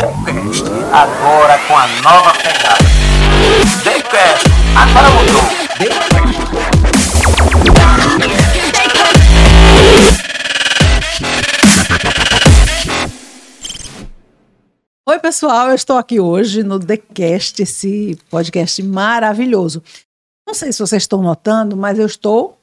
[0.00, 2.82] Decast, agora com a nova pegada.
[3.84, 5.42] Decast, agora mudou.
[15.06, 19.82] Oi, pessoal, eu estou aqui hoje no TheCast, esse podcast maravilhoso.
[20.46, 22.58] Não sei se vocês estão notando, mas eu estou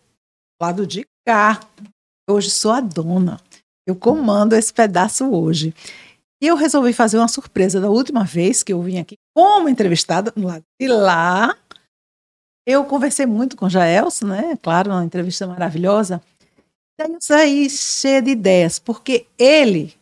[0.60, 1.60] do lado de cá.
[2.28, 3.40] Hoje sou a dona.
[3.86, 5.72] Eu comando esse pedaço hoje.
[6.42, 10.32] E eu resolvi fazer uma surpresa da última vez que eu vim aqui como entrevistada
[10.36, 11.58] no lado de lá.
[12.66, 14.58] Eu conversei muito com Jaelson, né?
[14.62, 16.22] Claro, uma entrevista maravilhosa.
[17.00, 19.96] Daí eu saí cheia de ideias, porque ele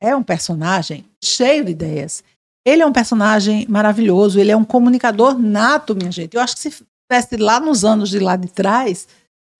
[0.00, 2.24] é um personagem cheio de ideias.
[2.64, 6.34] Ele é um personagem maravilhoso, ele é um comunicador nato, minha gente.
[6.34, 9.08] Eu acho que se estivesse lá nos anos de lá de trás,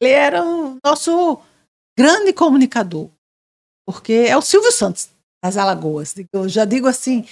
[0.00, 1.40] ele era o nosso
[1.98, 3.10] grande comunicador.
[3.86, 5.11] Porque é o Silvio Santos
[5.42, 6.14] das Alagoas.
[6.32, 7.26] Eu já digo assim,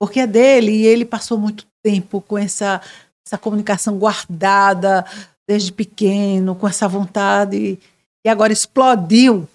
[0.00, 2.80] porque é dele e ele passou muito tempo com essa,
[3.26, 5.04] essa comunicação guardada
[5.48, 7.78] desde pequeno, com essa vontade,
[8.24, 9.48] e agora explodiu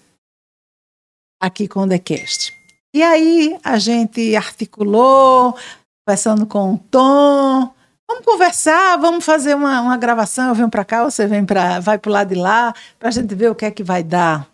[1.40, 2.52] aqui com o TheCast.
[2.92, 5.56] E aí a gente articulou,
[6.04, 7.72] conversando com o Tom.
[8.08, 10.48] Vamos conversar, vamos fazer uma, uma gravação.
[10.48, 13.12] Eu venho para cá, você vem para, vai para o lado de lá, para a
[13.12, 14.48] gente ver o que é que vai dar.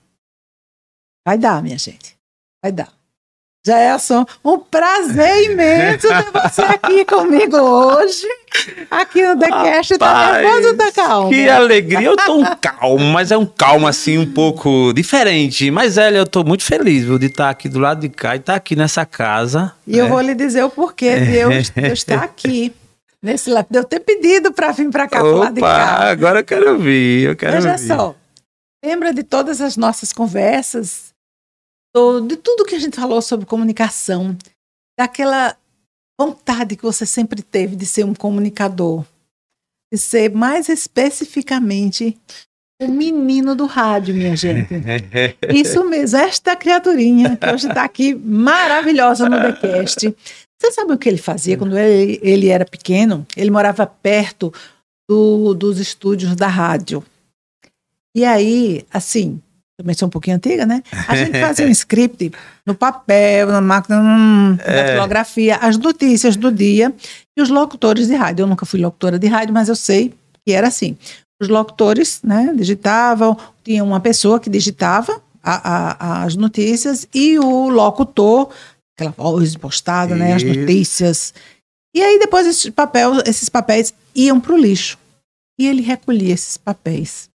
[1.27, 2.17] Vai dar, minha gente.
[2.63, 3.00] Vai dar.
[3.67, 8.27] Jaelson, um prazer imenso ter você aqui comigo hoje,
[8.91, 9.99] aqui no TheCast.
[9.99, 11.29] Tá nervoso ou tá calmo?
[11.29, 15.71] Que alegria, eu tô um calmo, mas é um calmo assim um pouco diferente.
[15.71, 18.39] Mas, Elia, eu tô muito feliz viu, de estar aqui do lado de cá e
[18.39, 19.75] estar aqui nessa casa.
[19.87, 22.75] E eu vou lhe dizer o porquê de eu, de eu estar aqui.
[23.23, 26.09] Nesse lado, eu ter pedido para vir para cá, pro lado de cá.
[26.11, 27.87] agora eu quero ouvir, eu quero Veja ouvir.
[27.87, 28.15] só,
[28.83, 31.10] lembra de todas as nossas conversas,
[32.27, 34.37] de tudo que a gente falou sobre comunicação,
[34.99, 35.57] daquela
[36.21, 39.05] vontade que você sempre teve de ser um comunicador,
[39.93, 42.17] de ser mais especificamente
[42.81, 44.69] o menino do rádio, minha gente.
[45.53, 50.15] Isso mesmo, esta criaturinha que hoje está aqui maravilhosa no TheCast.
[50.63, 53.27] Você sabe o que ele fazia quando ele, ele era pequeno?
[53.37, 54.53] Ele morava perto
[55.09, 57.03] do- dos estúdios da rádio.
[58.15, 59.41] E aí, assim,
[59.81, 60.83] também sou um pouquinho antiga, né?
[61.09, 62.31] A gente fazia um script
[62.67, 66.93] no papel, na máquina hum, da filografia, as notícias do dia
[67.37, 68.43] e os locutores de rádio.
[68.43, 70.13] Eu nunca fui locutora de rádio, mas eu sei
[70.47, 70.97] que era assim.
[71.41, 77.71] Os locutores, né, digitavam, tinha uma pessoa que digitava a- a- as notícias e o
[77.71, 78.51] locutor,
[78.95, 81.33] aquela voz postada, né, as notícias.
[81.97, 82.71] E aí depois esses,
[83.27, 84.99] esses papéis iam para o lixo.
[85.59, 87.30] E ele recolhia esses papéis.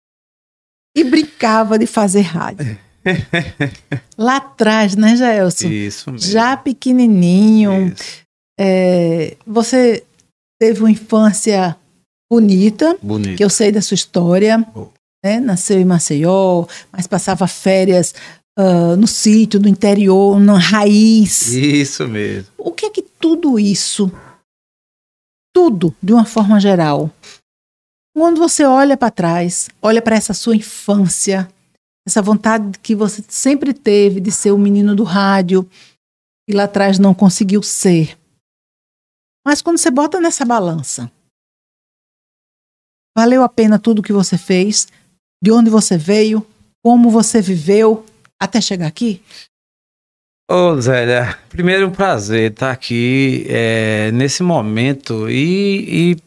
[0.95, 2.77] E brincava de fazer rádio.
[4.17, 5.67] Lá atrás, né, Jaelson?
[5.67, 6.31] Isso mesmo.
[6.31, 7.93] Já pequenininho,
[8.59, 10.03] é, você
[10.59, 11.75] teve uma infância
[12.31, 13.37] bonita, Bonito.
[13.37, 14.87] que eu sei da sua história, Oh.
[15.23, 15.39] né?
[15.39, 18.15] Nasceu em Maceió, mas passava férias
[18.57, 21.47] ah, no sítio, no interior, na raiz.
[21.51, 22.47] Isso mesmo.
[22.57, 24.09] O que é que tudo isso,
[25.53, 27.09] tudo, de uma forma geral,
[28.15, 31.49] quando você olha para trás, olha para essa sua infância,
[32.07, 35.69] essa vontade que você sempre teve de ser o menino do rádio
[36.47, 38.17] e lá atrás não conseguiu ser.
[39.45, 41.11] Mas quando você bota nessa balança,
[43.17, 44.87] valeu a pena tudo que você fez,
[45.43, 46.45] de onde você veio,
[46.81, 48.05] como você viveu
[48.39, 49.21] até chegar aqui?
[50.49, 56.17] Ô, Zélia, primeiro um prazer estar aqui é, nesse momento e, e,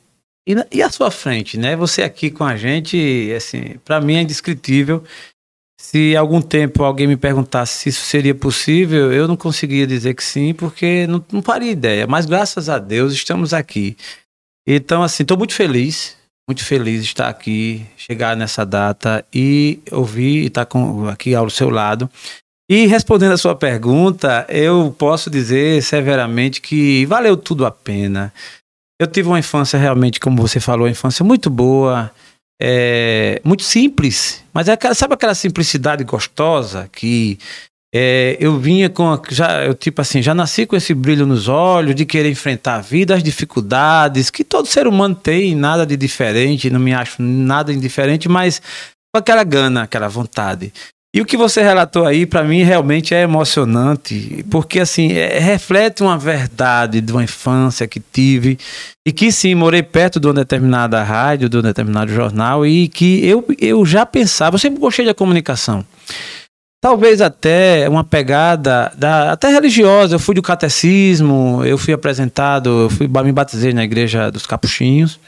[0.48, 1.76] e, e à sua frente, né?
[1.76, 5.04] Você aqui com a gente, assim, para mim é indescritível.
[5.78, 10.24] Se algum tempo alguém me perguntasse se isso seria possível, eu não conseguia dizer que
[10.24, 12.06] sim, porque não, não faria ideia.
[12.06, 13.96] Mas graças a Deus estamos aqui.
[14.66, 16.16] Então, assim, estou muito feliz,
[16.48, 21.48] muito feliz de estar aqui, chegar nessa data e ouvir e estar com, aqui ao
[21.50, 22.10] seu lado.
[22.70, 28.32] E respondendo a sua pergunta, eu posso dizer severamente que valeu tudo a pena.
[29.00, 32.10] Eu tive uma infância realmente, como você falou, uma infância muito boa,
[32.60, 37.38] é, muito simples, mas é aquela, sabe aquela simplicidade gostosa que
[37.94, 41.48] é, eu vinha com a- já eu tipo assim já nasci com esse brilho nos
[41.48, 45.96] olhos de querer enfrentar a vida, as dificuldades que todo ser humano tem, nada de
[45.96, 48.60] diferente, não me acho nada indiferente, mas
[49.14, 50.72] com aquela gana, aquela vontade.
[51.18, 56.00] E o que você relatou aí, para mim, realmente é emocionante, porque assim, é- reflete
[56.00, 58.56] uma verdade de uma infância que tive,
[59.04, 63.26] e que sim, morei perto de uma determinada rádio, de um determinado jornal, e que
[63.26, 65.84] eu, eu já pensava, eu sempre gostei da comunicação.
[66.80, 70.14] talvez até uma pegada da, até religiosa.
[70.14, 75.18] Eu fui do catecismo, eu fui apresentado, eu fui me batizei na igreja dos Capuchinhos.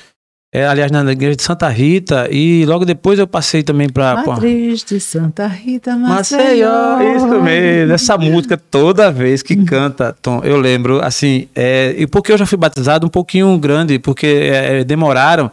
[0.53, 4.27] É, aliás, na igreja de Santa Rita, e logo depois eu passei também para.
[4.27, 6.97] Matriz de Santa Rita, Maceió.
[6.97, 7.17] Maceió.
[7.17, 12.33] Isso mesmo, essa música toda vez que canta, Tom, eu lembro, assim, é, e porque
[12.33, 15.53] eu já fui batizado um pouquinho grande, porque é, demoraram,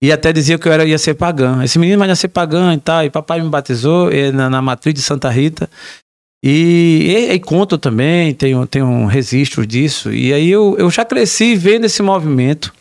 [0.00, 1.62] e até diziam que eu era, ia ser pagã.
[1.62, 4.94] Esse menino vai ser pagã e tal, e papai me batizou é, na, na matriz
[4.94, 5.68] de Santa Rita.
[6.42, 10.10] E, e, e, conto também, tem, tem um registro disso.
[10.10, 12.72] E aí eu, eu já cresci vendo esse movimento.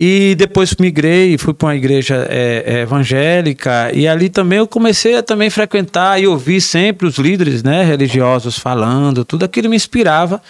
[0.00, 5.16] E depois migrei, fui para uma igreja é, é, evangélica e ali também eu comecei
[5.16, 10.42] a também frequentar e ouvir sempre os líderes né, religiosos falando, tudo aquilo me inspirava.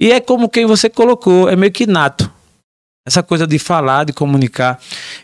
[0.00, 2.30] E é como quem você colocou, é meio que nato.
[3.06, 4.80] Essa coisa de falar, de comunicar.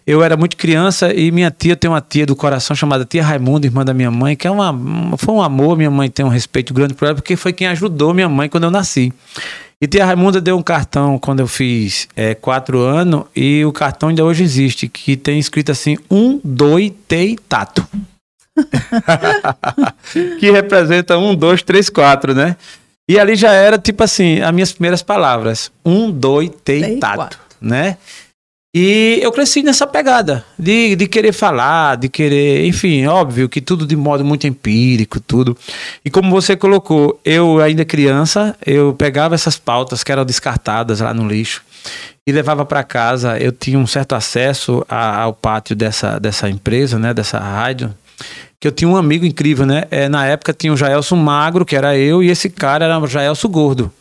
[0.07, 3.67] Eu era muito criança e minha tia tem uma tia do coração chamada tia Raimunda,
[3.67, 4.73] irmã da minha mãe, que é uma,
[5.19, 5.77] foi um amor.
[5.77, 8.65] Minha mãe tem um respeito grande por ela, porque foi quem ajudou minha mãe quando
[8.65, 9.13] eu nasci.
[9.83, 14.11] E tia Raimunda deu um cartão quando eu fiz é, quatro anos, e o cartão
[14.11, 17.85] ainda hoje existe, que tem escrito assim: um, dois, tei, tato.
[20.39, 22.57] que representa um, dois, três, quatro, né?
[23.09, 27.97] E ali já era tipo assim, as minhas primeiras palavras: um, dois, tei, tato, né?
[28.75, 33.87] E eu cresci nessa pegada de, de querer falar, de querer, enfim, óbvio que tudo
[33.87, 35.55] de modo muito empírico, tudo.
[36.03, 41.13] E como você colocou, eu ainda criança, eu pegava essas pautas que eram descartadas lá
[41.13, 41.63] no lixo
[42.27, 43.39] e levava para casa.
[43.39, 47.95] Eu tinha um certo acesso a, ao pátio dessa, dessa empresa, né, dessa rádio,
[48.59, 49.85] que eu tinha um amigo incrível, né?
[49.91, 53.07] É, na época tinha o Jaelson Magro, que era eu, e esse cara era o
[53.07, 53.93] Jaelson Gordo.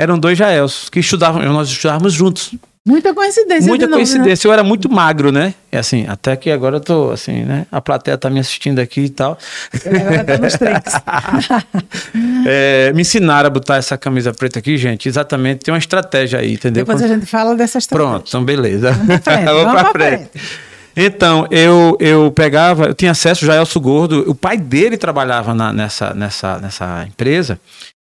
[0.00, 2.54] Eram dois Jaelsos que estudavam, nós estudávamos juntos.
[2.86, 3.66] Muita coincidência.
[3.66, 4.04] Muita novo, né?
[4.04, 4.48] coincidência.
[4.48, 4.50] Né?
[4.50, 5.54] Eu era muito magro, né?
[5.72, 7.66] É assim, até que agora eu tô assim, né?
[7.72, 9.36] A plateia tá me assistindo aqui e tal.
[9.84, 10.54] Agora tá nos
[12.46, 15.08] é, me ensinaram a botar essa camisa preta aqui, gente.
[15.08, 16.84] Exatamente, tem uma estratégia aí, entendeu?
[16.84, 18.10] Depois a gente fala dessa estratégia.
[18.12, 18.92] Pronto, então beleza.
[18.92, 19.44] Vamos pra frente.
[19.50, 20.28] Vamos pra frente.
[20.30, 20.76] frente.
[20.96, 25.70] Então, eu, eu pegava, eu tinha acesso já ao Gordo, o pai dele trabalhava na,
[25.70, 27.60] nessa, nessa, nessa empresa,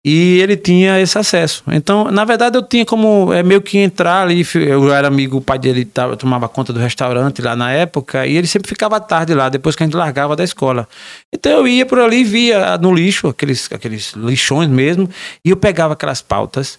[0.08, 1.64] e ele tinha esse acesso.
[1.66, 4.46] Então, na verdade, eu tinha como é, meio que entrar ali.
[4.54, 8.36] Eu era amigo, o pai dele tava, tomava conta do restaurante lá na época, e
[8.36, 10.88] ele sempre ficava tarde lá, depois que a gente largava da escola.
[11.34, 15.10] Então eu ia por ali, via no lixo, aqueles, aqueles lixões mesmo,
[15.44, 16.78] e eu pegava aquelas pautas,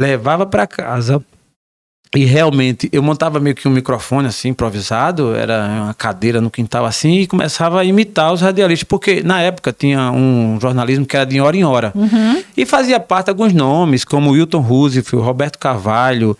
[0.00, 1.22] levava para casa,
[2.14, 6.84] e realmente, eu montava meio que um microfone assim, improvisado, era uma cadeira no quintal
[6.84, 11.26] assim, e começava a imitar os radialistas, porque na época tinha um jornalismo que era
[11.26, 11.92] de hora em hora.
[11.94, 12.42] Uhum.
[12.56, 16.36] E fazia parte de alguns nomes, como Wilton Roosevelt, Roberto Carvalho,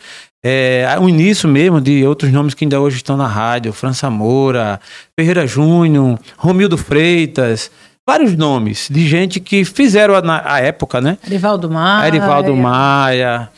[0.47, 4.79] é, o início mesmo de outros nomes que ainda hoje estão na rádio, França Moura,
[5.19, 7.71] Ferreira Júnior, Romildo Freitas,
[8.07, 11.17] vários nomes de gente que fizeram a, a época, né?
[11.25, 12.05] Arivaldo Maia.
[12.05, 13.49] Arivaldo Maia.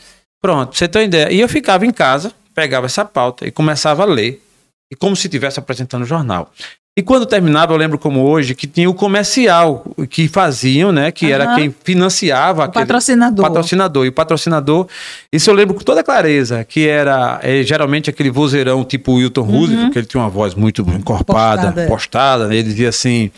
[0.47, 1.29] Pronto, você tem uma ideia.
[1.29, 4.41] E eu ficava em casa, pegava essa pauta e começava a ler.
[4.89, 6.53] E como se estivesse apresentando o jornal.
[6.97, 11.11] E quando terminava, eu lembro como hoje, que tinha o comercial que faziam, né?
[11.11, 11.31] Que uhum.
[11.31, 12.61] era quem financiava.
[12.61, 13.45] O aquele, patrocinador.
[13.45, 14.05] patrocinador.
[14.05, 14.87] E o patrocinador,
[15.31, 19.59] isso eu lembro com toda clareza, que era é, geralmente aquele vozeirão tipo Wilton uhum.
[19.59, 21.87] Roosevelt, que ele tinha uma voz muito encorpada, postada.
[21.87, 23.29] Postada né, ele dizia assim...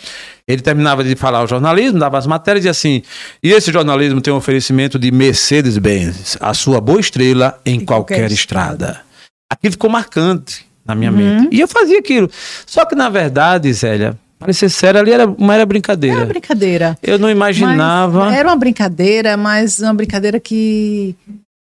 [0.48, 3.04] Ele terminava de falar o jornalismo, dava as matérias e dizia assim:
[3.44, 8.16] e esse jornalismo tem um oferecimento de Mercedes-Benz, a sua boa estrela em, em qualquer,
[8.16, 8.86] qualquer, estrada.
[8.86, 9.02] estrada.
[9.48, 11.18] Aquilo ficou marcante na minha uhum.
[11.18, 11.56] mente.
[11.56, 12.30] E eu fazia aquilo.
[12.66, 16.18] Só que, na verdade, Zélia, para ser sério, ali era uma era brincadeira.
[16.18, 16.98] Era brincadeira.
[17.04, 18.26] Eu não imaginava.
[18.26, 21.16] Mas era uma brincadeira, mas uma brincadeira que,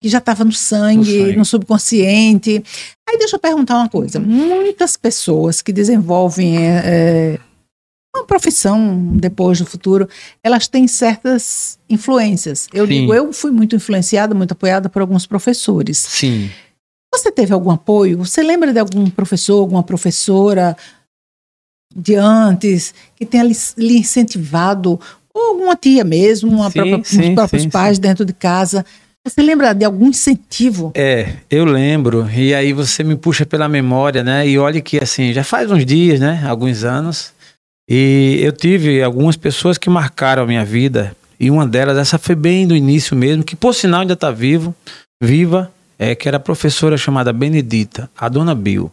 [0.02, 2.64] que já estava no sangue, no sangue, no subconsciente.
[3.10, 4.20] Aí deixa eu perguntar uma coisa.
[4.20, 7.40] Muitas pessoas que desenvolvem é, é,
[8.16, 10.08] uma profissão depois no futuro,
[10.44, 12.68] elas têm certas influências.
[12.72, 12.92] Eu Sim.
[12.92, 15.98] digo, eu fui muito influenciada, muito apoiada por alguns professores.
[15.98, 16.52] Sim.
[17.14, 18.20] Você teve algum apoio?
[18.20, 20.76] Você lembra de algum professor, alguma professora
[21.96, 25.00] de antes que tenha lhe incentivado,
[25.34, 28.86] ou alguma tia mesmo, uma sim, própria, sim, os próprios sim, pais dentro de casa?
[29.26, 30.92] Você lembra de algum incentivo?
[30.96, 32.30] É, eu lembro.
[32.30, 34.48] E aí você me puxa pela memória, né?
[34.48, 36.44] E olha que assim, já faz uns dias, né?
[36.48, 37.34] Alguns anos.
[37.90, 41.16] E eu tive algumas pessoas que marcaram a minha vida.
[41.40, 44.76] E uma delas, essa foi bem do início mesmo, que por sinal ainda está vivo,
[45.22, 48.90] viva, é, que era professora chamada Benedita, a dona Bill.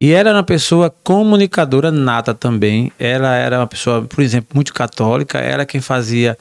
[0.00, 2.90] E ela era uma pessoa comunicadora nata também.
[2.98, 5.38] Ela era uma pessoa, por exemplo, muito católica.
[5.38, 6.38] Era quem fazia,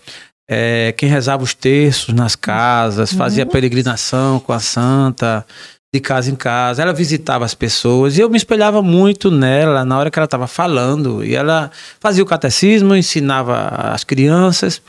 [0.49, 3.49] é, quem rezava os terços nas casas, fazia uhum.
[3.49, 5.45] peregrinação com a santa.
[5.93, 9.97] de casa em casa, ela visitava as pessoas e eu me espelhava muito nela na
[9.97, 11.25] hora que ela estava falando.
[11.25, 14.81] E ela fazia o catecismo, ensinava as crianças.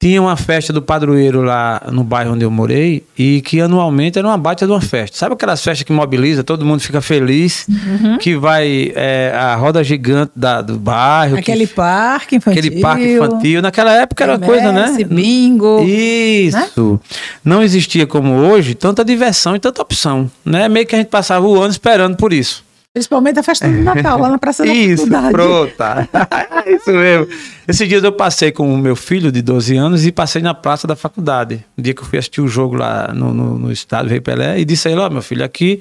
[0.00, 4.28] Tinha uma festa do padroeiro lá no bairro onde eu morei e que anualmente era
[4.28, 5.16] uma baita de uma festa.
[5.18, 8.16] Sabe aquelas festas que mobiliza, todo mundo fica feliz, Uhum.
[8.18, 11.34] que vai é, a roda gigante da, do bairro.
[11.34, 12.60] que- Aquele parque infantil.
[12.60, 13.60] aquele parque infantil.
[13.60, 14.98] Naquela época era uma coisa, né?
[15.04, 15.82] bingo.
[15.84, 17.00] Isso.
[17.44, 20.68] Não existia como hoje tanta diversão e tanta opção, né?
[20.68, 22.64] Meio que a gente passava o ano esperando por isso.
[22.94, 25.32] Principalmente a festa do Natal, lá na Praça da Isso, Faculdade.
[25.32, 25.74] pronto.
[26.66, 27.28] isso mesmo.
[27.66, 30.86] Esses dias eu passei com o meu filho de 12 anos e passei na praça
[30.86, 31.64] da faculdade.
[31.76, 34.58] Um dia que eu fui assistir o jogo lá no, no, no estado Rei Pelé
[34.58, 35.80] e disse a ele, ó, meu filho, aqui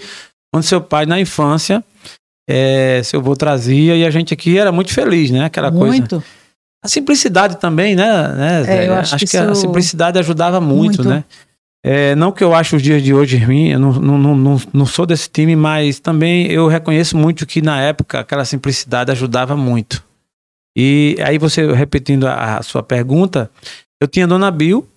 [0.53, 1.83] onde seu pai na infância,
[2.49, 5.45] é, seu avô trazia e a gente aqui era muito feliz, né?
[5.45, 5.97] Aquela coisa.
[5.97, 6.23] Muito.
[6.83, 8.27] A simplicidade também, né?
[8.29, 8.63] né?
[8.67, 11.09] É, eu acho que que a simplicidade ajudava muito, Muito.
[11.09, 11.23] né?
[11.85, 14.85] É, não que eu acho os dias de hoje ruim, eu não, não, não, não,
[14.85, 20.03] sou desse time, mas também eu reconheço muito que na época aquela simplicidade ajudava muito.
[20.75, 23.49] E aí você, repetindo a, a sua pergunta,
[24.01, 24.87] eu tinha a Dona Bill,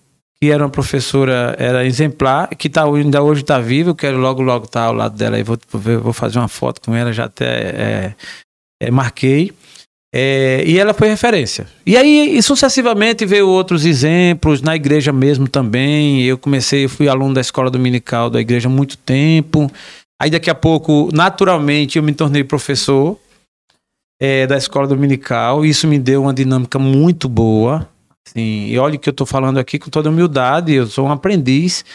[0.41, 4.41] que era uma professora, era exemplar, que tá, ainda hoje está viva, eu quero logo,
[4.41, 7.25] logo estar ao lado dela e vou, vou vou fazer uma foto com ela, já
[7.25, 8.15] até é,
[8.81, 9.53] é, marquei.
[10.13, 11.65] É, e ela foi referência.
[11.85, 16.23] E aí, e sucessivamente, veio outros exemplos, na igreja mesmo também.
[16.23, 19.71] Eu comecei, fui aluno da escola dominical da igreja há muito tempo.
[20.21, 23.17] Aí, daqui a pouco, naturalmente, eu me tornei professor
[24.21, 25.65] é, da escola dominical.
[25.65, 27.87] Isso me deu uma dinâmica muito boa.
[28.27, 31.85] Assim, e olha que eu estou falando aqui com toda humildade, eu sou um aprendiz.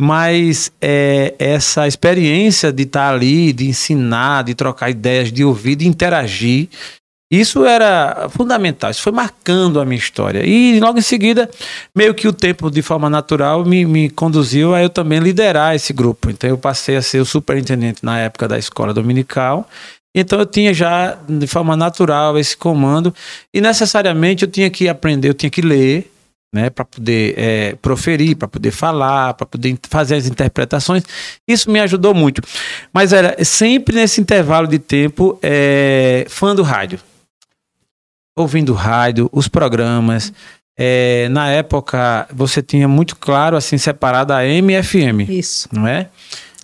[0.00, 5.86] Mas é, essa experiência de estar ali, de ensinar, de trocar ideias, de ouvir, de
[5.86, 6.68] interagir,
[7.30, 10.44] isso era fundamental, isso foi marcando a minha história.
[10.46, 11.50] E logo em seguida,
[11.96, 15.92] meio que o tempo, de forma natural, me, me conduziu a eu também liderar esse
[15.92, 16.30] grupo.
[16.30, 19.68] Então eu passei a ser o superintendente na época da escola dominical.
[20.14, 23.12] Então eu tinha já, de forma natural, esse comando.
[23.52, 26.12] E necessariamente eu tinha que aprender, eu tinha que ler,
[26.54, 31.02] né, para poder é, proferir, para poder falar, para poder fazer as interpretações.
[31.48, 32.40] Isso me ajudou muito.
[32.92, 37.00] Mas era sempre nesse intervalo de tempo, é, fã do rádio
[38.36, 40.32] ouvindo rádio, os programas.
[40.78, 45.68] É, na época, você tinha muito claro, assim, separado a AM e FM, Isso.
[45.72, 46.08] não é?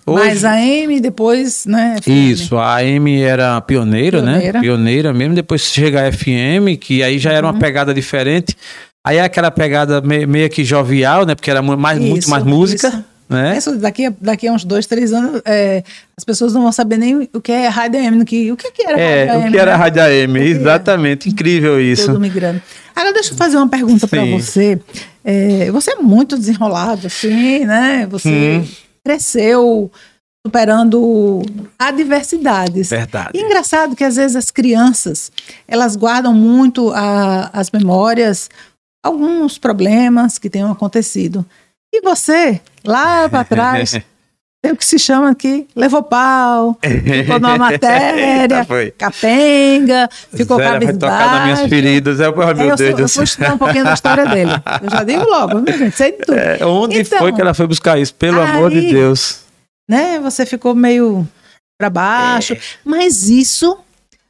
[0.05, 1.95] Mas a M depois, né?
[2.01, 2.07] FM.
[2.09, 4.53] Isso, a AM era pioneira, Pioneira.
[4.53, 4.59] né?
[4.59, 5.35] Pioneira mesmo.
[5.35, 7.53] Depois chega a FM, que aí já era Uhum.
[7.53, 8.57] uma pegada diferente.
[9.05, 11.33] Aí é aquela pegada me- meio que jovial, né?
[11.35, 13.03] Porque era mais, muito Isso, mais música, isso.
[13.31, 13.57] Né?
[13.57, 15.83] Isso, daqui, a- daqui a uns dois, três anos, é,
[16.17, 18.23] as pessoas não vão saber nem o que é rádio AM.
[18.25, 19.47] Que, o que, que era É, rádio AM?
[19.47, 19.77] o que era né?
[19.77, 20.49] Rádio AM, era?
[20.49, 21.29] exatamente.
[21.29, 22.05] Incrível isso.
[22.07, 22.61] Todo migrando.
[22.95, 24.79] Agora, deixa eu fazer uma pergunta para você.
[25.23, 28.05] É, você é muito desenrolado, assim, né?
[28.11, 28.29] Você
[28.63, 28.67] Hum.
[29.03, 29.89] cresceu
[30.45, 31.41] superando
[31.77, 32.89] adversidades.
[32.89, 33.29] Verdade.
[33.35, 35.31] E é engraçado que às vezes as crianças
[35.67, 38.49] elas guardam muito a- as memórias,
[39.03, 41.45] alguns problemas que tenham acontecido.
[41.93, 43.99] E você, lá para trás,
[44.63, 48.65] tem o que se chama aqui, levou pau, ficou numa matéria,
[48.97, 51.69] capenga, ficou Zé, vai tocar nas minhas cabisbaixo.
[51.69, 52.19] feridas.
[52.19, 53.15] É, oh, É, meu eu, Deus do eu céu.
[53.15, 54.51] vou estudar um pouquinho da história dele.
[54.83, 56.37] Eu já digo logo, gente, sei de tudo.
[56.37, 58.13] É, onde Então, foi que ela foi buscar isso?
[58.15, 59.41] Pelo amor de aí- Deus.
[59.89, 60.19] Né?
[60.19, 61.27] Você ficou meio
[61.79, 62.59] para baixo, É.
[62.85, 63.77] mas isso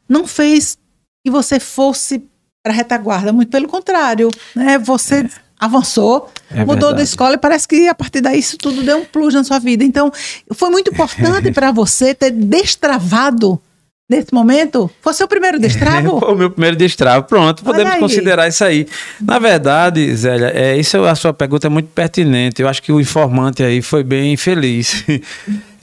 [0.07, 0.77] não fez
[1.25, 2.23] que você fosse
[2.63, 4.77] para retaguarda, muito pelo contrário, né?
[4.79, 5.27] Você
[5.61, 7.03] avançou, É mudou da verdade.
[7.03, 9.83] escola e parece que a partir daí isso tudo deu um plus na sua vida.
[9.83, 10.11] Então,
[10.53, 13.61] foi muito importante para você ter destravado
[14.09, 14.89] nesse momento.
[15.01, 16.19] Foi seu primeiro destravo?
[16.19, 17.25] Foi o meu primeiro destravo.
[17.27, 17.99] Pronto, Olha podemos aí.
[17.99, 18.87] considerar isso aí.
[19.21, 22.61] Na verdade, Zélia, é, isso a sua pergunta é muito pertinente.
[22.61, 25.05] Eu acho que o informante aí foi bem feliz.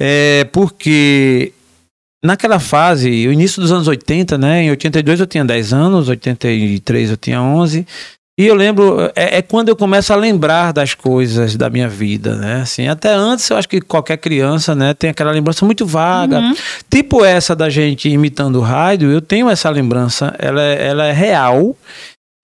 [0.00, 1.52] É, porque
[2.24, 4.62] naquela fase, o início dos anos 80, né?
[4.62, 7.84] Em 82 eu tinha 10 anos, 83 eu tinha 11.
[8.38, 12.36] E eu lembro, é, é quando eu começo a lembrar das coisas da minha vida,
[12.36, 12.60] né?
[12.60, 16.38] Assim, até antes eu acho que qualquer criança, né, tem aquela lembrança muito vaga.
[16.38, 16.54] Uhum.
[16.88, 21.12] Tipo essa da gente imitando o rádio, eu tenho essa lembrança, ela é, ela é
[21.12, 21.76] real,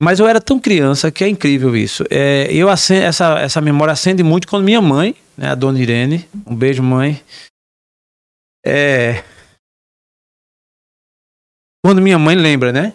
[0.03, 2.05] mas eu era tão criança que é incrível isso.
[2.11, 6.29] É, eu acen- essa, essa memória acende muito quando minha mãe, né, a dona Irene,
[6.45, 7.23] um beijo, mãe.
[8.67, 9.23] É,
[11.85, 12.95] quando minha mãe lembra, né?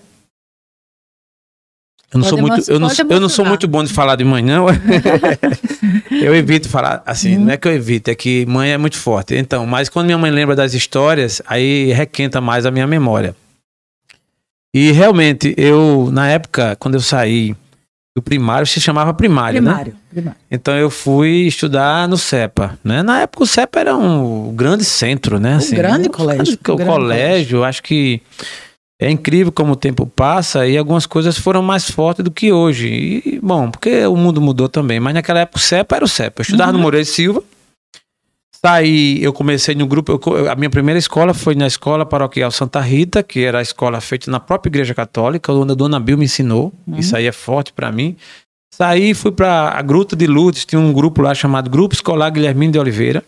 [2.11, 4.23] Eu não, Pode sou muito, eu, não, eu não sou muito bom de falar de
[4.23, 4.65] mãe, não.
[6.11, 7.45] eu evito falar, assim, Uhum.
[7.45, 9.35] não é que eu evito, é que mãe é muito forte.
[9.35, 13.35] Então, mas quando minha mãe lembra das histórias, aí requenta mais a minha memória.
[14.73, 17.55] E realmente, eu, na época, quando eu saí
[18.17, 19.69] O primário se chamava primário, né?
[19.71, 19.95] Primário.
[20.11, 20.39] primário.
[20.51, 23.01] Então eu fui estudar no CEPA, né?
[23.01, 25.57] Na época o CEPA era um grande centro, né?
[25.57, 28.21] Um grande colégio, O um grande colégio, acho que
[29.01, 33.21] é incrível como o tempo passa e algumas coisas foram mais fortes do que hoje.
[33.25, 36.41] E, bom, porque o mundo mudou também, mas naquela época o CEPA era o CEPA.
[36.41, 37.41] Eu estudava no Moreira de Silva.
[38.53, 42.81] Saí, eu comecei no grupo, eu a minha primeira escola foi na Escola Paroquial Santa
[42.81, 46.25] Rita, que era a escola feita na própria Igreja Católica, onde a Dona Bill me
[46.25, 46.73] ensinou.
[46.97, 48.17] Isso aí é forte para mim.
[48.73, 52.73] Saí, fui para a Gruta de Lourdes, tinha um grupo lá chamado Grupo Escolar Guilhermino
[52.73, 53.23] de Oliveira,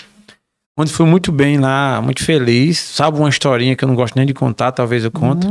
[0.81, 2.79] onde fui muito bem lá, muito feliz.
[2.79, 5.47] Sabe uma historinha que eu não gosto nem de contar, talvez eu conte.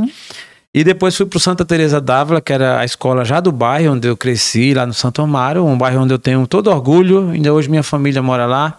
[0.73, 4.07] E depois fui para Santa Teresa d'Ávila, que era a escola já do bairro onde
[4.07, 7.29] eu cresci, lá no Santo Amaro, um bairro onde eu tenho todo orgulho.
[7.31, 8.77] Ainda hoje minha família mora lá.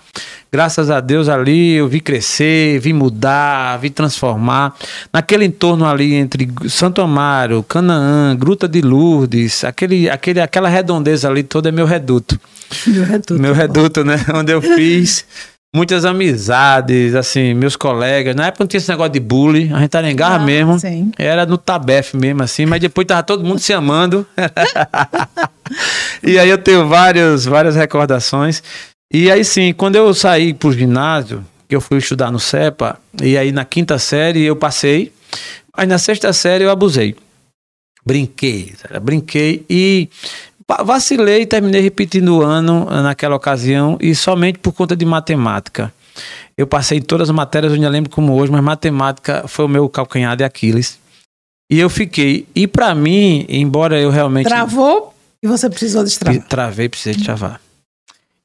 [0.50, 4.74] Graças a Deus ali eu vi crescer, vi mudar, vi transformar.
[5.12, 11.42] Naquele entorno ali entre Santo Amaro, Canaã, Gruta de Lourdes, aquele, aquele, aquela redondeza ali
[11.42, 12.40] toda é meu reduto.
[12.86, 13.38] Meu reduto.
[13.38, 14.16] Meu reduto, né?
[14.34, 15.26] Onde eu fiz
[15.74, 18.36] muitas amizades, assim, meus colegas.
[18.36, 20.78] Na época não tinha esse negócio de bullying, a gente era em garra Ah, mesmo.
[20.78, 21.10] sim.
[21.18, 24.26] Era no tabef mesmo, assim, mas depois tava todo mundo se amando.
[26.22, 28.62] e aí eu tenho vários, várias recordações.
[29.12, 33.36] E aí sim, quando eu saí pro ginásio, que eu fui estudar no CEPA, e
[33.38, 35.12] aí na quinta série eu passei,
[35.74, 37.16] aí na sexta série eu abusei.
[38.04, 40.08] Brinquei, brinquei e
[40.84, 45.92] vacilei e terminei repetindo o ano eh, naquela ocasião e somente por conta de matemática.
[46.56, 49.68] Eu passei em todas as matérias, eu não lembro como hoje, mas matemática foi o
[49.68, 50.98] meu calcanhar de Aquiles.
[51.70, 52.46] E eu fiquei.
[52.54, 56.46] E pra mim, embora eu realmente Travou e você precisou destravar.
[56.46, 57.60] Travei, precisei de travar.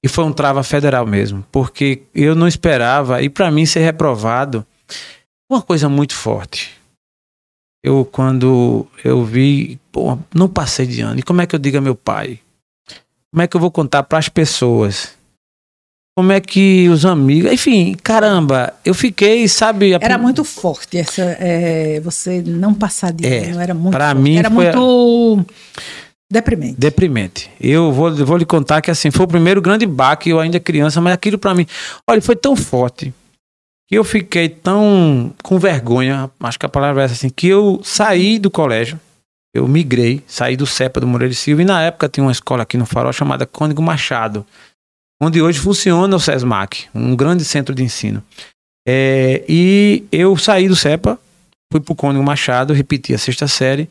[0.03, 4.65] E foi um trava federal mesmo, porque eu não esperava, e para mim ser reprovado,
[5.49, 6.76] uma coisa muito forte.
[7.83, 11.77] Eu, quando eu vi, pô, não passei de ano, e como é que eu digo
[11.77, 12.39] a meu pai?
[13.31, 15.15] Como é que eu vou contar para as pessoas?
[16.17, 17.51] Como é que os amigos.
[17.51, 19.93] Enfim, caramba, eu fiquei, sabe.
[19.93, 24.21] a Era muito forte essa, é, você não passar de É, ano, era muito forte.
[24.21, 25.45] mim Era foi a- muito
[26.31, 26.75] deprimente.
[26.79, 27.51] Deprimente.
[27.61, 30.99] Eu vou, vou lhe contar que assim, foi o primeiro grande baque, eu ainda criança,
[30.99, 31.67] mas aquilo pra mim,
[32.09, 33.13] olha, foi tão forte
[33.87, 37.79] que eu fiquei tão com vergonha, acho que a palavra é essa assim, que eu
[37.83, 38.99] saí do colégio,
[39.53, 42.63] eu migrei, saí do CEPA do Moreira de Silva e na época tinha uma escola
[42.63, 44.45] aqui no Farol chamada Cônigo Machado,
[45.21, 48.21] onde hoje funciona o SESMAC, um grande centro de ensino.
[48.87, 51.17] É, e eu saí do CEPA,
[51.71, 53.89] fui pro Cônigo Machado, repeti a sexta série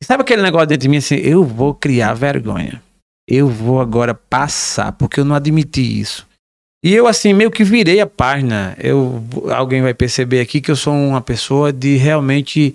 [0.00, 1.16] e Sabe aquele negócio dentro de mim assim?
[1.16, 2.80] Eu vou criar vergonha.
[3.28, 6.26] Eu vou agora passar, porque eu não admiti isso.
[6.84, 8.76] E eu, assim, meio que virei a página.
[8.78, 12.74] Eu, alguém vai perceber aqui que eu sou uma pessoa de realmente.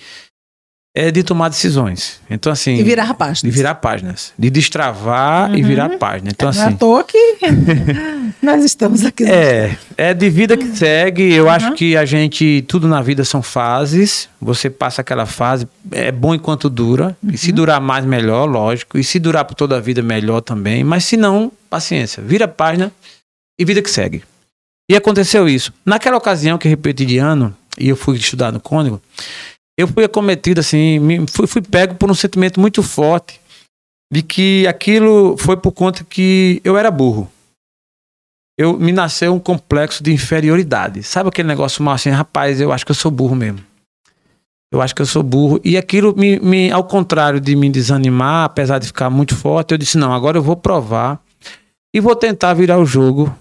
[0.96, 2.22] É de tomar decisões.
[2.30, 2.76] Então, assim.
[2.76, 3.42] E virar páginas.
[3.42, 4.32] De virar páginas.
[4.38, 5.68] De destravar e Uhum.
[5.68, 6.30] virar página.
[6.30, 6.78] Então, não é à assim.
[6.78, 7.18] toa que
[8.44, 9.24] nós estamos aqui.
[9.26, 11.34] É, é de vida que segue.
[11.34, 11.50] Eu Uhum.
[11.50, 14.30] acho que a gente, tudo na vida são fases.
[14.40, 17.18] Você passa aquela fase, é bom enquanto dura.
[17.24, 17.38] E Uhum.
[17.38, 19.00] se durar mais, melhor, lógico.
[19.00, 20.84] E se durar por toda a vida, melhor também.
[20.84, 22.22] Mas se não, paciência.
[22.22, 22.92] Vira página
[23.64, 24.24] e vida que segue.
[24.90, 25.74] E aconteceu isso.
[25.86, 29.02] Naquela ocasião que eu repeti de ano, e eu fui estudar no Cônigo,
[29.78, 33.40] eu fui acometido, assim, fui, fui pego por um sentimento muito forte
[34.12, 37.32] de que aquilo foi por conta que eu era burro
[38.58, 41.04] eu me nasceu um complexo de inferioridade.
[41.04, 43.60] Sabe aquele negócio mal assim, rapaz, eu acho que eu sou burro mesmo.
[44.72, 45.60] Eu acho que eu sou burro.
[45.64, 49.78] E aquilo, me, me, ao contrário de me desanimar, apesar de ficar muito forte, eu
[49.78, 51.20] disse: não, agora eu vou provar
[51.94, 53.36] e vou tentar virar o jogo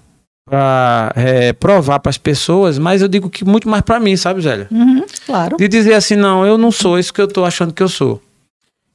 [0.44, 1.14] para
[1.58, 4.68] provar para as pessoas, mas eu digo que muito mais para mim, sabe, Zélia?
[4.70, 5.56] Uhum, claro.
[5.56, 8.20] De dizer assim, não, eu não sou isso que eu tô achando que eu sou.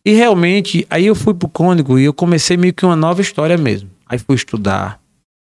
[0.06, 3.58] E realmente, aí eu fui pro Cônigo e eu comecei meio que uma nova história
[3.58, 3.90] mesmo.
[4.06, 5.02] Aí fui estudar,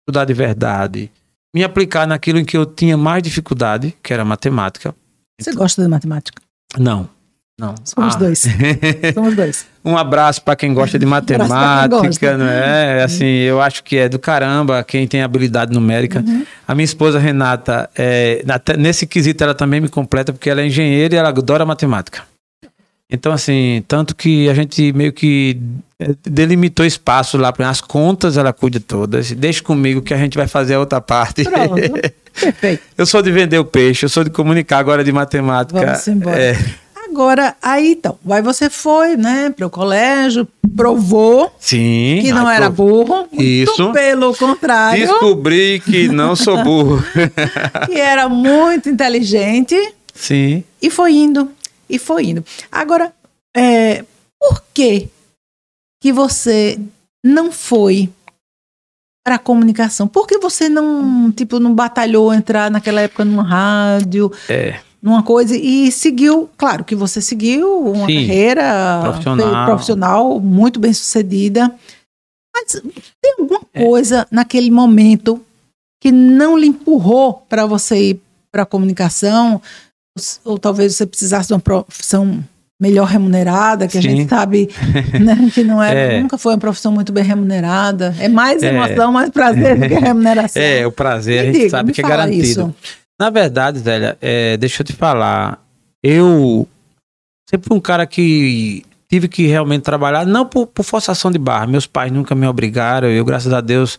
[0.02, 1.12] estudar de verdade,
[1.54, 4.96] me aplicar naquilo em que eu tinha mais dificuldade, que era matemática.
[5.40, 6.42] Você gosta de matemática?
[6.78, 7.10] Não,
[7.60, 7.74] não.
[7.84, 8.20] Somos Ah.
[8.20, 8.46] dois.
[9.14, 9.66] Somos dois.
[9.84, 12.38] Um abraço para quem gosta de matemática, gosta.
[12.38, 13.04] não é?
[13.04, 16.24] Assim, eu acho que é do caramba quem tem habilidade numérica.
[16.26, 16.46] Uhum.
[16.68, 18.44] A minha esposa Renata, é,
[18.78, 22.24] nesse quesito ela também me completa porque ela é engenheira e ela adora matemática.
[23.10, 25.58] Então, assim, tanto que a gente meio que
[25.98, 29.32] é, delimitou espaço lá para as contas, ela cuida todas.
[29.32, 31.44] Deixa comigo que a gente vai fazer a outra parte.
[31.46, 31.76] Pronto.
[32.40, 32.84] Perfeito.
[32.96, 35.80] eu sou de vender o peixe, eu sou de comunicar agora de matemática.
[35.80, 36.40] Vamos embora.
[36.40, 36.56] É,
[37.10, 42.20] Agora, aí então, aí você foi, né, para o colégio, provou sim.
[42.22, 43.28] que não era burro.
[43.32, 43.92] Isso.
[43.92, 47.04] Pelo contrário, Descobri que não sou burro.
[47.86, 49.76] que era muito inteligente
[50.14, 50.64] sim.
[50.82, 51.50] e foi indo,
[51.90, 52.46] e foi indo.
[52.72, 53.14] Agora,
[53.56, 54.04] é,
[54.40, 55.10] por que
[56.02, 56.80] que você
[57.24, 58.10] não foi
[59.26, 60.08] para a comunicação?
[60.08, 64.32] Por que você não, tipo, não batalhou entrar naquela época numa rádio?
[64.48, 64.80] É.
[65.08, 69.66] numa coisa e seguiu, claro que você seguiu uma Sim, carreira profissional.
[69.66, 71.74] profissional muito bem sucedida.
[72.54, 72.74] Mas
[73.22, 73.86] tem alguma É.
[73.86, 75.42] coisa naquele momento
[76.02, 78.20] que não lhe empurrou para você ir
[78.52, 79.62] para a comunicação?
[80.46, 82.44] Ou, ou talvez você precisasse de uma profissão
[82.82, 84.10] melhor remunerada, que a Sim.
[84.18, 84.70] gente sabe
[85.20, 86.22] né, que não é, É.
[86.22, 88.14] nunca foi uma profissão muito bem remunerada.
[88.20, 88.68] É mais É.
[88.74, 90.62] emoção, mais prazer do que remuneração.
[90.62, 92.44] É, o prazer a Me gente diga, sabe que é garantido.
[92.44, 92.76] isso.
[93.20, 95.64] Na verdade, Zélia, é, deixa eu te falar.
[96.04, 96.68] Eu
[97.50, 101.66] sempre fui um cara que tive que realmente trabalhar, não por, por forçação de barra.
[101.66, 103.10] Meus pais nunca me obrigaram.
[103.10, 103.98] Eu, graças a Deus,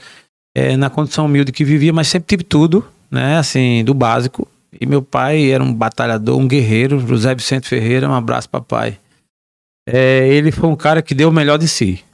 [0.54, 3.38] é, na condição humilde que vivia, mas sempre tive tudo, né?
[3.38, 4.46] Assim, do básico.
[4.81, 8.98] E meu pai era um batalhador, um guerreiro, José Vicente Ferreira, um abraço, papai.
[9.88, 12.04] É, ele foi um cara que deu o melhor de si.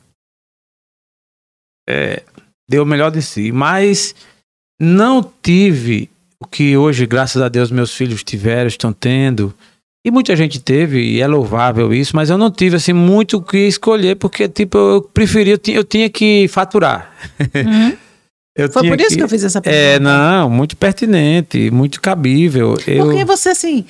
[1.89, 2.23] É,
[2.69, 4.15] deu o melhor de si, mas
[4.81, 6.09] não tive
[6.45, 9.53] o que hoje, graças a Deus, meus filhos tiveram, estão tendo.
[10.07, 13.43] E muita gente teve, e é louvável isso, mas eu não tive assim muito o
[13.43, 17.11] que escolher, porque tipo, eu preferia, eu tinha, eu tinha que faturar.
[17.55, 17.97] Uhum.
[18.57, 19.85] Eu Foi por isso que eu fiz essa pergunta.
[19.85, 22.77] É, não, muito pertinente, muito cabível.
[22.87, 23.85] Eu, Porque você, assim,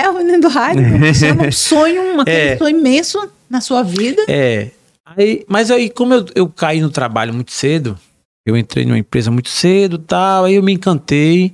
[0.00, 2.56] é o menino do rádio, você é um sonho, um aquele É.
[2.56, 4.22] sonho imenso na sua vida.
[4.28, 4.70] É.
[5.04, 7.98] Aí, mas aí, como eu, eu caí no trabalho muito cedo,
[8.46, 11.52] eu entrei numa empresa muito cedo tal, aí eu me encantei.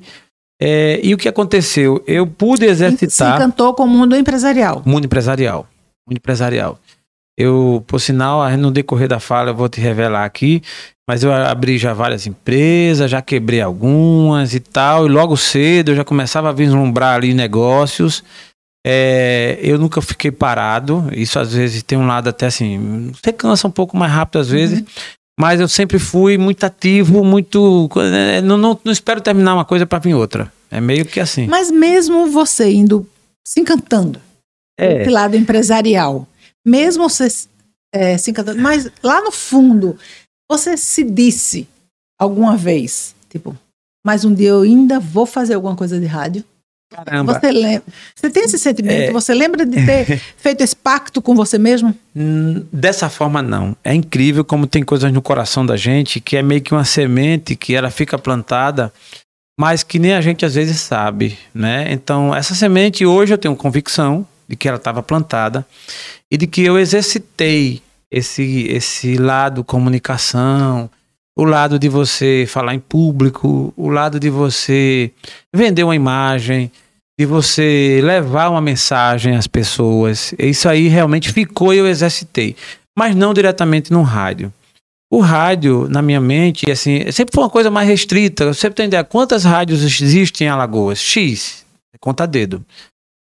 [0.64, 2.04] É, e o que aconteceu?
[2.06, 4.80] Eu pude Se exercitar encantou com o mundo empresarial.
[4.86, 5.66] mundo empresarial.
[6.06, 6.78] Mundo empresarial.
[7.36, 10.62] Eu, por sinal, no decorrer da fala, eu vou te revelar aqui,
[11.08, 15.96] mas eu abri já várias empresas, já quebrei algumas e tal, e logo cedo eu
[15.96, 18.22] já começava a vislumbrar ali negócios.
[18.86, 23.66] É, eu nunca fiquei parado, isso às vezes tem um lado até assim, você cansa
[23.66, 24.84] um pouco mais rápido às vezes,
[25.38, 27.88] mas eu sempre fui muito ativo, muito.
[27.96, 30.52] é, Não, não, não espero terminar uma coisa para vir outra.
[30.70, 31.46] É meio que assim.
[31.46, 33.06] Mas mesmo você indo
[33.46, 34.20] se encantando
[34.78, 35.02] É.
[35.02, 36.26] esse lado empresarial,
[36.66, 37.28] mesmo você
[37.94, 39.98] é, se encantando, mas lá no fundo,
[40.50, 41.68] você se disse
[42.18, 43.56] alguma vez, tipo,
[44.06, 46.44] mas um dia eu ainda vou fazer alguma coisa de rádio?
[46.92, 47.38] Caramba.
[47.40, 47.82] Você lembra?
[48.14, 49.10] Você tem esse sentimento?
[49.10, 49.12] É.
[49.12, 51.94] Você lembra de ter feito esse pacto com você mesmo?
[52.14, 53.76] Hum, Dessa forma, não.
[53.82, 57.56] É incrível como tem coisas no coração da gente que é meio que uma semente
[57.56, 58.92] que ela fica plantada,
[59.58, 61.92] mas que nem a gente às vezes sabe, né?
[61.92, 65.66] Então, essa semente hoje eu tenho convicção de que ela estava plantada
[66.30, 70.90] e de que eu exercitei esse, esse lado comunicação,
[71.36, 75.10] o lado de você falar em público, o lado de você
[75.54, 76.70] vender uma imagem,
[77.18, 80.34] de você levar uma mensagem às pessoas.
[80.38, 82.56] Isso aí realmente ficou e eu exercitei.
[82.96, 84.52] Mas não diretamente no rádio.
[85.10, 88.44] O rádio, na minha mente, assim, sempre foi uma coisa mais restrita.
[88.44, 90.98] Eu sempre tenho ideia quantas rádios existem em Alagoas?
[90.98, 91.64] X.
[92.00, 92.64] Conta dedo.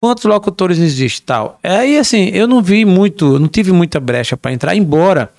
[0.02, 1.58] Quantos locutores existem tal?
[1.62, 5.30] Aí, assim, eu não vi muito, não tive muita brecha para entrar, embora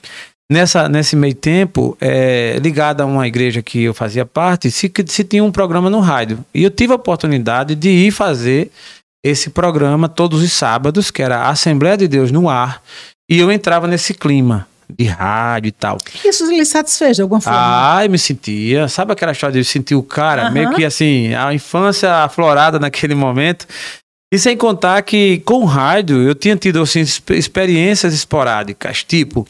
[0.51, 5.23] nessa, nesse meio tempo, é, ligado a uma igreja que eu fazia parte, se, se
[5.23, 6.43] tinha um programa no rádio.
[6.53, 8.71] E eu tive a oportunidade de ir fazer
[9.25, 12.81] esse programa todos os sábados, que era a Assembleia de Deus no ar,
[13.29, 15.97] e eu entrava nesse clima de rádio e tal.
[16.23, 17.57] Isso lhe satisfez de alguma forma?
[17.59, 18.87] Ai, me sentia.
[18.87, 20.43] Sabe aquela história de sentir o cara?
[20.43, 20.51] Aham.
[20.51, 23.65] Meio que assim, a infância aflorada naquele momento.
[24.31, 29.47] E sem contar que com o rádio eu tinha tido assim, exp- experiências esporádicas, tipo,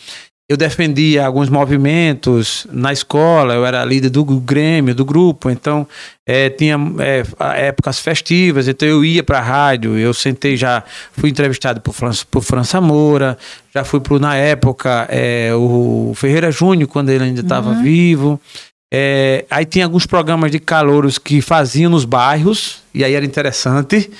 [0.48, 5.88] eu defendia alguns movimentos na escola, eu era líder do Grêmio, do grupo, então
[6.26, 6.78] eh, tinha
[7.40, 11.94] a- épocas festivas, então eu ia para a rádio, eu sentei já, fui entrevistado por
[11.94, 13.38] Fran, por França Moura,
[13.74, 18.40] já fui pro, na época, eh, o Ferreira Júnior, quando ele ainda estava vivo.
[18.94, 24.12] Eh, aí tinha alguns programas de calouros que faziam nos bairros, e aí era interessante.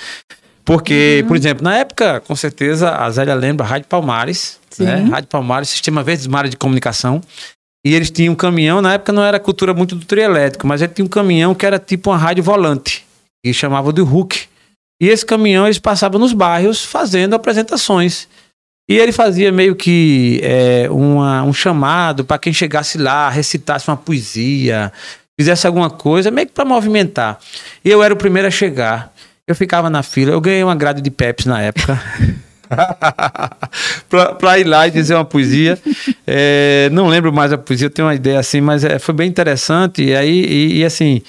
[0.66, 4.82] Porque, por exemplo, na época, com certeza, a Zélia lembra, Rádio Palmares, Sim.
[4.84, 4.96] né?
[5.08, 7.20] Rádio Palmares, Sistema Verdes Mares de Comunicação.
[7.86, 10.82] E eles tinham um caminhão, na época não era cultura muito do trio elétrico, mas
[10.82, 13.06] ele tinha um caminhão que era tipo uma rádio volante,
[13.44, 14.48] que chamava de Hulk.
[15.00, 18.26] E esse caminhão eles passavam nos bairros fazendo apresentações.
[18.90, 23.96] E ele fazia meio que é, uma- um chamado para quem chegasse lá, recitasse uma
[23.96, 24.92] poesia,
[25.38, 27.38] fizesse alguma coisa, meio que para movimentar.
[27.84, 29.12] E eu era o primeiro a chegar.
[29.48, 32.02] Eu ficava na fila, eu ganhei uma grade de Pepsi na época.
[34.40, 35.78] pra ir lá e dizer uma poesia.
[36.26, 39.28] É, não lembro mais a poesia, eu tenho uma ideia assim, mas é, foi bem
[39.28, 40.02] interessante.
[40.02, 41.22] E aí, e, e, assim,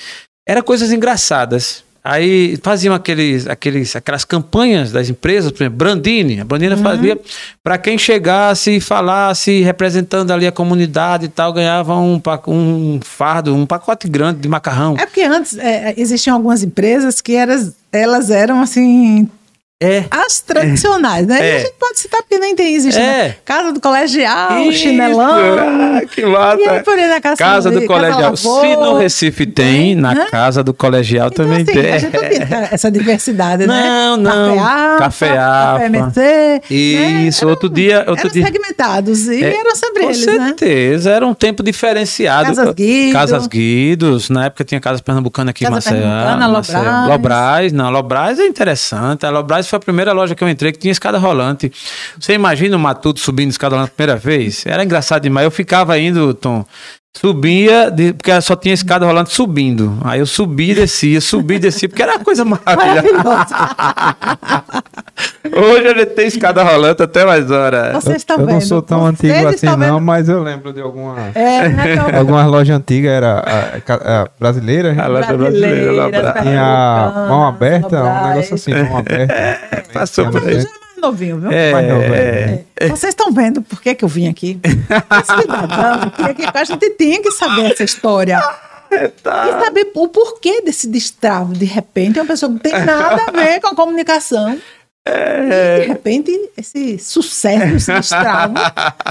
[0.47, 1.84] eram coisas engraçadas.
[2.10, 6.39] Aí faziam aqueles, aqueles, aquelas campanhas das empresas, por exemplo, Brandini.
[6.39, 6.84] A Brandini Uhum.
[6.84, 7.20] fazia
[7.62, 13.54] para quem chegasse e falasse, representando ali a comunidade e tal, ganhava um, um fardo,
[13.54, 14.96] um pacote grande de macarrão.
[14.98, 19.30] É porque antes é, existiam algumas empresas que eras, elas eram assim.
[19.79, 20.05] É.
[20.09, 21.37] As tradicionais, né?
[21.39, 21.55] É.
[21.57, 22.99] a gente pode citar porque nem tem, existe.
[22.99, 23.27] É.
[23.27, 23.35] né?
[23.45, 25.55] Casa do colegial, Isso, chinelão.
[25.59, 26.59] ah, que massa.
[26.59, 28.19] E aí, por aí, na casa, Casa do de- colegial.
[28.21, 28.61] Lavô.
[28.61, 30.27] Se no Recife tem, na Né?
[30.31, 31.91] casa do colegial Então, também assim, tem.
[31.93, 32.39] a gente não tem
[32.71, 33.83] essa diversidade, né?
[33.83, 34.97] Não, não.
[34.97, 35.85] Café Alfa, Alfa.
[35.85, 36.61] MC.
[36.71, 37.51] Isso, né?
[37.51, 37.99] outro dia.
[38.07, 40.45] Outro eram dia segmentados e É, eram sempre com eles, né?
[40.47, 42.47] certeza, era um tempo diferenciado.
[42.47, 43.13] Casas Guido.
[43.13, 46.01] Casas Guidos, na época tinha Casas Pernambucana aqui em Casa Maceió.
[46.01, 46.79] Pernambucana, Maceió.
[46.81, 47.07] Lobras.
[47.09, 49.23] Lobras, não, Lobras é interessante.
[49.23, 49.29] A
[49.69, 51.71] Foi a primeira loja que eu entrei que tinha escada rolante.
[52.19, 54.65] Você imagina o Matuto subindo escada rolante a primeira vez?
[54.65, 55.45] Era engraçado demais.
[55.45, 56.65] Eu ficava indo, Tom.
[57.15, 59.98] Subia, de- porque só tinha escada rolante subindo.
[60.04, 63.56] Aí eu subia e descia, subia e descia, porque era uma coisa maravilhosa.
[65.52, 67.91] Hoje a gente tem escada rolante até mais hora.
[67.93, 68.54] Vocês estão eu vendo?
[68.54, 70.02] não sou tão Vocês antigo assim, não, vendo?
[70.02, 73.43] mas eu lembro de alguma, É, né, então, algumas lojas antigas, era
[73.88, 76.34] a, a brasileira, A loja brasileira, Lobras.
[76.43, 79.34] tinha a mão aberta, um negócio assim, mão aberta.
[79.91, 80.63] Passou por aí.
[80.97, 81.51] É novinho, viu?
[81.51, 82.63] É, Mais novo, é.
[82.75, 82.88] É.
[82.89, 84.60] Vocês estão vendo por que, que eu vim aqui?
[84.63, 86.12] Esse cidadão,
[86.53, 88.41] a gente tinha que saber essa história.
[88.91, 91.53] E saber o porquê desse destravo.
[91.53, 94.60] De repente, é uma pessoa que não tem nada a ver com a comunicação.
[95.07, 98.55] E, de repente, esse sucesso, esse destravo.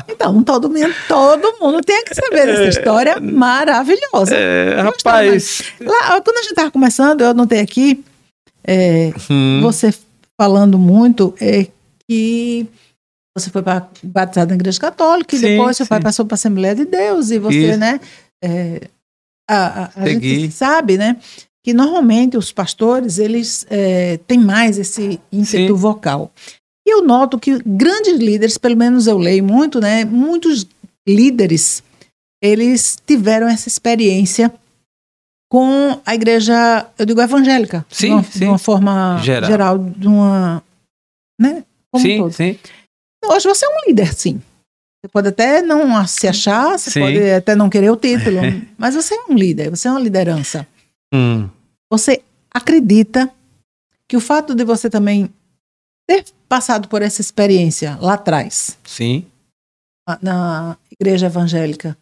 [0.09, 4.35] Então, todo mundo, todo mundo tem que saber dessa história maravilhosa.
[4.35, 5.72] É, rapaz.
[5.81, 8.05] Lá, quando a gente estava começando, eu notei aqui,
[8.66, 9.94] é, Hum, você
[10.38, 11.66] falando muito, é
[12.09, 12.66] que
[13.37, 16.03] você foi ba- batizado na igreja católica e Sim, depois seu pai sim.
[16.05, 17.79] passou para a Assembleia de Deus e você, Isso.
[17.79, 18.01] né?
[18.42, 18.88] é,
[19.49, 21.16] a a- a gente sabe, né?
[21.64, 25.73] Que normalmente os pastores eles é, têm mais esse ímpeto Sim.
[25.73, 26.31] vocal.
[26.87, 30.05] E eu noto que grandes líderes, pelo menos eu leio muito, né?
[30.05, 30.66] Muitos
[31.07, 31.83] líderes
[32.42, 34.53] eles tiveram essa experiência
[35.51, 38.38] com a igreja, eu digo evangélica, Sim, de, uma, sim.
[38.40, 39.51] de uma forma Geral.
[39.51, 40.62] geral, de uma,
[41.40, 41.64] né?
[41.92, 42.59] Como um sim, sim.
[43.25, 44.40] Hoje você é um líder, sim.
[45.05, 47.01] Você pode até não se achar, você Sim.
[47.01, 48.40] pode até não querer o título,
[48.79, 50.66] mas você é um líder, você é uma liderança.
[51.14, 51.49] Hum,
[51.90, 52.22] Você
[52.53, 53.33] acredita
[54.09, 55.33] que o fato de você também
[56.09, 59.27] ter passado por essa experiência lá atrás, sim.
[60.09, 61.96] na- na igreja evangélica,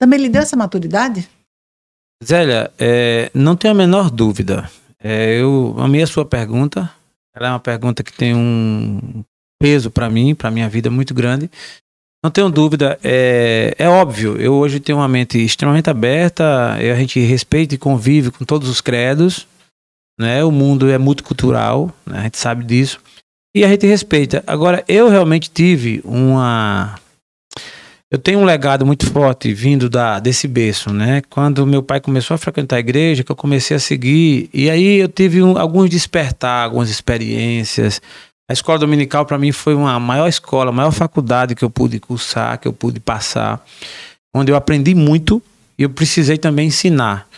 [0.00, 1.28] também lhe deu essa maturidade?
[2.24, 4.70] Zélia, é, não tenho a menor dúvida.
[4.98, 6.90] É, eu amei a sua pergunta.
[7.34, 9.24] Ela é uma pergunta que tem um
[9.60, 11.50] peso para mim, para minha vida muito grande.
[12.22, 17.20] Não tenho dúvida, é, é óbvio, eu hoje tenho uma mente extremamente aberta, a gente
[17.20, 19.46] respeita e convive com todos os credos,
[20.18, 20.42] né?
[20.42, 22.18] o mundo é multicultural, né?
[22.18, 23.00] a gente sabe disso,
[23.54, 24.42] e a gente respeita.
[24.46, 26.98] Agora, eu realmente tive uma.
[28.10, 31.20] Eu tenho um legado muito forte vindo da, desse berço, né?
[31.28, 34.96] Quando meu pai começou a frequentar a igreja, que eu comecei a seguir, e aí
[35.00, 38.00] eu tive um- alguns despertar, algumas experiências.
[38.48, 42.00] A escola dominical para mim foi uma maior escola, a maior faculdade que eu pude
[42.00, 43.62] cursar, que eu pude passar,
[44.34, 45.42] onde eu aprendi muito
[45.78, 47.28] e eu precisei também ensinar.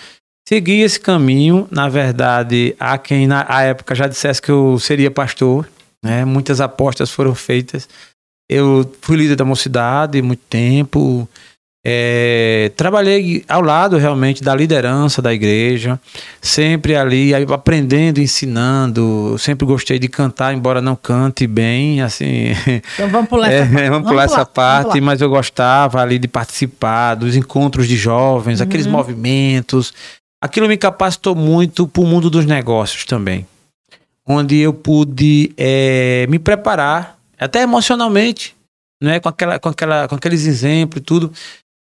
[0.49, 5.69] Segui esse caminho, na verdade, há quem na época já dissesse que eu seria pastor,
[6.05, 6.25] né?
[6.25, 7.89] Muitas apostas foram feitas.
[8.53, 11.29] Eu fui líder da mocidade muito tempo.
[11.87, 15.99] é, trabalhei ao lado realmente da liderança da igreja,
[16.43, 19.37] sempre ali aprendendo, ensinando.
[19.39, 22.49] Sempre gostei de cantar, embora não cante bem, assim.
[22.95, 23.89] Então vamos pular É, essa parte.
[23.89, 25.01] vamos pular essa parte, pular.
[25.03, 28.93] mas eu gostava ali de participar dos encontros de jovens, aqueles Uhum.
[28.93, 29.95] movimentos.
[30.43, 33.47] Aquilo me capacitou muito para o mundo dos negócios também,
[34.27, 38.55] onde eu pude eh, me preparar, até emocionalmente,
[39.03, 41.33] né, com, aquela, com, aquela, com aqueles exemplos e tudo.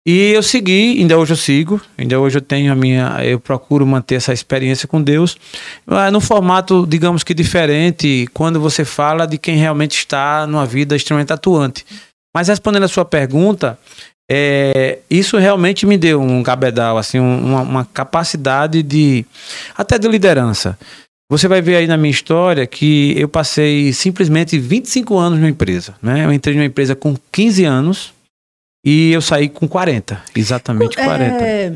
[0.07, 3.87] E eu segui, ainda hoje eu sigo, ainda hoje eu tenho a minha, eu procuro
[3.87, 5.35] manter essa experiência com Deus,
[6.13, 11.33] num formato, digamos que diferente, quando você fala de quem realmente está numa vida extremamente
[11.33, 11.83] atuante.
[12.35, 13.79] Mas respondendo a sua pergunta,
[14.29, 19.25] é, isso realmente me deu um gabedal, assim, um- uma, uma capacidade de,
[19.75, 20.77] até de liderança.
[21.29, 25.95] Você vai ver aí na minha história que eu passei simplesmente 25 anos numa empresa,
[26.01, 26.23] né?
[26.23, 28.13] Eu entrei numa empresa com 15 anos
[28.85, 31.43] e eu saí com 40, exatamente 40.
[31.43, 31.73] É,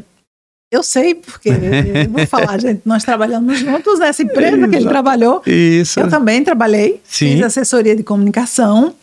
[0.71, 5.41] eu sei, porque eu vou falar, gente, nós trabalhamos juntos nessa empresa que ele trabalhou.
[5.47, 5.99] Isso.
[5.99, 7.33] Eu também trabalhei, Sim.
[7.33, 8.93] fiz assessoria de comunicação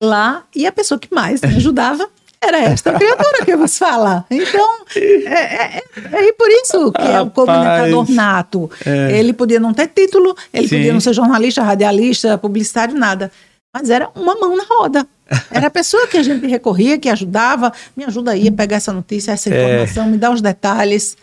[0.00, 2.08] lá, e a pessoa que mais me ajudava
[2.46, 4.24] era esta criatura que vos fala.
[4.30, 5.82] Então, é, é,
[6.12, 7.32] é por isso que é o Rapaz.
[7.34, 8.70] comunicador nato.
[8.84, 9.18] É.
[9.18, 10.76] Ele podia não ter título, ele Sim.
[10.76, 13.30] podia não ser jornalista, radialista, publicitário, nada.
[13.74, 15.06] Mas era uma mão na roda.
[15.50, 18.92] Era a pessoa que a gente recorria, que ajudava, me ajuda aí a pegar essa
[18.92, 19.62] notícia, essa É.
[19.82, 21.16] informação, me dá os detalhes.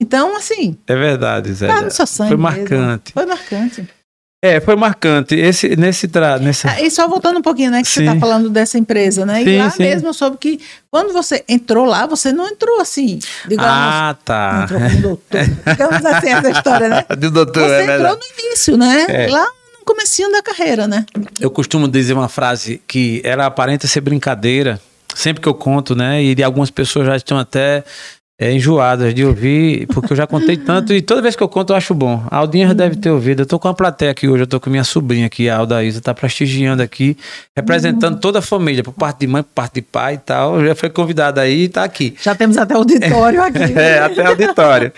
[0.00, 1.66] Então, assim, É verdade, Zé.
[1.66, 2.58] tá no seu sangue Foi mesmo.
[2.58, 3.12] marcante.
[3.12, 3.88] Foi marcante.
[4.42, 5.34] É, foi marcante.
[5.34, 6.38] Esse, nesse tra...
[6.38, 6.70] nessa...
[6.70, 8.06] Ah, E só voltando um pouquinho, né, que você Sim.
[8.06, 9.44] está falando dessa empresa, né?
[9.44, 9.82] Sim, e lá sim.
[9.82, 10.58] mesmo eu soube que
[10.90, 13.18] quando você entrou lá, você não entrou assim.
[13.46, 14.62] Digo, Ah, tá.
[14.64, 15.40] entrou como doutor.
[15.66, 17.04] Digamos assim, essa história, né?
[17.18, 18.18] Do doutor, Você é entrou verdade.
[18.18, 19.06] no início, né?
[19.08, 19.26] É.
[19.28, 19.44] Lá
[19.78, 21.04] no comecinho da carreira, né?
[21.38, 24.80] Eu costumo dizer uma frase que ela aparenta ser brincadeira,
[25.14, 26.22] sempre que eu conto, né?
[26.22, 27.84] E algumas pessoas já estão até
[28.40, 31.74] é, enjoadas de ouvir, porque eu já contei tanto e toda vez que eu conto
[31.74, 32.24] eu acho bom.
[32.30, 33.42] A Aldinha já deve ter ouvido.
[33.42, 36.00] Eu tô com uma plateia aqui hoje, eu tô com minha sobrinha aqui, a Aldaísa,
[36.00, 37.18] tá prestigiando aqui,
[37.54, 40.64] representando toda a família, por parte de mãe, por parte de pai e tal.
[40.64, 42.16] Já foi convidada aí e tá aqui.
[42.22, 43.60] Já temos até auditório aqui.
[43.80, 44.92] É, até auditório.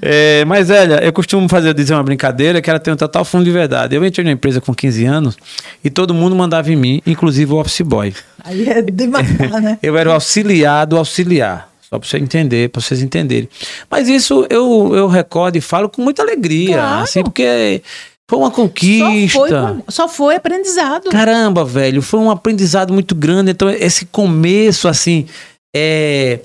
[0.00, 3.44] É, mas, Elia, eu costumo fazer, dizer uma brincadeira que ela tem um total fundo
[3.44, 3.94] de verdade.
[3.94, 5.36] Eu entrei na empresa com 15 anos
[5.82, 8.14] e todo mundo mandava em mim, inclusive o office boy.
[8.44, 9.78] Aí é de matar, né?
[9.82, 11.75] Eu era o auxiliar do auxiliar.
[11.96, 13.48] Só para você entender, para vocês entenderem.
[13.90, 17.02] Mas isso eu, eu recordo e falo com muita alegria, Claro.
[17.02, 17.82] assim, porque
[18.28, 19.38] foi uma Só conquista.
[19.38, 21.08] foi, com- só foi aprendizado.
[21.10, 23.52] Caramba, velho, foi um aprendizado muito grande.
[23.52, 25.26] Então, esse começo, assim,
[25.74, 26.40] é.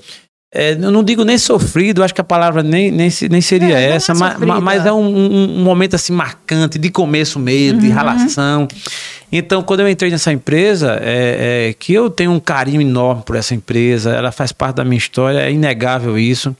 [0.54, 3.84] é, eu não digo nem sofrido, acho que a palavra nem, nem, nem seria É,
[3.84, 4.46] é essa, ma- sofrida.
[4.46, 8.68] ma- mas é um, um- um momento assim marcante, de começo mesmo, de relação.
[9.34, 13.34] Então, quando eu entrei nessa empresa, é, é, que eu tenho um carinho enorme por
[13.34, 16.54] essa empresa, ela faz parte da minha história, é inegável isso.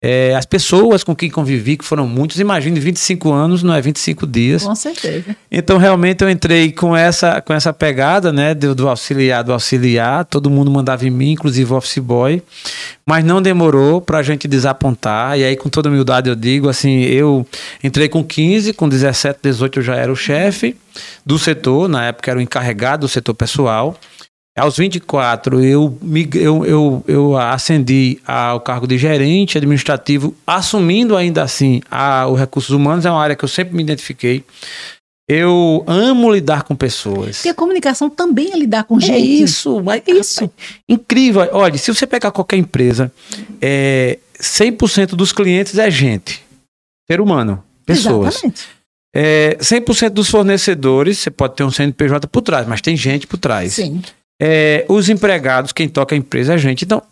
[0.00, 3.80] É, as pessoas com quem convivi, que foram muitos, imagine 25 anos, não é?
[3.80, 4.62] 25 dias.
[4.62, 5.34] Com certeza.
[5.50, 10.24] Então, realmente, eu entrei com essa, com essa pegada, né, do, do auxiliar, do auxiliar,
[10.24, 12.40] todo mundo mandava em mim, inclusive o office boy,
[13.04, 17.00] mas não demorou para a gente desapontar, e aí, com toda humildade, eu digo, assim,
[17.00, 17.44] eu
[17.82, 20.76] entrei com 15, com 17, 18 eu já era o chefe
[21.26, 23.98] do setor, na época era o encarregado do setor pessoal,
[24.58, 31.42] aos 24, eu, mig- eu, eu, eu ascendi ao cargo de gerente administrativo, assumindo ainda
[31.42, 34.44] assim a, o recursos humanos, é uma área que eu sempre me identifiquei.
[35.30, 37.36] Eu amo lidar com pessoas.
[37.36, 39.42] Porque a comunicação também é lidar com É gente.
[39.42, 40.40] isso, mas Isso.
[40.40, 40.52] rapaz,
[40.88, 41.46] incrível.
[41.52, 43.12] Olha, se você pegar qualquer empresa,
[43.60, 46.42] é, 100% dos clientes é gente,
[47.10, 48.36] ser humano, pessoas.
[48.36, 48.62] Exatamente.
[49.14, 53.36] É, 100% dos fornecedores, você pode ter um CNPJ por trás, mas tem gente por
[53.36, 53.74] trás.
[53.74, 54.00] Sim.
[54.40, 56.84] É, os empregados, quem toca a empresa é a gente.
[56.84, 57.02] Então,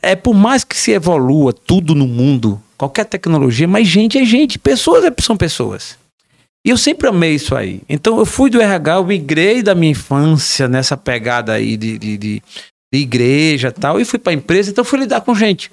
[0.00, 4.58] é por mais que se evolua tudo no mundo, qualquer tecnologia, mas gente é gente,
[4.58, 5.98] pessoas é- são pessoas.
[6.64, 7.82] E eu sempre amei isso aí.
[7.88, 12.18] Então, eu fui do RH, eu migrei da minha infância nessa pegada aí de, de,
[12.18, 12.42] de,
[12.92, 15.70] de igreja tal, e fui para empresa, então fui lidar com gente.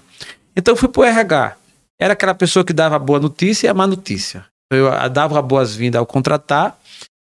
[0.55, 1.57] Então, eu fui para o RH.
[1.99, 4.45] Era aquela pessoa que dava a boa notícia e a má notícia.
[4.71, 6.77] Eu dava boas-vindas ao contratar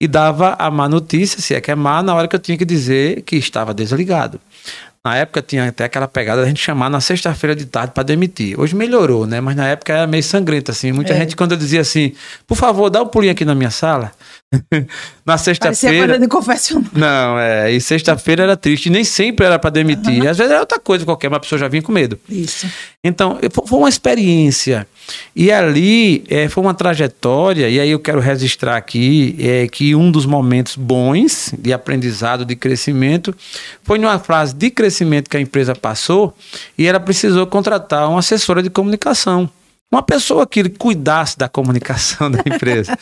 [0.03, 2.57] e dava a má notícia, se é que é má, na hora que eu tinha
[2.57, 4.37] que dizer que estava desligado.
[5.05, 8.59] Na época tinha até aquela pegada da gente chamar na sexta-feira de tarde para demitir.
[8.59, 9.39] Hoje melhorou, né?
[9.39, 10.91] Mas na época era meio sangrento, assim.
[10.91, 11.17] Muita É.
[11.19, 12.13] gente, quando eu dizia assim,
[12.45, 14.11] por favor, dá um pulinho aqui na minha sala.
[15.25, 16.05] na sexta-feira.
[16.07, 16.91] coisa de confessionário.
[16.93, 17.71] Não, é.
[17.71, 18.89] E sexta-feira era triste.
[18.89, 20.27] Nem sempre era para demitir.
[20.27, 22.19] Às vezes era outra coisa qualquer, mas a pessoa já vinha com medo.
[22.29, 22.67] Isso.
[23.03, 24.87] Então, fo- foi uma experiência.
[25.35, 30.09] E ali eh, foi uma trajetória, e aí eu quero registrar aqui é, que um
[30.09, 33.35] dos momentos bons de aprendizado, de crescimento,
[33.83, 36.33] foi numa fase de crescimento que a empresa passou
[36.77, 39.49] e ela precisou contratar uma assessora de comunicação.
[39.91, 42.97] Uma pessoa que cuidasse da comunicação da empresa.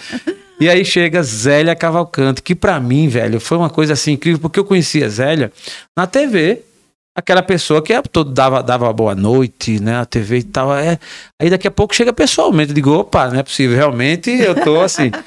[0.61, 4.59] E aí chega Zélia Cavalcante, que pra mim, velho, foi uma coisa assim incrível, porque
[4.59, 5.51] eu conhecia Zélia
[5.97, 6.61] na TV.
[7.17, 9.97] Aquela pessoa que é, todo dava, dava boa noite, né?
[9.97, 10.77] A TV e tal.
[10.77, 10.99] É,
[11.41, 12.73] aí daqui a pouco chega pessoalmente.
[12.73, 13.75] Digo, opa, não é possível.
[13.75, 15.09] Realmente eu tô assim.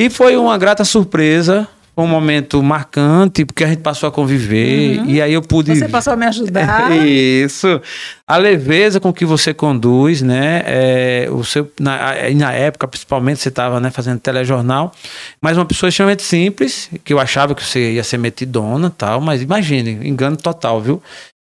[0.00, 1.66] E foi uma grata surpresa.
[1.98, 5.02] Foi um momento marcante, porque a gente passou a conviver.
[5.04, 5.74] E aí eu pude.
[5.74, 6.92] Você passou a me ajudar.
[7.04, 7.80] Isso.
[8.24, 10.62] A leveza com que você conduz, né?
[10.64, 11.98] É, o seu, na,
[12.36, 14.92] na época, principalmente, você estava né, fazendo telejornal,
[15.40, 19.42] mas uma pessoa extremamente simples, que eu achava que você ia ser metidona tal, mas
[19.42, 21.02] imagine, engano total, viu?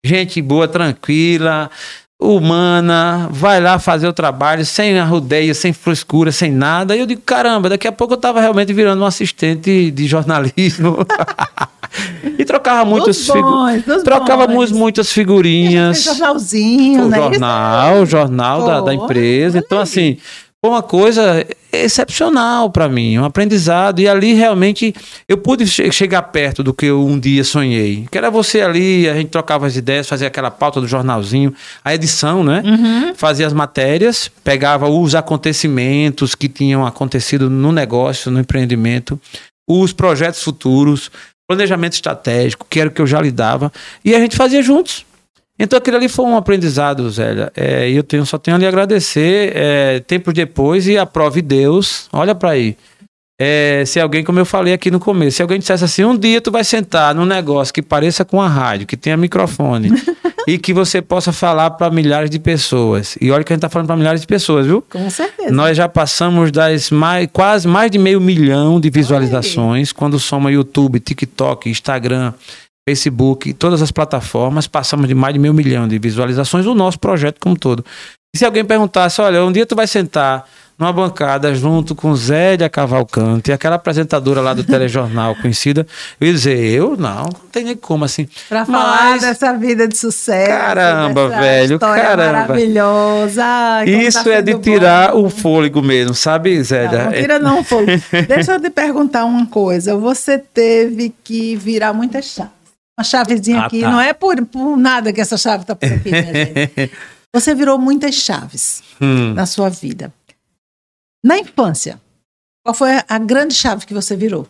[0.05, 1.69] Gente boa, tranquila,
[2.19, 6.97] humana, vai lá fazer o trabalho sem arrudeia, sem frescura, sem nada.
[6.97, 10.99] E eu digo, caramba, daqui a pouco eu estava realmente virando um assistente de jornalismo.
[12.39, 14.79] e trocava muitas Dos figu- bons, dos Trocávamos bons.
[14.79, 16.03] muitas figurinhas.
[16.05, 17.17] jornalzinho, O né?
[17.19, 19.59] jornal, o jornal da, da empresa.
[19.59, 20.17] Então, assim,
[20.67, 24.01] foi uma coisa excepcional para mim, um aprendizado.
[24.01, 24.93] E ali realmente
[25.29, 28.07] eu pude che- chegar perto do que eu um dia sonhei.
[28.11, 31.55] Que era você ali, a gente trocava as ideias, fazia aquela pauta do jornalzinho,
[31.85, 32.63] a edição, né?
[33.17, 39.21] Fazia as matérias, pegava os acontecimentos que tinham acontecido no negócio, no empreendimento,
[39.69, 41.11] os projetos futuros,
[41.49, 43.73] planejamento estratégico, que era o que eu já lidava,
[44.05, 45.06] e a gente fazia juntos.
[45.59, 47.51] Então aquilo ali foi um aprendizado, Zélia.
[47.57, 49.53] É, E eu tenho, só tenho a lhe agradecer.
[49.55, 52.77] É, tempos depois, e aprove Deus, olha para aí.
[53.39, 56.41] É, se alguém, como eu falei aqui no começo, se alguém dissesse assim, um dia
[56.41, 59.91] tu vai sentar num negócio que pareça com a rádio, que tenha microfone,
[60.49, 63.19] e que você possa falar para milhares de pessoas.
[63.21, 64.83] E olha que a gente tá falando para milhares de pessoas, viu?
[64.89, 65.51] Com certeza.
[65.51, 70.99] Nós já passamos das mais, quase mais de meio milhão de visualizações quando soma YouTube,
[70.99, 72.33] TikTok, Instagram,
[72.89, 77.39] Facebook, todas as plataformas, passamos de mais de meio milhão de visualizações do nosso projeto
[77.41, 77.85] como todo.
[78.33, 80.45] E se alguém perguntasse, olha, um dia tu vai sentar
[80.79, 85.85] numa bancada junto com Zélia Cavalcante, aquela apresentadora lá do telejornal conhecida,
[86.21, 88.29] eu ia dizer, eu não, não tem nem como assim.
[88.49, 90.51] Falar Mas- dessa vida de sucesso.
[90.51, 92.33] Caramba, velho, caramba.
[92.33, 93.43] maravilhosa.
[93.45, 94.63] Ai, tá Isso é de sendo bom.
[94.63, 96.99] tirar o fôlego mesmo, sabe, Zélia?
[96.99, 97.87] Não, não tira não, fogo.
[98.29, 99.97] Deixa eu te perguntar uma coisa.
[99.97, 102.56] Você teve que virar muitas chaves.
[102.99, 103.81] Uma chavezinha Ah, aqui.
[103.81, 103.91] tá.
[103.91, 106.93] Não é por, por nada que essa chave está por aqui, minha gente.
[107.35, 109.35] Você virou muitas chaves Hum.
[109.35, 110.13] na sua vida.
[111.25, 112.01] Na infância,
[112.65, 114.49] qual foi a grande chave que você virou?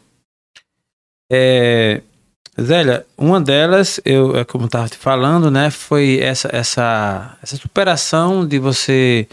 [1.33, 2.03] É,
[2.61, 7.57] Zélia, uma delas, eu, é como eu estava te falando, né, foi essa, essa, essa
[7.57, 9.27] superação de você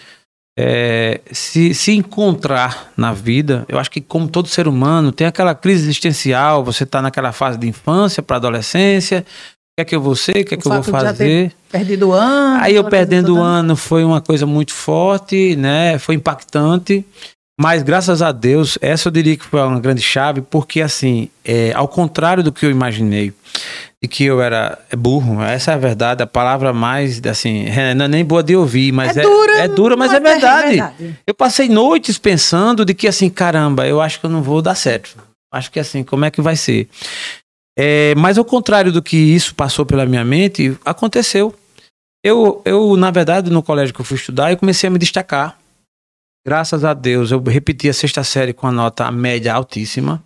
[0.58, 3.66] é, se, se encontrar na vida.
[3.68, 7.58] Eu acho que, como todo ser humano, tem aquela crise existencial, você está naquela fase
[7.58, 9.26] de infância para adolescência.
[9.26, 10.42] O que é que eu vou ser?
[10.42, 11.52] O que é que eu vou fazer?
[11.72, 12.62] Perdido o ano?
[12.62, 15.98] Aí eu perdendo o ano foi uma coisa muito forte, né?
[15.98, 17.04] Foi impactante.
[17.60, 21.72] Mas graças a Deus, essa eu diria que foi uma grande chave, porque assim, é,
[21.74, 23.32] ao contrário do que eu imaginei,
[24.02, 28.06] de que eu era burro, essa é a verdade, a palavra mais, assim, é, não
[28.06, 30.34] é nem boa de ouvir, mas é, É dura, é dura, mas é mas é
[30.34, 30.70] verdade.
[30.70, 31.20] verdade.
[31.28, 34.76] Eu passei noites pensando de que assim, caramba, eu acho que eu não vou dar
[34.76, 35.16] certo.
[35.54, 36.90] Acho que assim, como é que vai ser?
[37.78, 41.54] É, mas ao contrário do que isso passou pela minha mente, aconteceu.
[42.24, 45.58] Eu, eu, na verdade, no colégio que eu fui estudar, eu comecei a me destacar.
[46.46, 50.22] Graças a Deus, eu repeti a sexta série com a nota média altíssima.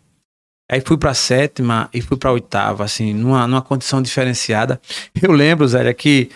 [0.69, 4.81] Aí fui para sétima e fui para oitava, assim, numa, numa condição diferenciada.
[5.21, 6.29] Eu lembro, Zé, que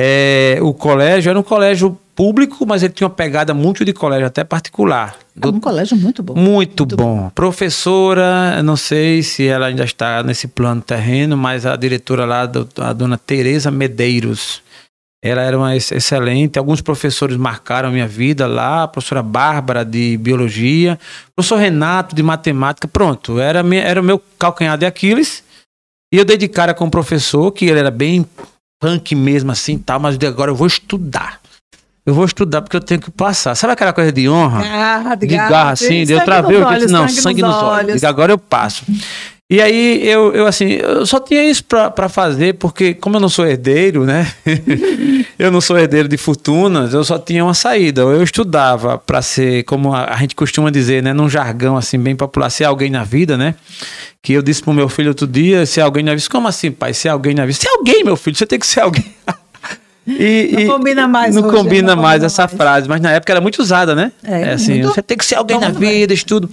[0.00, 4.26] é, o colégio era um colégio público, mas ele tinha uma pegada muito de colégio,
[4.26, 5.16] até particular.
[5.40, 6.34] É um colégio muito bom.
[6.34, 7.30] Muito, Muito bom.
[7.34, 12.46] Professora, eu não sei se ela ainda está nesse plano terreno, mas a diretora lá,
[12.46, 14.62] do- a dona Tereza Medeiros,
[15.26, 16.58] ela era uma ex- excelente.
[16.58, 20.98] Alguns professores marcaram a minha vida lá, a professora Bárbara de biologia,
[21.34, 22.88] professor Renato de matemática.
[22.88, 25.42] Pronto, era, minha, era o meu calcanhar de Aquiles.
[26.12, 28.24] E eu dei de cara com o professor, que ele era bem
[28.80, 31.40] punk mesmo assim, tal, mas disse, agora eu vou estudar.
[32.04, 33.54] Eu vou estudar porque eu tenho que passar.
[33.56, 34.62] Sabe aquela coisa de honra?
[34.62, 37.94] Garra, de garra, assim, de eu travei, eu disse, não, sangue nos olhos.
[37.94, 38.84] Digo, agora eu passo.
[39.50, 43.28] E aí, eu, eu assim, eu só tinha isso pra fazer, porque como eu não
[43.28, 44.32] sou herdeiro, né?
[45.38, 48.02] eu não sou herdeiro de fortunas, eu só tinha uma saída.
[48.02, 51.12] Eu estudava pra ser, como a, a gente costuma dizer, né?
[51.12, 53.54] Num jargão, assim, bem popular, ser alguém na vida, né?
[54.22, 56.26] Que eu disse pro meu filho outro dia, ser alguém na vida.
[56.30, 56.92] Como assim, pai?
[56.94, 57.58] Ser alguém na vida?
[57.58, 59.04] Ser alguém, meu filho, você tem que ser alguém.
[60.08, 62.52] E, Não e- combina mais, Não Rogério, combina não mais combina essa mais.
[62.56, 64.12] frase, mas na época era muito usada, né?
[64.22, 64.94] É, assim, muito.
[64.94, 66.48] você tem que ser alguém na vida, estudo.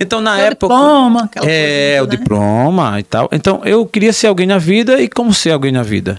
[0.00, 0.74] Então, na É o época.
[0.74, 2.16] diploma, aquela é, coisa, o né?
[2.16, 3.28] diploma e tal.
[3.30, 6.18] Então, eu queria ser alguém na vida e como ser alguém na vida?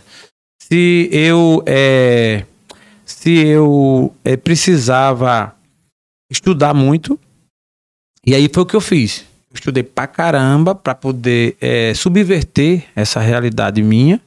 [0.68, 1.64] Se eu.
[1.68, 2.44] é,
[3.06, 5.56] se eu é, precisava
[6.32, 7.20] estudar muito,
[8.26, 9.26] e aí foi o que eu fiz.
[9.54, 14.20] Estudei pra caramba pra poder é, subverter essa realidade minha.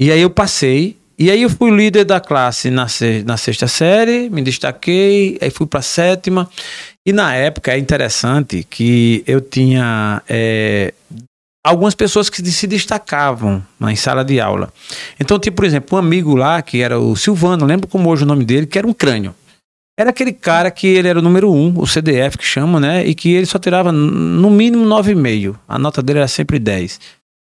[0.00, 0.96] E aí eu passei.
[1.18, 2.86] E aí eu fui líder da classe na,
[3.26, 6.48] na sexta série, me destaquei, aí fui pra sétima.
[7.06, 10.94] E na época é interessante que eu tinha é,
[11.64, 14.72] algumas pessoas que se destacavam na sala de aula.
[15.18, 18.26] Então, tipo, por exemplo, um amigo lá, que era o Silvano, lembro como hoje o
[18.26, 19.34] nome dele, que era um crânio.
[19.98, 23.06] Era aquele cara que ele era o número um, o CDF que chama, né?
[23.06, 25.56] E que ele só tirava no mínimo 9,5.
[25.68, 26.98] A nota dele era sempre 10.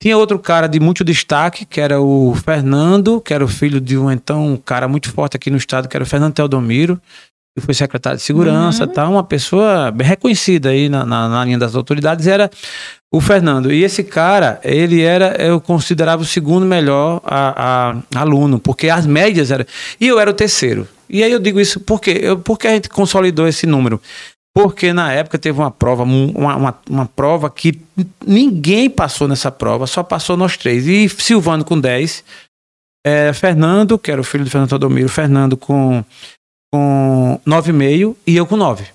[0.03, 3.97] Tinha outro cara de muito destaque, que era o Fernando, que era o filho de
[3.97, 7.01] um então um cara muito forte aqui no estado, que era o Fernando Teodomiro,
[7.57, 8.93] que foi secretário de segurança, Uhum.
[8.93, 12.49] tal, uma pessoa bem reconhecida aí na, na, na linha das autoridades, era
[13.13, 13.73] o Fernando.
[13.73, 19.05] E esse cara, ele era, eu considerava o segundo melhor a- a- aluno, porque as
[19.05, 19.65] médias eram.
[20.01, 20.87] E eu era o terceiro.
[21.09, 24.01] E aí eu digo isso porque, eu, porque a gente consolidou esse número.
[24.55, 27.81] Porque na época teve uma prova, um- uma, uma, uma prova que
[28.25, 30.87] ninguém passou nessa prova, só passou nós três.
[30.87, 32.23] E Silvano com 10,
[33.05, 36.05] é, Fernando, que era o filho do Fernando Todomiro, Fernando com,
[36.73, 38.87] com 9,5 e eu com 9.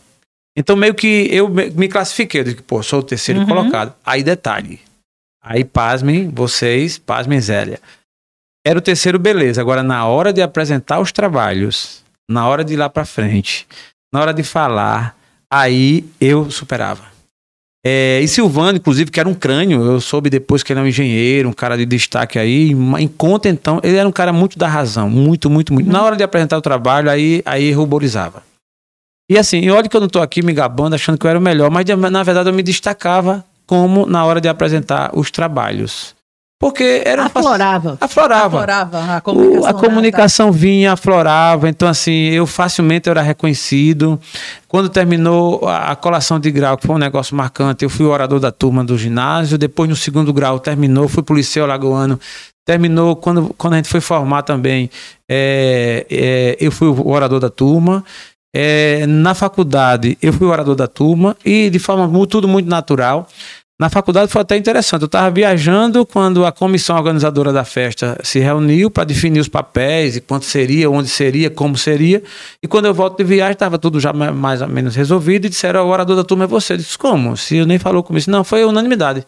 [0.57, 3.45] Então meio que eu me classifiquei, eu disse, pô, sou o terceiro Uhum.
[3.47, 3.93] colocado.
[4.05, 4.79] Aí detalhe,
[5.43, 7.79] aí pasmem vocês, pasmem Zélia.
[8.65, 9.61] Era o terceiro, beleza.
[9.61, 13.67] Agora, na hora de apresentar os trabalhos, na hora de ir lá pra frente,
[14.11, 15.15] na hora de falar,
[15.51, 17.14] aí eu superava.
[17.87, 20.87] É, e Silvano, inclusive, que era um crânio, eu soube depois que ele é um
[20.87, 22.71] engenheiro, um cara de destaque aí.
[22.71, 25.87] Em conta, então, ele era um cara muito da razão, muito, muito, muito.
[25.87, 28.41] Na hora de apresentar o trabalho, aí, aí ruborizava.
[29.29, 31.41] E assim, olha que eu não tô aqui me gabando, achando que eu era o
[31.41, 36.14] melhor, mas na verdade eu me destacava como na hora de apresentar os trabalhos.
[36.59, 37.97] Porque era um Aflorava.
[37.99, 38.45] Aflorava.
[38.57, 39.67] Aflorava a O- comunicação.
[39.69, 44.19] a comunicação vinha, aflorava, então assim, eu facilmente era reconhecido.
[44.67, 48.09] Quando terminou a, a colação de grau, que foi um negócio marcante, eu fui o
[48.09, 52.17] orador da turma do ginásio, depois no segundo grau terminou, fui pro Liceu Lagoano,
[52.65, 54.89] terminou, quando, quando a gente foi formar também,
[55.29, 58.03] é, é, eu fui o orador da turma.
[58.57, 63.27] É, na faculdade, eu fui o orador da turma e de forma tudo muito natural.
[63.77, 65.01] Na faculdade foi até interessante.
[65.01, 70.15] Eu estava viajando quando a comissão organizadora da festa se reuniu para definir os papéis
[70.15, 72.23] e quanto seria, onde seria, como seria.
[72.63, 75.49] E quando eu volto de viagem, estava tudo já ma- mais ou menos resolvido e
[75.49, 76.73] disseram: o orador da turma é você.
[76.73, 77.35] Eu disse: como?
[77.35, 78.25] Se eu nem falou comigo.
[78.31, 79.27] Não, foi unanimidade.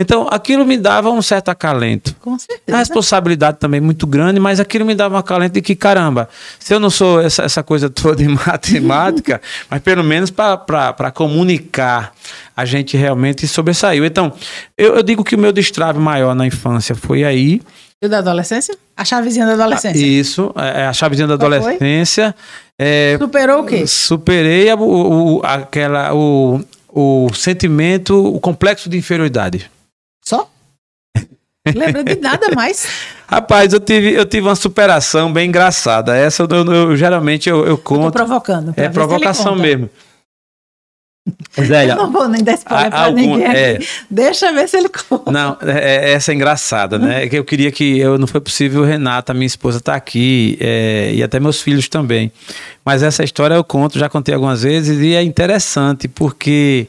[0.00, 2.14] Então aquilo me dava um certo acalento.
[2.20, 2.78] Com A certeza.
[2.78, 6.28] responsabilidade também muito grande, mas aquilo me dava um acalento de que, caramba,
[6.58, 9.40] se eu não sou essa, essa coisa toda em matemática,
[9.70, 12.12] mas pelo menos para comunicar,
[12.56, 14.04] a gente realmente sobressaiu.
[14.04, 14.32] Então,
[14.76, 17.60] eu, eu digo que o meu destrave maior na infância foi aí.
[18.02, 18.76] E o da adolescência?
[18.96, 20.04] A chavezinha da adolescência.
[20.04, 22.34] Isso, é a chavezinha da Qual adolescência.
[22.78, 23.86] É, Superou o quê?
[23.86, 29.70] superei a- o, o- aquela, o, o sentimento, o complexo de inferioridade.
[31.74, 32.86] Lembra de nada mais.
[33.28, 36.16] Rapaz, eu tive, eu tive uma superação bem engraçada.
[36.16, 38.12] Essa eu, eu- eu- geralmente eu, eu Eu tô conto.
[38.12, 38.74] provocando.
[38.74, 39.88] pra É provocação mesmo.
[41.60, 43.46] Zélia, Eu não vou nem dar spoiler a- pra algum- ninguém.
[43.46, 43.72] é.
[43.76, 43.88] aqui.
[44.10, 45.30] Deixa eu ver se ele conta.
[45.30, 47.28] não, é- é- essa é engraçada, né?
[47.28, 51.22] Que eu queria que eu não foi possível, Renata, minha esposa, tá aqui é, e
[51.22, 52.32] até meus filhos também.
[52.84, 56.88] Mas essa história eu conto, já contei algumas vezes e é interessante porque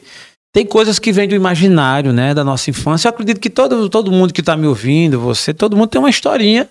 [0.54, 3.08] tem coisas que vêm do imaginário, né, da nossa infância.
[3.08, 6.08] Eu acredito que todo, todo mundo que está me ouvindo, você, todo mundo tem uma
[6.08, 6.70] historinha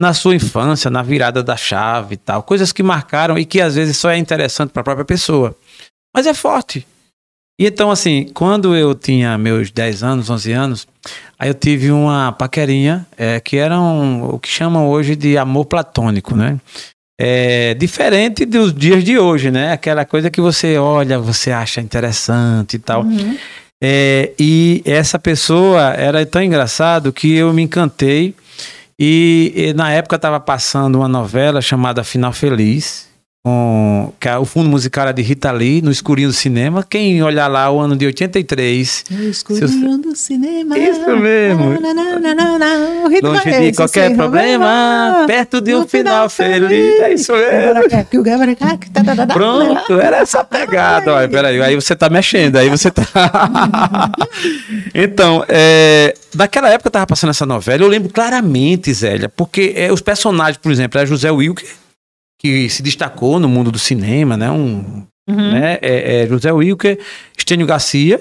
[0.00, 3.74] na sua infância, na virada da chave e tal, coisas que marcaram e que às
[3.74, 5.54] vezes só é interessante para a própria pessoa.
[6.16, 6.86] Mas é forte.
[7.60, 10.88] E então, assim, quando eu tinha meus 10 anos, 11 anos,
[11.38, 15.66] aí eu tive uma paquerinha é, que era um, o que chamam hoje de amor
[15.66, 16.58] platônico, né?
[17.22, 19.72] É, diferente dos dias de hoje, né?
[19.72, 23.02] Aquela coisa que você olha, você acha interessante e tal.
[23.02, 23.36] Uhum.
[23.78, 28.34] É, e essa pessoa era tão engraçado que eu me encantei.
[28.98, 33.06] E, e na época estava passando uma novela chamada Final Feliz,
[33.42, 36.84] com, que é o fundo musical era de Rita Lee, no escurinho do cinema.
[36.88, 40.78] Quem olhar lá, o ano de 83, No escurinho do cinema.
[40.78, 41.80] Isso mesmo.
[41.80, 42.74] Na, na, na, na,
[43.22, 47.00] longe é de esse, qualquer problema, perto de um no final feliz.
[47.00, 47.80] É isso mesmo.
[49.26, 49.32] mesmo.
[49.32, 51.14] Pronto, era essa pegada.
[51.14, 53.06] Olha, peraí, aí você tá mexendo, aí você tá.
[54.94, 59.90] então, é, naquela época eu tava passando essa novela, eu lembro claramente, Zélia, porque é,
[59.90, 61.79] os personagens, por exemplo, era José Wilker,
[62.40, 64.50] que se destacou no mundo do cinema, né?
[64.50, 65.52] Um, Uhum.
[65.52, 65.78] né?
[65.80, 66.98] É, é José Wilker,
[67.38, 68.20] Estênio Garcia,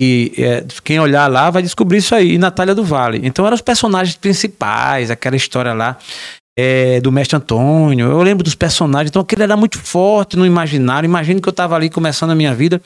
[0.00, 3.20] e é, quem olhar lá vai descobrir isso aí, e Natália do Vale.
[3.22, 5.96] Então eram os personagens principais, aquela história lá
[6.60, 8.10] é, do Mestre Antônio.
[8.10, 11.06] Eu lembro dos personagens, então aquilo era muito forte no imaginário.
[11.06, 12.82] Imagino que eu estava ali começando a minha vida.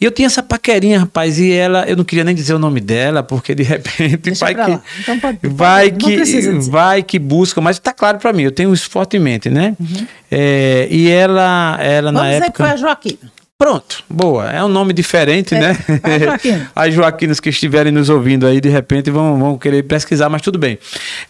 [0.00, 2.80] E eu tinha essa paquerinha, rapaz, e ela, eu não queria nem dizer o nome
[2.80, 4.78] dela, porque de repente Deixa vai que.
[5.00, 8.74] Então pode, pode- Vai que, vai que busca, mas tá claro para mim, eu tenho
[8.74, 9.76] isso fortemente, né?
[9.78, 10.06] Uhum.
[10.28, 12.64] É, e ela, ela Vamos na dizer que época.
[12.64, 13.41] foi a Joaquina.
[13.62, 14.50] Pronto, boa.
[14.50, 15.78] É um nome diferente, É, né?
[16.18, 16.70] Joaquina.
[16.74, 20.58] As Joaquinas que estiverem nos ouvindo aí, de repente, vão, vão querer pesquisar, mas tudo
[20.58, 20.80] bem.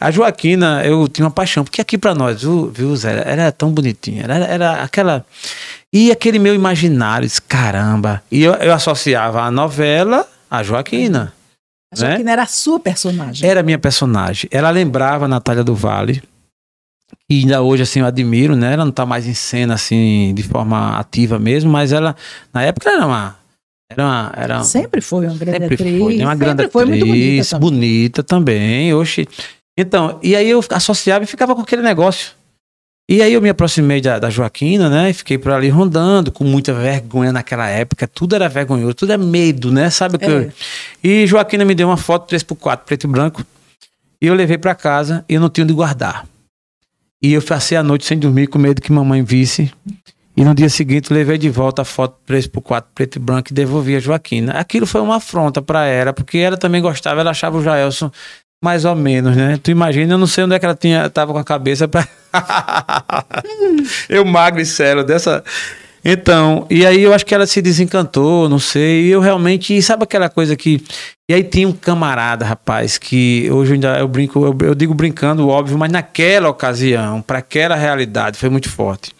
[0.00, 3.22] A Joaquina, eu tinha uma paixão, porque aqui pra nós, viu, viu Zé?
[3.26, 4.22] Era tão bonitinha.
[4.22, 5.26] Era, era aquela.
[5.92, 8.22] E aquele meu imaginário, disse, caramba.
[8.32, 11.34] E eu, eu associava a novela à Joaquina.
[11.92, 13.46] A Joaquina era a sua personagem.
[13.46, 14.48] Era a minha personagem.
[14.50, 16.22] Ela lembrava a Natália do Vale.
[17.32, 18.74] E ainda hoje, assim, eu admiro, né?
[18.74, 22.14] Ela não tá mais em cena, assim, de forma ativa mesmo, mas ela,
[22.52, 23.36] na época, era uma.
[23.90, 24.32] Era uma.
[24.36, 25.98] Era Sempre foi uma grande sempre atriz.
[26.00, 26.24] foi, né?
[26.24, 27.70] uma grande sempre foi muito bonita atriz, também.
[27.70, 28.94] bonita também.
[28.94, 29.28] Oxi.
[29.78, 32.32] Então, e aí eu associava e ficava com aquele negócio.
[33.10, 35.10] E aí eu me aproximei da, da Joaquina, né?
[35.10, 38.06] E fiquei por ali rondando, com muita vergonha naquela época.
[38.06, 39.90] Tudo era vergonhoso, tudo é medo, né?
[39.90, 40.28] Sabe o que É.
[40.30, 40.52] eu...
[41.02, 43.44] E Joaquina me deu uma foto 3x4, preto e branco.
[44.20, 46.24] E eu levei pra casa e eu não tinha onde guardar.
[47.22, 49.72] E eu passei a noite sem dormir, com medo que mamãe visse.
[50.36, 53.94] E no dia seguinte levei de volta a foto 3x4, preto e branco e devolvi
[53.94, 54.52] a Joaquina.
[54.52, 58.10] Aquilo foi uma afronta pra ela, porque ela também gostava, ela achava o Jaelson
[58.62, 59.58] mais ou menos, né?
[59.62, 62.06] Tu imagina, eu não sei onde é que ela tinha, tava com a cabeça pra.
[64.08, 65.44] eu magro e sério dessa.
[66.04, 69.06] Então, e aí eu acho que ela se desencantou, não sei.
[69.06, 70.82] E eu realmente, sabe aquela coisa que.
[71.30, 74.92] E aí tinha um camarada, rapaz, que hoje eu ainda eu brinco, eu, eu digo
[74.92, 79.12] brincando, óbvio, mas naquela ocasião, para aquela realidade, foi muito forte.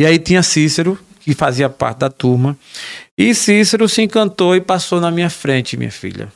[0.00, 2.56] E aí tinha Cícero, que fazia parte da turma.
[3.18, 6.32] E Cícero se encantou e passou na minha frente, minha filha.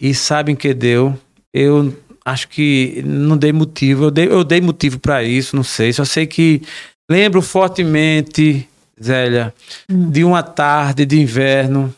[0.00, 1.16] E sabem que deu?
[1.54, 4.04] Eu acho que não dei motivo.
[4.04, 5.92] Eu dei, eu dei motivo para isso, não sei.
[5.92, 6.62] Só sei que
[7.10, 8.68] lembro fortemente,
[9.00, 9.54] Zélia,
[9.88, 11.94] de uma tarde de inverno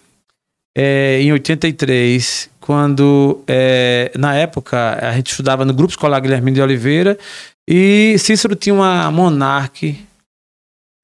[0.76, 6.60] é, em 83, quando é, na época a gente estudava no grupo escolar Guilherme de
[6.60, 7.18] Oliveira
[7.68, 10.04] e Cícero tinha uma Monarch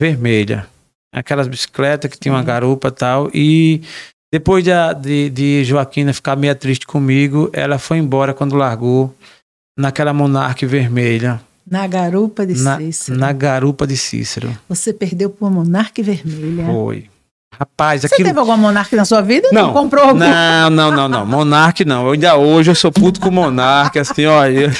[0.00, 0.66] vermelha,
[1.14, 3.82] aquelas bicicletas que tinha uma garupa e tal e
[4.32, 4.70] depois de,
[5.00, 9.14] de, de Joaquina ficar meio triste comigo, ela foi embora quando largou
[9.78, 13.16] naquela Monarch vermelha, Na garupa de na, Cícero.
[13.18, 14.56] na garupa de Cícero.
[14.68, 16.66] Você perdeu por uma monarca vermelha.
[16.66, 17.04] Foi.
[17.58, 18.28] Rapaz, Você aquilo.
[18.28, 19.48] teve alguma monarca na sua vida?
[19.52, 20.26] Não, comprou alguma?
[20.26, 21.26] Não, não, não, não.
[21.26, 22.06] Monark não.
[22.06, 24.72] Eu ainda hoje eu sou puto com Monark, assim, olha.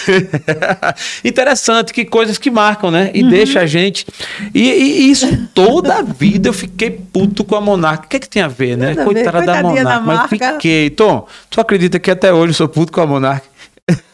[1.23, 3.11] Interessante que coisas que marcam, né?
[3.13, 4.07] E deixa a gente.
[4.55, 8.07] E, e isso toda a vida eu fiquei puto com a Monark.
[8.07, 8.95] O que é que tem a ver, né?
[8.95, 9.25] Nada a ver.
[9.25, 10.07] Coitada da Monark.
[10.07, 10.89] Mas fiquei.
[10.91, 13.47] Tom, tu acredita que até hoje eu sou puto com a Monark?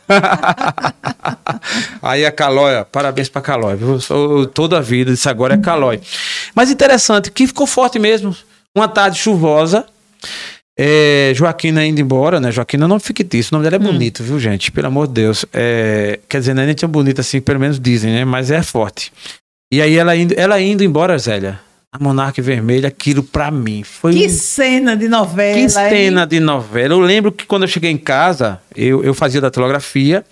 [2.03, 3.77] Aí a Calói, ó, parabéns pra Calói,
[4.55, 6.01] toda a vida, isso agora é Calói.
[6.55, 8.37] Mas interessante, que ficou forte mesmo.
[8.75, 9.87] Uma tarde chuvosa,
[10.79, 12.53] é, Joaquina indo embora, né?
[12.53, 14.71] Joaquina não fictício, o nome dela é bonito, viu, gente?
[14.71, 15.47] Pelo amor de Deus.
[15.53, 18.25] É, quer dizer, não é nem tão bonita assim, pelo menos dizem, né?
[18.27, 19.11] Mas é forte.
[19.73, 21.59] E aí ela indo, ela indo embora, Zélia,
[21.93, 25.55] a Monarca Vermelha, aquilo pra mim foi Que um- cena de novela.
[25.55, 25.69] que hein?
[25.69, 26.95] cena de novela.
[26.95, 30.25] Eu lembro que quando eu cheguei em casa, eu, eu fazia datilografia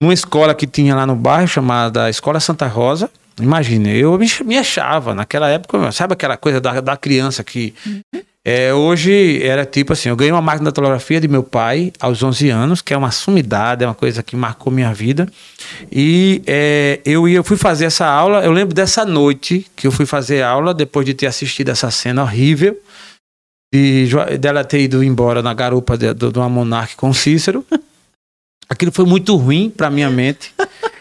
[0.00, 3.10] numa escola que tinha lá no bairro, chamada Escola Santa Rosa.
[3.40, 7.74] Imagina, eu me, me achava naquela época, sabe aquela coisa da, da criança que.
[8.46, 12.22] É, hoje era tipo assim: eu ganhei uma máquina de datilografia de meu pai aos
[12.22, 15.26] 11 anos, que é uma sumidade, é uma coisa que marcou minha vida.
[15.90, 18.44] E é, eu, ia, eu fui fazer essa aula.
[18.44, 22.22] Eu lembro dessa noite que eu fui fazer aula, depois de ter assistido essa cena
[22.22, 22.78] horrível
[23.72, 27.64] de dela ter ido embora na garupa de, de, de uma monarca com Cícero.
[28.68, 30.52] Aquilo foi muito ruim para minha mente.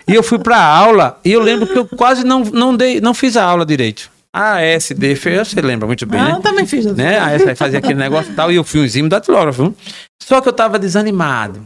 [0.08, 3.14] E eu fui para aula e eu lembro que eu quase não, não, dei, não
[3.14, 4.13] fiz a aula direito.
[4.36, 6.32] A SD, foi- você lembra muito bem, Ah, né?
[6.34, 6.86] eu também fiz.
[6.88, 7.20] né?
[7.20, 9.74] Aí você fazia aquele negócio e tal, e eu fui um exímio datilógrafo.
[10.22, 11.66] Só que eu tava desanimado.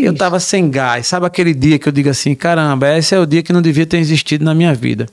[0.00, 1.06] Eu tava sem gás.
[1.08, 3.84] Sabe aquele dia que eu digo assim, caramba, esse é o dia que não devia
[3.86, 5.06] ter existido na minha vida.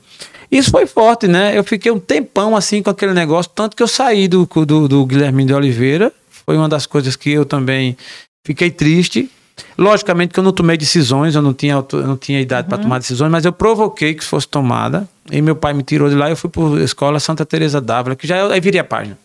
[0.51, 1.57] Isso foi forte, né?
[1.57, 5.05] Eu fiquei um tempão assim com aquele negócio, tanto que eu saí do, do, do
[5.05, 6.11] Guilherme de Oliveira.
[6.45, 7.97] Foi uma das coisas que eu também
[8.45, 9.29] fiquei triste.
[9.77, 12.77] Logicamente que eu não tomei decisões, eu não tinha, auto- eu não tinha idade para
[12.77, 15.07] tomar decisões, mas eu provoquei que fosse tomada.
[15.31, 17.81] E meu pai me tirou de lá e eu fui para a escola Santa Teresa
[17.81, 19.17] d'Ávila, que já é, aí virei a página.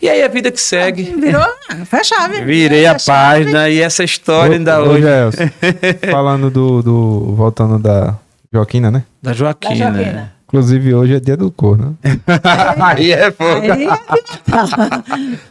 [0.00, 1.04] E aí a vida que segue.
[1.04, 1.42] Virou,
[1.86, 2.44] foi a chave.
[2.44, 3.06] Virei a chave.
[3.44, 5.02] página e essa história ainda Ô, ô, hoje.
[5.02, 5.38] Gelson,
[6.10, 7.34] falando do, do.
[7.34, 8.16] Voltando da
[8.52, 9.04] Joaquina, né?
[9.22, 10.32] Da Da Joaquina.
[10.52, 11.96] Inclusive hoje é dia do corno.
[12.02, 12.18] Né?
[12.82, 13.60] Aí é fogo.
[13.70, 13.88] Aí,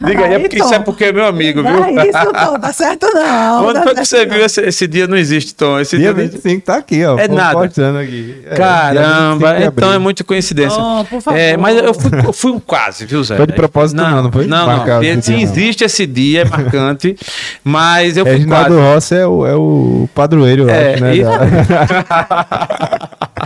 [0.06, 1.72] Diga aí, é porque Tom, isso é porque é meu amigo, viu?
[1.72, 3.64] Não é isso, Tom, dá certo não.
[3.64, 4.34] Onde dá foi que certo você não.
[4.36, 5.06] viu esse, esse dia?
[5.06, 5.80] Não existe, Tom.
[5.80, 6.24] Esse Dia dia.
[6.28, 7.18] 25 tá aqui, ó.
[7.18, 7.58] É nada.
[7.58, 8.42] Postando aqui.
[8.44, 10.00] É, dia 25 Caramba, então é abril.
[10.00, 10.76] muita coincidência.
[10.78, 11.38] Tom, por favor.
[11.38, 13.36] É, mas eu fui, eu fui um quase, viu, Zé?
[13.38, 14.46] Foi de propósito não, não foi?
[14.46, 15.22] Não, Marcado não.
[15.22, 15.38] Se não.
[15.40, 17.16] existe esse dia, é marcante.
[17.64, 18.80] mas eu fui Reginaldo quase.
[18.94, 21.16] Rossi é o, é o padroeiro, eu É, acho, né?
[21.16, 21.30] isso.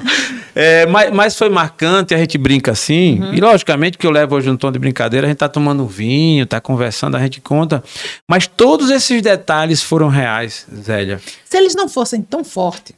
[0.57, 3.21] É, mas, mas foi marcante, a gente brinca assim.
[3.21, 3.35] Uhum.
[3.35, 6.47] E logicamente que eu levo hoje um tom de brincadeira, a gente tá tomando vinho,
[6.47, 7.83] tá conversando, a gente conta.
[8.29, 11.21] Mas todos esses detalhes foram reais, Zélia.
[11.45, 12.95] Se eles não fossem tão fortes,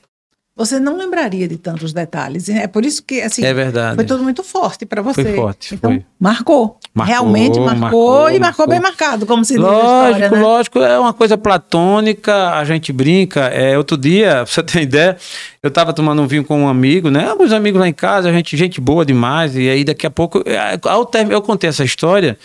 [0.57, 2.48] você não lembraria de tantos detalhes.
[2.48, 3.94] É por isso que, assim, É verdade.
[3.96, 5.22] foi tudo muito forte para você.
[5.22, 6.04] Foi forte, Então, foi.
[6.18, 6.78] marcou.
[6.94, 10.40] Marcou, Realmente marcou, marcou, e marcou, bem marcado, como se diz Lógico, história, né?
[10.40, 13.42] lógico, é uma coisa platônica, a gente brinca.
[13.48, 15.16] É, outro dia, pra você ter ideia,
[15.62, 17.28] eu tava tomando um vinho com um amigo, né?
[17.28, 20.42] Alguns amigos lá em casa, a gente, gente boa demais, e aí daqui a pouco,
[20.46, 22.38] é, ao termo- eu contei essa história,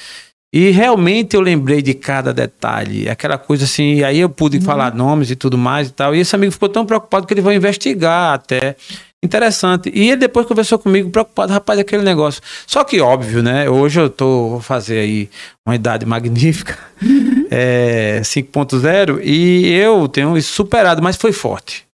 [0.53, 4.63] E realmente eu lembrei de cada detalhe, aquela coisa assim, e aí eu pude Uhum.
[4.63, 6.13] falar nomes e tudo mais e tal.
[6.13, 8.75] E esse amigo ficou tão preocupado que ele vai investigar até.
[9.23, 9.89] Interessante.
[9.93, 12.41] E ele depois conversou comigo, preocupado, rapaz, aquele negócio.
[12.67, 13.69] Só que óbvio, né?
[13.69, 15.29] Hoje eu tô, vou fazer aí
[15.65, 16.77] uma idade magnífica,
[17.49, 21.85] é, 5.0, e eu tenho isso superado, mas foi forte.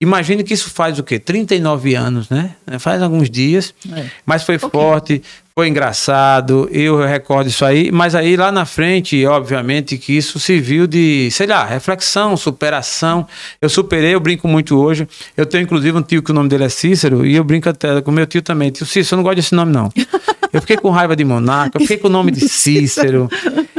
[0.00, 1.18] Imagine que isso faz o quê?
[1.18, 2.54] 39 anos, né?
[2.78, 3.74] Faz alguns dias.
[3.92, 4.06] É.
[4.24, 4.80] Mas foi Pouquinho.
[4.82, 5.22] forte,
[5.58, 10.86] foi engraçado, eu recordo isso aí, mas aí lá na frente, obviamente, que isso serviu
[10.86, 13.26] de, sei lá, reflexão, superação.
[13.60, 15.08] Eu superei, eu brinco muito hoje.
[15.36, 18.00] Eu tenho inclusive um tio que o nome dele é Cícero, e eu brinco até
[18.00, 18.70] com meu tio também.
[18.70, 19.90] Tio Cícero, eu não gosto desse nome, não.
[20.52, 23.28] Eu fiquei com raiva de Monarca, eu fiquei com o nome de Cícero.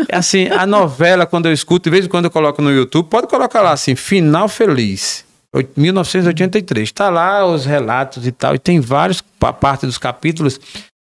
[0.10, 3.08] É Assim, a novela, quando eu escuto, de vez em quando eu coloco no YouTube,
[3.08, 5.24] pode colocar lá assim, Final Feliz.
[5.56, 6.90] oit- 1983.
[6.90, 10.60] Está lá os relatos e tal, e tem vários, pa- parte dos capítulos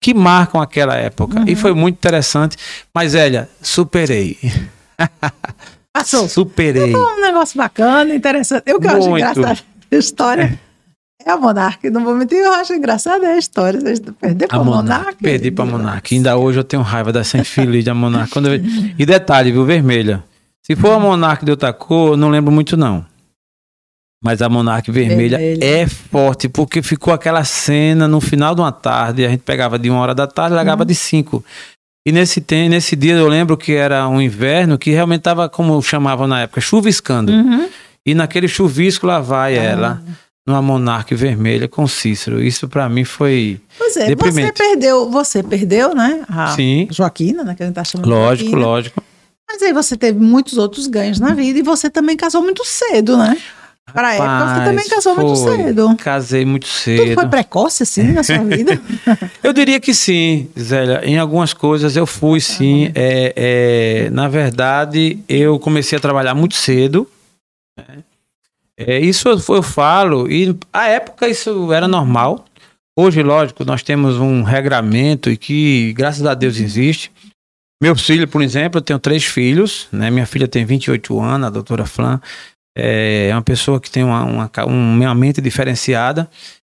[0.05, 1.45] que marcam aquela época.
[1.47, 2.59] E foi muito interessante.
[2.93, 4.37] Mas, Elia, superei.
[5.95, 6.29] Passou.
[6.29, 6.93] Superei.
[6.93, 8.65] Foi um negócio bacana, interessante.
[8.67, 9.27] Eu que eu acho Muito.
[9.27, 10.61] engraçado a história
[11.25, 11.91] é a Monarca.
[11.91, 13.81] Não vou mentir, eu acho engraçado é a história.
[13.81, 14.65] A pra Monarca.
[14.65, 15.17] Monarca.
[15.23, 16.15] Perdi pra Monarca.
[16.15, 18.29] Ainda hoje eu tenho raiva dessa infeliz da Monarca.
[18.31, 18.61] Quando eu...
[18.99, 19.65] E detalhe, viu?
[19.65, 20.23] Vermelha.
[20.61, 23.07] Se for a Monarca de outra cor, eu não lembro muito, não.
[24.25, 25.65] Mas a Monarca vermelha, Vermelha.
[25.83, 29.27] é forte, porque ficou aquela cena no final de uma tarde.
[29.27, 31.45] A gente pegava de uma hora da tarde e largava de cinco.
[32.07, 35.81] E nesse, tem, nesse dia eu lembro que era um inverno que realmente estava, como
[35.83, 37.33] chamavam na época, chuviscando.
[37.33, 37.69] Uhum.
[38.07, 40.03] E naquele chuvisco lá vai ela,
[40.47, 42.43] numa Monarca vermelha com Cícero.
[42.43, 43.61] Isso pra mim foi.
[43.77, 44.53] Pois é, você Deprimente.
[44.57, 46.23] perdeu, você perdeu, né?
[46.29, 46.89] A Sim.
[46.91, 47.55] Joaquina, né?
[47.55, 48.67] Que a gente tá chamando Lógico, Joaquina.
[48.67, 49.03] lógico.
[49.51, 53.17] Mas aí você teve muitos outros ganhos na vida e você também casou muito cedo,
[53.19, 53.37] né?
[53.93, 55.57] Pra época você Rapaz, também casou muito foi.
[55.57, 55.97] cedo.
[55.99, 57.15] Casei muito Tudo cedo.
[57.15, 58.81] foi precoce assim na sua vida?
[59.43, 61.03] Eu diria que sim, Zélia.
[61.05, 62.91] Em algumas coisas eu fui sim.
[62.95, 63.33] É,
[64.07, 67.09] é, na verdade, eu comecei a trabalhar muito cedo.
[67.77, 67.99] né?
[68.77, 72.45] É, isso eu, eu falo, e à época isso era normal.
[72.99, 77.13] Hoje, lógico, nós temos um regramento e que, graças a Deus, existe.
[77.83, 80.11] Meu filho, por exemplo, eu tenho três filhos, né?
[80.11, 82.21] Minha filha tem 28 anos, a doutora Flan.
[82.77, 86.29] É uma pessoa que tem uma, uma, uma mente diferenciada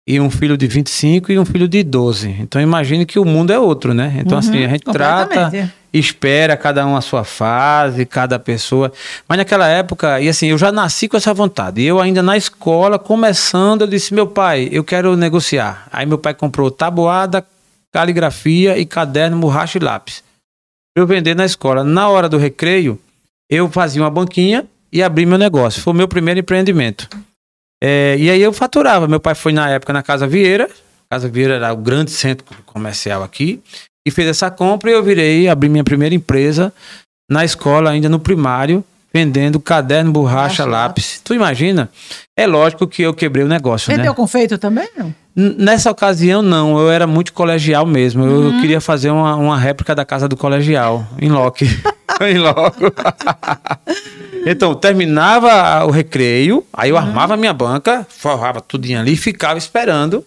[0.07, 2.37] e um filho de 25 e um filho de 12.
[2.39, 4.15] Então imagine que o mundo é outro, né?
[4.19, 5.51] Então assim, a gente trata,
[5.93, 8.91] espera cada um a sua fase, cada pessoa.
[9.27, 11.81] Mas naquela época, e assim, eu já nasci com essa vontade.
[11.81, 15.87] E eu ainda na escola, começando, eu disse, meu pai, eu quero negociar.
[15.91, 17.45] Aí meu pai comprou tabuada,
[17.93, 20.23] caligrafia e caderno, borracha e lápis.
[20.93, 21.83] Pra Eu vender na escola.
[21.83, 22.99] Na hora do recreio,
[23.49, 25.81] eu fazia uma banquinha e abri meu negócio.
[25.81, 27.07] Foi o meu primeiro empreendimento.
[27.83, 29.07] É, e aí eu faturava.
[29.07, 30.69] Meu pai foi na época na Casa Vieira.
[31.09, 33.61] Casa Vieira era o grande centro comercial aqui.
[34.05, 36.73] E fez essa compra e eu virei, abri minha primeira empresa
[37.29, 38.83] na escola, ainda no primário,
[39.13, 41.19] vendendo caderno, borracha, lápis.
[41.23, 41.89] Tu imagina?
[42.37, 43.97] É lógico que eu quebrei o negócio, né?
[43.97, 44.87] Vendeu confeito também?
[45.35, 46.79] Nessa ocasião, não.
[46.79, 48.23] Eu era muito colegial mesmo.
[48.25, 48.61] Eu Uhum.
[48.61, 51.59] queria fazer uma, uma réplica da casa do colegial, em loco.
[52.21, 52.91] em loco.
[54.45, 59.57] então, terminava o recreio, aí eu armava a minha banca, forrava tudinho ali e ficava
[59.57, 60.25] esperando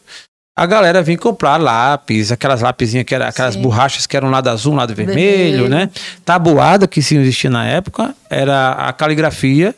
[0.57, 3.63] a galera vir comprar lápis, aquelas lapisinhas que eram aquelas Sim.
[3.63, 5.69] borrachas que eram lado azul, lado vermelho, Vermelho.
[5.69, 5.91] né?
[6.25, 9.75] Tabuada, que sim existia na época, era a caligrafia.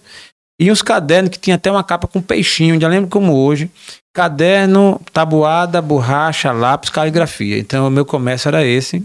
[0.61, 3.71] E uns cadernos que tinha até uma capa com peixinho, ainda lembro como hoje.
[4.15, 7.59] Caderno, tabuada, borracha, lápis, caligrafia.
[7.59, 9.03] Então o meu comércio era esse.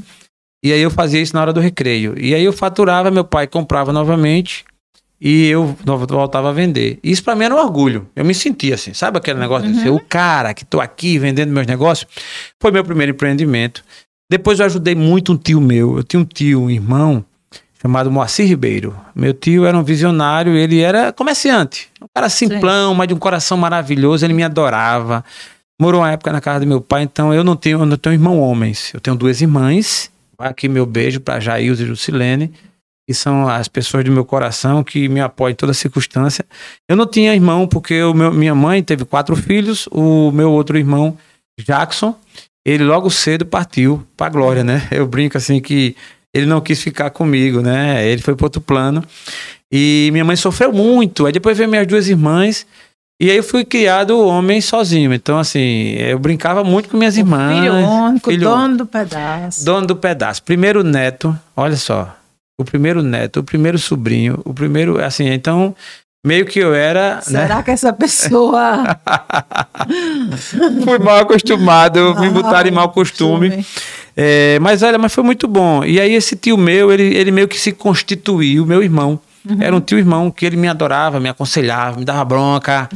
[0.64, 2.16] E aí eu fazia isso na hora do recreio.
[2.18, 4.64] E aí eu faturava, meu pai comprava novamente
[5.22, 6.98] e eu voltava a vender.
[7.04, 8.10] Isso pra mim era um orgulho.
[8.16, 11.52] Eu me sentia assim, sabe aquele negócio de ser o cara que tô aqui vendendo
[11.52, 12.10] meus negócios?
[12.60, 13.84] Foi meu primeiro empreendimento.
[14.28, 15.98] Depois eu ajudei muito um tio meu.
[15.98, 17.24] Eu tinha um tio, um irmão,
[17.80, 18.96] chamado Moacir Ribeiro.
[19.14, 21.90] Meu tio era um visionário, ele era comerciante.
[22.02, 25.24] Um cara simplão, mas de um coração maravilhoso, ele me adorava.
[25.80, 28.14] Morou uma época na casa do meu pai, então eu não tenho, eu não tenho
[28.14, 28.92] irmão homens.
[28.92, 30.10] Eu tenho duas irmãs.
[30.36, 32.52] Vai aqui meu beijo para Jailza e Lucilene,
[33.12, 36.46] que são as pessoas do meu coração que me apoiam em toda circunstância.
[36.90, 40.78] Eu não tinha irmão porque o meu, minha mãe teve quatro filhos, o meu outro
[40.78, 41.18] irmão,
[41.60, 42.16] Jackson,
[42.66, 44.88] ele logo cedo partiu para glória, né?
[44.92, 45.94] Eu brinco assim que
[46.34, 48.08] ele não quis ficar comigo, né?
[48.08, 49.04] Ele foi para outro plano.
[49.70, 51.26] E minha mãe sofreu muito.
[51.26, 52.66] Aí depois veio minhas duas irmãs.
[53.22, 55.14] E aí eu fui criado homem sozinho.
[55.14, 57.60] Então, assim, eu brincava muito com minhas irmãs.
[57.60, 59.66] Filho único, filho- dono do pedaço.
[59.66, 60.42] Dono do pedaço.
[60.44, 62.16] Primeiro neto, olha só.
[62.62, 65.04] O primeiro neto, o primeiro sobrinho, o primeiro.
[65.04, 65.76] Assim, então,
[66.26, 67.16] meio que eu era.
[67.16, 67.22] Né?
[67.22, 69.00] Será que essa pessoa.
[70.84, 73.66] Fui mal acostumado, me botaram em mau costume.
[74.16, 75.84] É, mas olha, mas foi muito bom.
[75.84, 79.20] E aí esse tio meu, ele, ele meio que se constituiu, meu irmão.
[79.60, 82.88] Era um tio irmão que ele me adorava, me aconselhava, me dava bronca.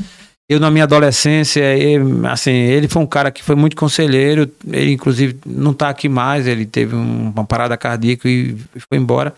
[0.50, 4.50] Eu, na minha adolescência, ele, assim, ele foi um cara que foi muito conselheiro.
[4.72, 6.46] Ele, inclusive, não está aqui mais.
[6.46, 8.56] Ele teve um- uma parada cardíaca e
[8.88, 9.34] foi embora.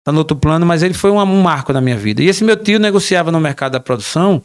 [0.00, 2.22] Está no outro plano, mas ele foi um, um marco na minha vida.
[2.22, 4.42] E esse meu tio negociava no mercado da produção.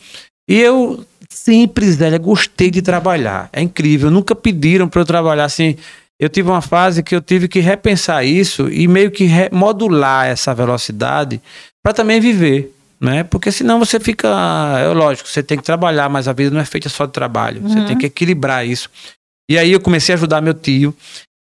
[0.50, 3.50] E eu sempre, Zélia, gostei de trabalhar.
[3.54, 4.12] É incrível.
[4.12, 5.78] Nunca pediram para eu trabalhar assim.
[6.20, 10.54] Eu tive uma fase que eu tive que repensar isso e meio que modular essa
[10.54, 11.42] velocidade
[11.84, 13.24] para também viver, né?
[13.24, 14.28] Porque senão você fica,
[14.80, 17.62] é lógico, você tem que trabalhar, mas a vida não é feita só de trabalho.
[17.62, 18.90] Você tem que equilibrar isso.
[19.50, 20.96] E aí eu comecei a ajudar meu tio.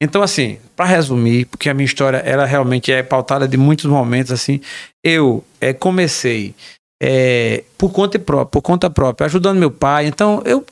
[0.02, 4.32] Então assim, para resumir, porque a minha história ela realmente é pautada de muitos momentos
[4.32, 4.60] assim,
[5.04, 6.56] eu eh, comecei
[7.02, 10.08] eh, por conta própria, por conta própria, ajudando meu pai.
[10.08, 10.66] Então eu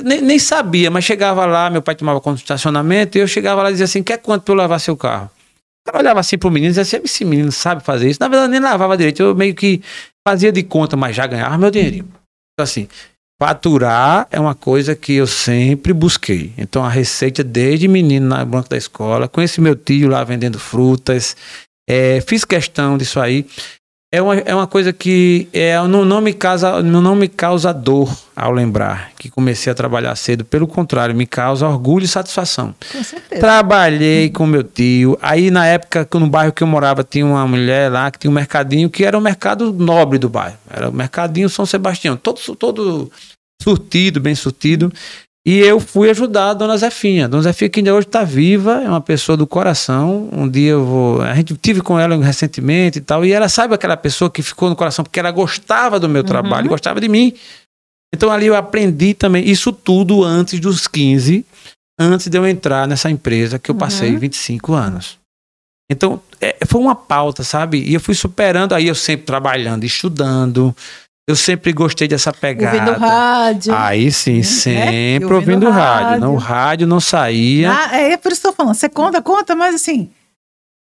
[0.00, 3.62] nem, nem sabia, mas chegava lá, meu pai tomava conta do estacionamento, e eu chegava
[3.62, 5.30] lá e dizia assim: quer quanto pra eu lavar seu carro?
[5.86, 8.20] Eu olhava assim pro menino e dizia assim: esse menino sabe fazer isso.
[8.20, 9.82] Na verdade, nem lavava direito, eu meio que
[10.26, 12.08] fazia de conta, mas já ganhava meu dinheirinho.
[12.52, 12.88] Então, assim,
[13.40, 16.52] faturar é uma coisa que eu sempre busquei.
[16.58, 21.36] Então, a receita desde menino na banca da escola, conheci meu tio lá vendendo frutas,
[21.88, 23.46] é, fiz questão disso aí.
[24.12, 28.12] É uma, é uma coisa que é, não, não, me causa, não me causa dor
[28.34, 30.44] ao lembrar que comecei a trabalhar cedo.
[30.44, 32.74] Pelo contrário, me causa orgulho e satisfação.
[32.90, 33.40] Com certeza.
[33.40, 35.16] Trabalhei com meu tio.
[35.22, 38.34] Aí, na época, no bairro que eu morava, tinha uma mulher lá que tinha um
[38.34, 40.58] mercadinho que era o mercado nobre do bairro.
[40.68, 42.16] Era o mercadinho São Sebastião.
[42.16, 43.12] Todo, todo
[43.62, 44.92] surtido, bem surtido.
[45.46, 47.26] E eu fui ajudar a dona Zefinha.
[47.26, 50.28] Dona Zefinha, que ainda hoje está viva, é uma pessoa do coração.
[50.32, 51.22] Um dia eu vou.
[51.22, 53.24] A gente tive com ela recentemente e tal.
[53.24, 56.68] E ela sabe aquela pessoa que ficou no coração porque ela gostava do meu trabalho,
[56.68, 57.32] gostava de mim.
[58.14, 61.44] Então ali eu aprendi também isso tudo antes dos 15,
[61.98, 65.18] antes de eu entrar nessa empresa que eu passei 25 anos.
[65.90, 67.82] Então, é, foi uma pauta, sabe?
[67.82, 70.74] E eu fui superando, aí eu sempre trabalhando, estudando.
[71.30, 72.76] Eu sempre gostei dessa pegada.
[72.78, 73.74] Ouvindo rádio.
[73.74, 74.42] Aí sim, né?
[74.42, 76.04] sempre E ouvindo ouvindo rádio.
[76.08, 76.20] rádio.
[76.20, 77.72] Não, o rádio não saía.
[77.72, 78.74] Ah, é, é por isso que eu tô falando.
[78.74, 80.10] Você conta, conta, mas assim,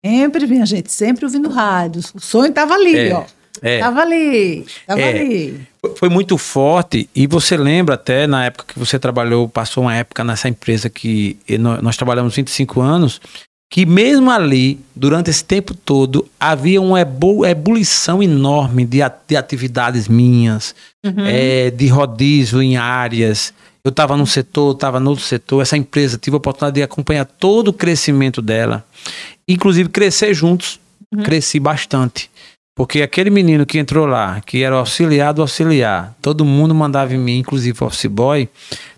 [0.06, 2.02] sempre vinha gente, sempre ouvindo rádio.
[2.14, 3.24] O sonho tava ali, É, ó.
[3.62, 3.80] é.
[3.80, 5.10] Tava ali, tava É.
[5.10, 5.68] ali.
[5.98, 7.10] Foi muito forte.
[7.16, 11.38] E você lembra até na época que você trabalhou, passou uma época nessa empresa que
[11.60, 13.20] nó- nós trabalhamos 25 anos,
[13.74, 20.76] que mesmo ali, durante esse tempo todo, havia uma ebu- ebulição enorme de, atividades minhas,
[21.26, 23.52] é, de rodízio em áreas.
[23.84, 25.64] Eu estava num setor, estava no outro setor.
[25.64, 28.86] Essa empresa, tive a oportunidade de acompanhar todo o crescimento dela.
[29.48, 30.80] Inclusive, crescer juntos.
[31.24, 32.30] Cresci bastante.
[32.76, 37.18] Porque aquele menino que entrou lá, que era auxiliar do auxiliar, todo mundo mandava em
[37.20, 38.48] mim, inclusive o office boy,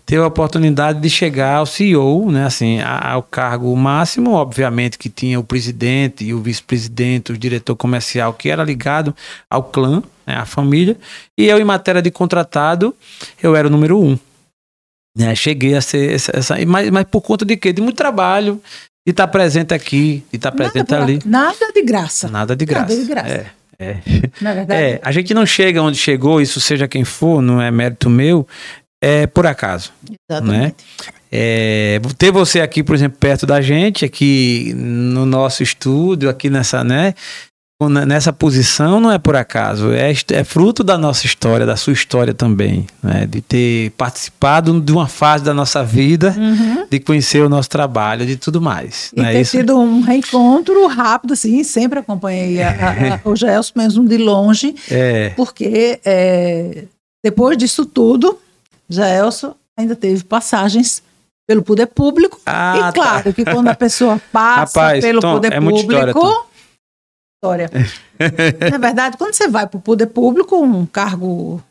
[0.06, 5.38] teve a oportunidade de chegar ao CEO, né, assim, ao cargo máximo, obviamente que tinha
[5.38, 9.14] o presidente e o vice-presidente, o diretor comercial, que era ligado
[9.50, 10.96] ao clã, né, à família,
[11.36, 12.94] e eu, em matéria de contratado,
[13.42, 14.16] eu era o número um.
[15.18, 17.72] Né, cheguei a ser essa, essa- mas, mas por conta de quê?
[17.72, 18.60] De muito trabalho,
[19.06, 21.18] de estar presente aqui, de estar presente nada, ali.
[21.24, 22.28] nada de graça.
[22.28, 22.82] Nada de graça.
[22.94, 23.28] Nada de graça.
[23.28, 23.46] É,
[23.78, 24.00] é.
[24.40, 27.70] Na verdade, É, a gente não chega onde chegou, isso seja quem for, não é
[27.70, 28.46] mérito meu,
[29.06, 29.92] é por acaso.
[30.30, 30.76] exatamente.
[31.30, 36.82] É, ter você aqui, por exemplo, perto da gente, aqui no nosso estúdio, aqui nessa,
[36.82, 37.14] né?
[38.06, 42.32] Nessa posição não é por acaso, é, é fruto da nossa história, da sua história
[42.32, 43.26] também, né?
[43.26, 46.86] de ter participado de uma fase da nossa vida, Uhum.
[46.90, 49.12] de conhecer o nosso trabalho, de tudo mais.
[49.14, 49.58] E não é ter isso?
[49.58, 54.74] tido um reencontro rápido, assim, sempre acompanhei a, a, a, o Gelson mesmo de longe,
[54.90, 56.84] É, porque é,
[57.22, 58.38] depois disso tudo,
[58.88, 61.02] Gelson ainda teve passagens
[61.46, 62.40] pelo poder público.
[62.46, 62.92] Ah, e tá.
[62.92, 66.46] claro que quando a pessoa passa Rapaz, pelo Tom, poder é história, público.
[67.36, 67.70] História.
[68.70, 71.62] Na verdade, quando você vai para o poder público, um cargo.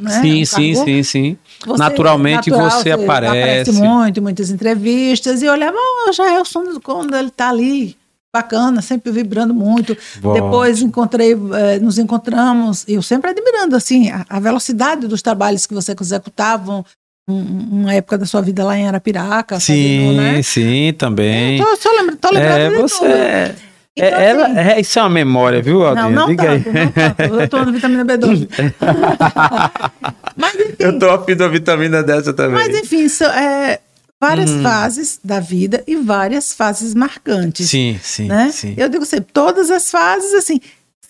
[0.00, 1.38] Né, sim, um sim, cargo, sim, sim.
[1.64, 3.72] você- Naturalmente você aparece.
[3.72, 7.96] muito, em muitas entrevistas, e olhava, oh, Jaelson, quando ele está ali,
[8.36, 9.96] bacana, sempre vibrando muito.
[10.20, 10.32] Bom.
[10.32, 15.74] Depois encontrei, eh, nos encontramos, eu sempre admirando assim a, a velocidade dos trabalhos que
[15.74, 16.84] você executavam,
[17.28, 19.58] um- uma época da sua vida lá em Arapiraca.
[19.58, 20.42] Sim, fazendo, né?
[20.42, 21.60] sim, também.
[21.60, 22.98] Tô, só lembra, tô lembrando É, de você.
[22.98, 23.10] tudo.
[23.12, 23.54] É,
[23.98, 26.10] Então, ela, assim, é, isso é uma memória, viu, não, Aldinho?
[26.10, 26.62] não Diga aí.
[26.62, 27.22] tanto, não tanto.
[27.40, 28.46] Eu tô no vitamina B12.
[30.36, 32.54] Mas enfim, Eu tô afim da vitamina dessa também.
[32.54, 33.80] Mas enfim, são, é,
[34.20, 34.62] várias Hum.
[34.62, 37.68] fases da vida e várias fases marcantes.
[37.68, 38.50] sim, sim, né?
[38.52, 38.74] sim.
[38.76, 40.60] Eu digo sempre, todas as fases, assim,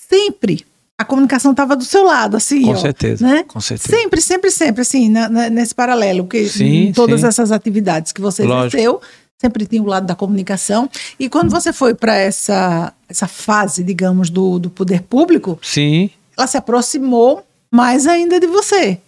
[0.08, 0.64] sempre
[0.98, 3.44] a comunicação estava do seu lado, assim, Com ó, certeza, né?
[3.46, 3.96] com certeza.
[3.96, 7.26] Sempre, sempre, sempre, assim, na- na- nesse paralelo, porque Sim, em todas sim.
[7.26, 8.76] essas atividades que você Lógico.
[8.76, 9.00] exerceu,
[9.38, 10.88] sempre tinha o lado da comunicação.
[11.20, 16.08] E quando você foi para essa, essa fase, digamos, do, do poder público, Sim.
[16.36, 18.98] ela se aproximou mais ainda de você.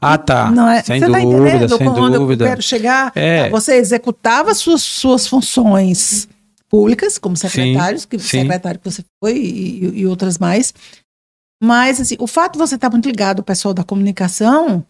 [0.00, 0.50] Ah, tá.
[0.50, 0.82] Não é?
[0.82, 2.44] Sem você tá dúvida, entendendo sem dúvida.
[2.44, 3.12] eu quero chegar?
[3.14, 3.48] É.
[3.50, 6.28] Você executava suas, suas funções
[6.68, 8.40] públicas, como secretários, que, sim.
[8.42, 10.72] secretário que você foi e, e outras mais.
[11.62, 14.84] Mas, assim, o fato de você estar muito ligado ao pessoal da comunicação,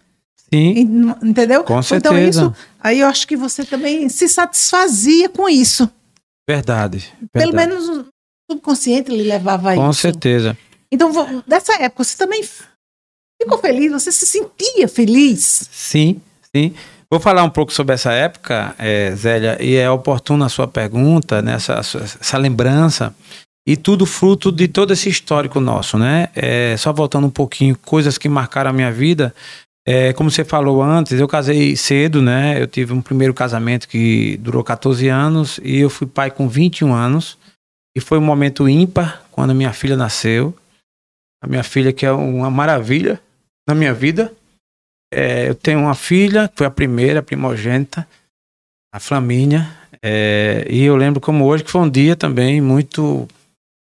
[0.52, 0.74] Sim.
[0.76, 1.64] en- entendeu?
[1.64, 2.28] Com Então, certeza.
[2.28, 5.90] isso, aí eu acho que você também se satisfazia com isso.
[6.48, 7.11] Verdade.
[7.32, 7.70] Pelo verdade.
[7.82, 8.06] menos o
[8.50, 10.00] subconsciente lhe levava a Com isso.
[10.00, 10.56] certeza.
[10.92, 11.11] Então,
[11.46, 12.42] dessa época, você também
[13.41, 13.93] ficou feliz?
[13.93, 15.68] Você se sentia feliz?
[15.72, 16.20] Sim,
[16.55, 16.74] sim.
[17.11, 21.41] Vou falar um pouco sobre essa época, é, Zélia, e é oportuna a sua pergunta,
[21.41, 23.14] né, essa, essa lembrança,
[23.66, 26.28] e tudo fruto de todo esse histórico nosso, né?
[26.34, 29.34] É, só voltando um pouquinho, coisas que marcaram a minha vida.
[29.86, 32.61] É, como você falou antes, eu casei cedo, né?
[32.61, 36.95] Eu tive um primeiro casamento que durou 14 anos e eu fui pai com 21
[36.95, 37.39] anos.
[37.97, 40.55] E foi um momento ímpar quando minha filha nasceu.
[41.43, 43.20] A minha filha, que é uma maravilha
[43.68, 44.32] na minha vida.
[45.12, 48.08] É, eu tenho uma filha, que foi a primeira, a primogênita,
[48.92, 49.68] a Flamínea.
[50.02, 53.28] É, e eu lembro como hoje que foi um dia também muito,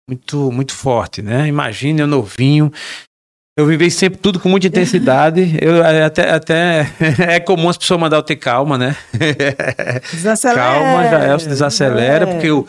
[0.08, 1.46] muito, muito forte, né?
[1.46, 2.72] Imagina eu novinho.
[3.56, 5.56] Eu vivi sempre tudo com muita intensidade.
[5.60, 6.86] Eu é, até, até
[7.34, 8.96] é comum as pessoas mandar eu ter calma, né?
[10.12, 10.60] Desacelera.
[10.60, 12.32] calma, já é, desacelera, É.
[12.32, 12.64] porque eu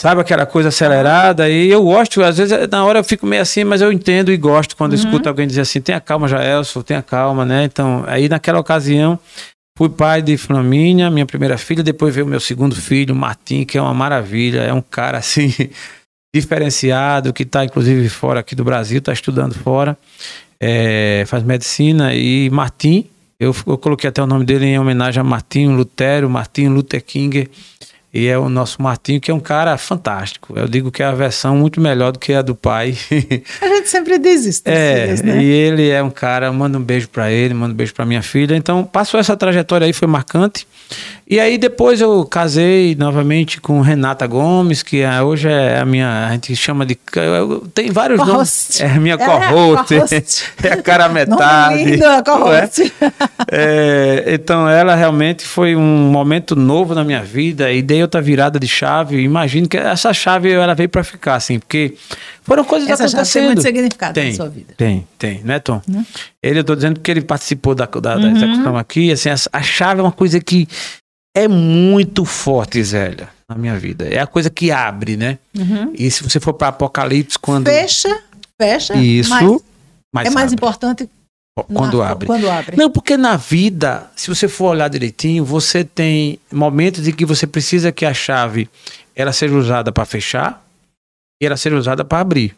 [0.00, 3.64] sabe aquela coisa acelerada e eu gosto, às vezes na hora eu fico meio assim,
[3.64, 4.98] mas eu entendo e gosto quando Uhum.
[4.98, 7.64] escuto alguém dizer assim, tenha calma, Jaelson, tenha calma, né?
[7.64, 9.18] Então, aí naquela ocasião
[9.76, 13.76] fui pai de Flamínea, minha primeira filha, depois veio o meu segundo filho, Martim, que
[13.78, 15.52] é uma maravilha, é um cara assim
[16.34, 19.96] diferenciado, que está inclusive fora aqui do Brasil, está estudando fora,
[20.60, 23.06] é, faz medicina e Martim,
[23.38, 27.48] eu, eu coloquei até o nome dele em homenagem a Martinho Lutero, Martinho Luther King,
[28.16, 30.54] e é o nosso Martinho, que é um cara fantástico.
[30.56, 32.96] Eu digo que é a versão muito melhor do que a do pai.
[33.60, 35.42] A gente sempre diz isso, É, filhos, né?
[35.42, 38.22] e ele é um cara, manda um beijo pra ele, manda um beijo pra minha
[38.22, 38.56] filha.
[38.56, 40.66] Então, passou essa trajetória aí, foi marcante.
[41.28, 46.28] E aí depois eu casei novamente com Renata Gomes, que é- hoje é a minha,
[46.28, 46.96] a gente chama de,
[47.74, 48.34] tem vários Co-host.
[48.34, 48.80] nomes.
[48.80, 50.44] É a minha É, co-host, co-host.
[50.62, 51.82] é a cara metade.
[51.84, 52.92] lindo, a co-host.
[53.50, 58.58] É, então ela realmente foi um momento novo na minha vida e dei outra virada
[58.58, 59.20] de chave.
[59.20, 61.94] Imagino que essa chave ela veio para ficar assim, porque
[62.42, 63.44] foram coisas Essa já tem acontecendo.
[63.46, 64.74] muito significado Tem, na sua vida.
[64.76, 65.80] Tem, tem, né, Tom?
[65.86, 66.04] Né?
[66.42, 68.36] Ele, eu tô dizendo porque ele participou da, da, da Uhum.
[68.36, 69.12] execução aqui.
[69.12, 70.66] Assim, a, a chave é uma coisa que
[71.36, 74.06] é muito forte, Zélia, na minha vida.
[74.08, 75.38] É a coisa que abre, né?
[75.56, 75.92] Uhum.
[75.94, 77.66] E se você for para Apocalipse, quando.
[77.66, 78.08] Fecha,
[78.60, 78.94] fecha.
[78.94, 79.30] Isso.
[79.30, 79.60] mas
[80.14, 80.54] mas é mais abre.
[80.54, 81.10] importante
[81.64, 82.26] quando na- abre.
[82.26, 82.76] Quando abre.
[82.76, 87.46] Não, porque na vida, se você for olhar direitinho, você tem momentos em que você
[87.46, 88.68] precisa que a chave
[89.14, 90.62] ela seja usada para fechar
[91.42, 92.54] e ela seja usada para abrir.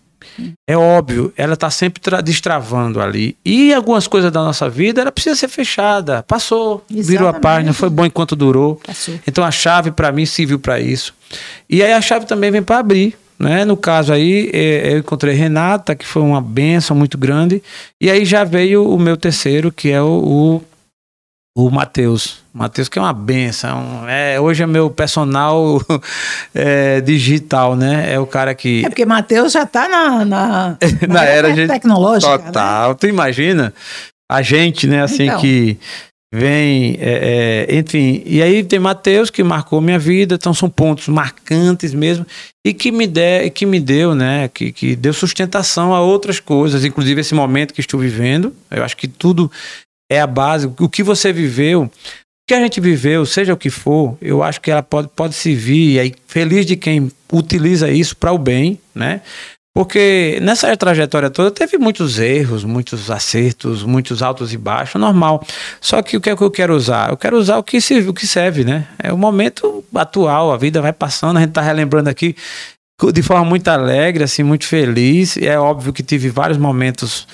[0.69, 3.37] É óbvio, ela está sempre tra- destravando ali.
[3.45, 6.25] E algumas coisas da nossa vida, ela precisa ser fechada.
[6.25, 7.41] Passou, virou a Exatamente.
[7.43, 8.77] página, foi bom enquanto durou.
[8.85, 9.15] Passou.
[9.29, 11.15] Então a chave para mim serviu para isso.
[11.71, 13.17] E aí a chave também vem para abrir.
[13.39, 13.65] Né?
[13.65, 17.63] No caso aí, eh, eu encontrei Renata, que foi uma benção muito grande.
[18.01, 20.61] E aí já veio o meu terceiro, que é o,
[21.57, 22.39] o, o Matheus.
[22.53, 24.09] Matheus, que é uma benção.
[24.09, 25.81] É, hoje é meu personal
[26.55, 28.13] eh, digital, né?
[28.13, 28.85] É o cara que.
[28.85, 30.77] É porque Matheus já está na, na,
[31.09, 32.39] Na era de- tecnológica.
[32.39, 32.45] né?
[32.47, 32.95] Total.
[32.97, 33.73] Tu imagina
[34.31, 35.41] a gente, né, assim, Então.
[35.41, 35.79] que
[36.33, 38.23] vem, é, é, enfim.
[38.25, 42.27] E aí tem Mateus que marcou minha vida, então são pontos marcantes mesmo,
[42.65, 46.85] e que me, de, que me deu, né, que, que deu sustentação a outras coisas,
[46.85, 48.55] inclusive esse momento que estou vivendo.
[48.71, 49.51] Eu acho que tudo
[50.11, 50.71] é a base.
[50.79, 51.91] O que você viveu, o
[52.47, 55.95] que a gente viveu, seja o que for, eu acho que ela pode, pode servir,
[55.95, 59.23] e aí, feliz de quem utiliza isso para o bem, né?
[59.79, 65.41] Porque nessa trajetória toda teve muitos erros, muitos acertos, muitos altos e baixos, normal.
[65.81, 67.11] Só que o que é que eu quero usar?
[67.11, 68.89] Eu quero usar o que, se, o que serve, né?
[69.01, 72.35] É o momento atual, a vida vai passando, a gente tá relembrando aqui
[73.15, 75.37] de forma muito alegre, assim, muito feliz.
[75.37, 77.29] E é óbvio que tive vários momentos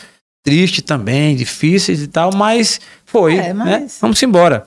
[0.45, 3.87] tristes também, difíceis e tal, mas foi, É, mas- né?
[4.03, 4.67] Vamos embora.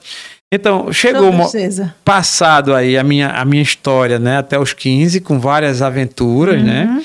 [0.52, 1.94] Então, chegou precisa.
[2.04, 7.00] passado aí a minha, a minha história, né, até os 15, com várias aventuras, né?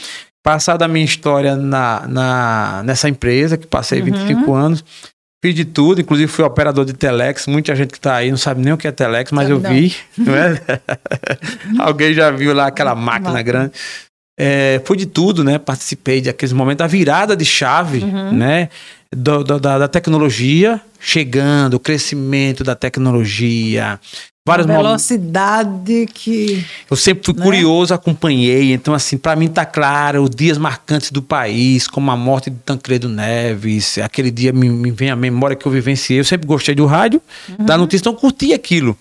[0.45, 0.51] Uhum.
[0.51, 4.05] Passado a minha história na, na, nessa empresa, que passei Uhum.
[4.05, 4.83] 25 anos,
[5.43, 7.47] fiz de tudo, inclusive fui operador de Telex.
[7.47, 9.69] Muita gente que está aí não sabe nem o que é Telex, mas eu não.
[9.69, 10.59] vi, não é?
[11.79, 13.41] Alguém já viu lá aquela máquina Máquina.
[13.41, 13.71] grande.
[14.37, 15.59] É, fui de tudo, né?
[15.59, 18.33] Participei daqueles momentos, a virada de chave, Uhum.
[18.33, 18.69] né?
[19.15, 23.99] Do- do- da, da tecnologia chegando, o crescimento da tecnologia,
[24.45, 25.07] vários a momentos.
[25.07, 26.65] velocidade que.
[26.89, 27.43] Eu sempre fui né?
[27.43, 28.73] curioso, acompanhei.
[28.73, 32.57] Então, assim, para mim tá claro, os dias marcantes do país, como a morte de
[32.57, 36.19] Tancredo Neves, aquele dia me, me vem à memória que eu vivenciei.
[36.19, 37.21] Eu sempre gostei do rádio,
[37.57, 38.97] da notícia, então curti aquilo.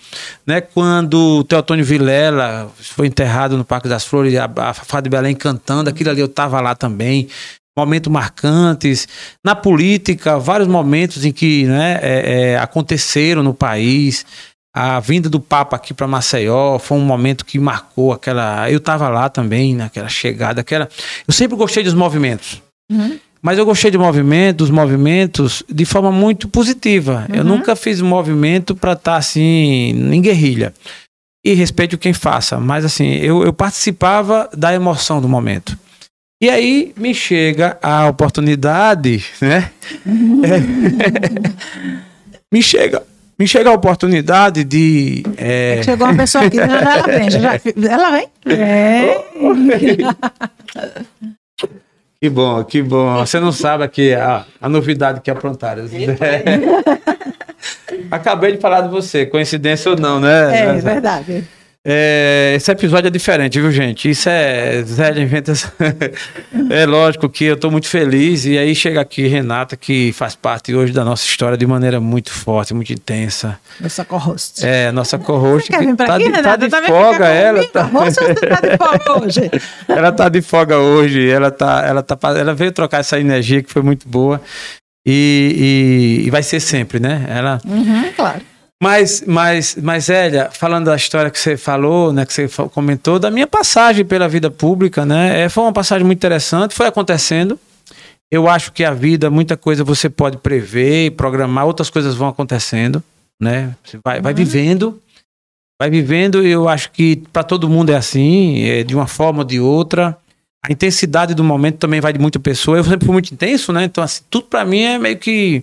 [0.46, 0.60] Né?
[0.60, 5.34] Quando o Teotônio Vilela foi enterrado no Parque das Flores, a, a Fafá de Belém
[5.34, 7.28] cantando, aquilo ali eu tava lá também.
[7.74, 9.08] Momentos marcantes.
[9.42, 14.26] Na política, vários momentos em que né, é, é, aconteceram no país.
[14.74, 18.70] A vinda do Papa aqui para Maceió foi um momento que marcou aquela.
[18.70, 20.88] Eu estava lá também, naquela chegada, aquela.
[21.28, 22.62] Eu sempre gostei dos movimentos.
[23.42, 27.26] Mas eu gostei de movimento, dos movimentos de forma muito positiva.
[27.32, 30.72] Eu nunca fiz um movimento para estar assim, em guerrilha.
[31.44, 32.58] E respeito quem faça.
[32.58, 35.76] Mas assim, eu, eu participava da emoção do momento.
[36.40, 39.70] E aí me chega a oportunidade, né?
[40.44, 41.52] É.
[42.52, 43.02] me chega.
[43.42, 45.24] Me chega a oportunidade de.
[45.36, 47.58] é, É chegou uma pessoa aqui, ela vem, já,
[47.90, 48.28] ela vem.
[48.46, 49.20] É.
[52.20, 53.16] Que bom, que bom.
[53.16, 55.82] Você não sabe aqui a, a novidade que aprontaram.
[58.12, 60.68] Acabei de falar de você, coincidência ou não, né?
[60.68, 61.44] É, verdade.
[61.84, 64.08] É, esse episódio é diferente, viu, gente?
[64.08, 65.66] Isso é Zé de Inventas.
[66.70, 68.44] é lógico que eu estou muito feliz.
[68.46, 72.30] E aí chega aqui Renata, que faz parte hoje da nossa história de maneira muito
[72.32, 73.58] forte, muito intensa.
[73.80, 74.64] Nossa co-host.
[74.64, 75.68] É, nossa co-host.
[75.70, 76.58] Quer vir que Tá aqui, de, tá Renata?
[76.64, 77.66] de Também folga, ela.
[77.68, 79.50] Tá, tá de folga hoje.
[79.88, 81.28] ela tá de folga hoje.
[81.28, 84.40] Ela, tá, ela, tá, ela veio trocar essa energia que foi muito boa.
[85.04, 87.26] E, e- e vai ser sempre, né?
[87.28, 88.40] Ela, Uhum, claro.
[88.82, 93.30] Mas, mas, mas, Elia, falando da história que você falou, né, que você comentou, da
[93.30, 97.56] minha passagem pela vida pública, né, é, foi uma passagem muito interessante, foi acontecendo.
[98.28, 102.26] Eu acho que a vida, muita coisa você pode prever e programar, outras coisas vão
[102.26, 103.00] acontecendo,
[103.40, 103.72] né?
[103.84, 105.00] Você vai, vai vivendo,
[105.80, 109.40] vai vivendo, e eu acho que para todo mundo é assim, é, de uma forma
[109.40, 110.18] ou de outra.
[110.60, 112.78] A intensidade do momento também vai de muita pessoa.
[112.78, 113.84] Eu sempre fui muito intenso, né?
[113.84, 115.62] Então, assim, tudo para mim é meio que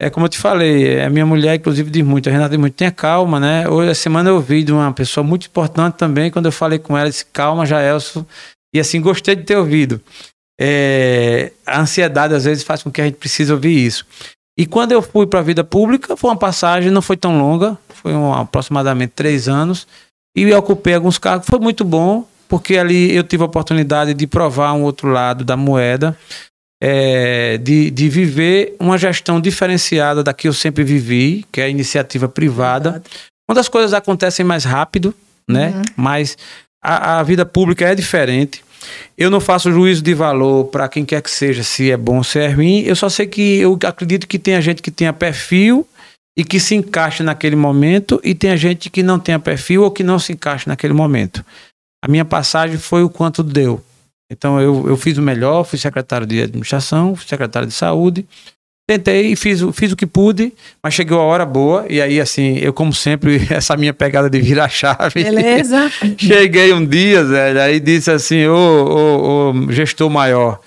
[0.00, 2.74] é como eu te falei, a minha mulher, inclusive, diz muito, a Renata diz muito,
[2.74, 3.68] tenha calma, né?
[3.68, 6.98] Hoje, a semana eu ouvi de uma pessoa muito importante também, quando eu falei com
[6.98, 8.26] ela, disse, calma, Jaelso.
[8.74, 10.00] E assim, gostei de ter ouvido.
[10.60, 14.04] É, a ansiedade, às vezes, faz com que a gente precise ouvir isso.
[14.58, 17.78] E quando eu fui para a vida pública, foi uma passagem, não foi tão longa,
[17.88, 19.86] foi um, aproximadamente três anos,
[20.36, 24.72] e ocupei alguns cargos, foi muito bom, porque ali eu tive a oportunidade de provar
[24.72, 26.16] um outro lado da moeda,
[26.82, 31.68] é, de, de viver uma gestão diferenciada da que eu sempre vivi, que é a
[31.68, 33.02] iniciativa privada,
[33.46, 35.14] quando as coisas acontecem mais rápido,
[35.48, 35.82] né?
[35.96, 36.36] Mas
[36.82, 38.64] a, a vida pública é diferente.
[39.16, 42.24] Eu não faço juízo de valor para quem quer que seja, se é bom ou
[42.24, 42.80] se é ruim.
[42.80, 45.86] Eu só sei que eu acredito que tem gente que tenha perfil
[46.36, 50.02] e que se encaixa naquele momento, e tem gente que não tenha perfil ou que
[50.02, 51.44] não se encaixa naquele momento.
[52.04, 53.80] A minha passagem foi o quanto deu.
[54.30, 58.26] Então eu, eu fiz o melhor, fui secretário de administração, fui secretário de saúde,
[58.88, 60.52] tentei e fiz, o- fiz o que pude,
[60.82, 64.40] mas chegou a hora boa, e aí assim, eu como sempre, essa minha pegada de
[64.40, 65.22] virar chave.
[65.24, 65.90] Beleza?
[66.18, 70.58] Cheguei um dia, Zé, aí disse assim, ô, ô, ô, gestor maior,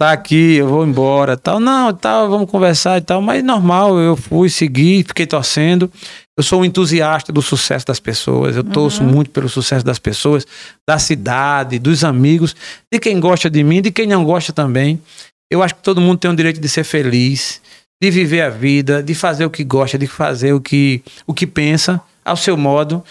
[0.00, 1.60] tá aqui, eu vou embora, tal.
[1.60, 5.90] Não, tal, vamos conversar e tal, mas normal, eu fui, segui, fiquei torcendo.
[6.38, 10.46] Eu sou um entusiasta do sucesso das pessoas, eu torço muito pelo sucesso das pessoas,
[10.88, 12.56] da cidade, dos amigos,
[12.90, 14.98] de quem gosta de mim, de quem não gosta também.
[15.50, 17.60] Eu acho que todo mundo tem o direito de ser feliz,
[18.02, 21.46] de viver a vida, de fazer o que gosta, de fazer o que, o que
[21.46, 23.04] pensa, ao seu modo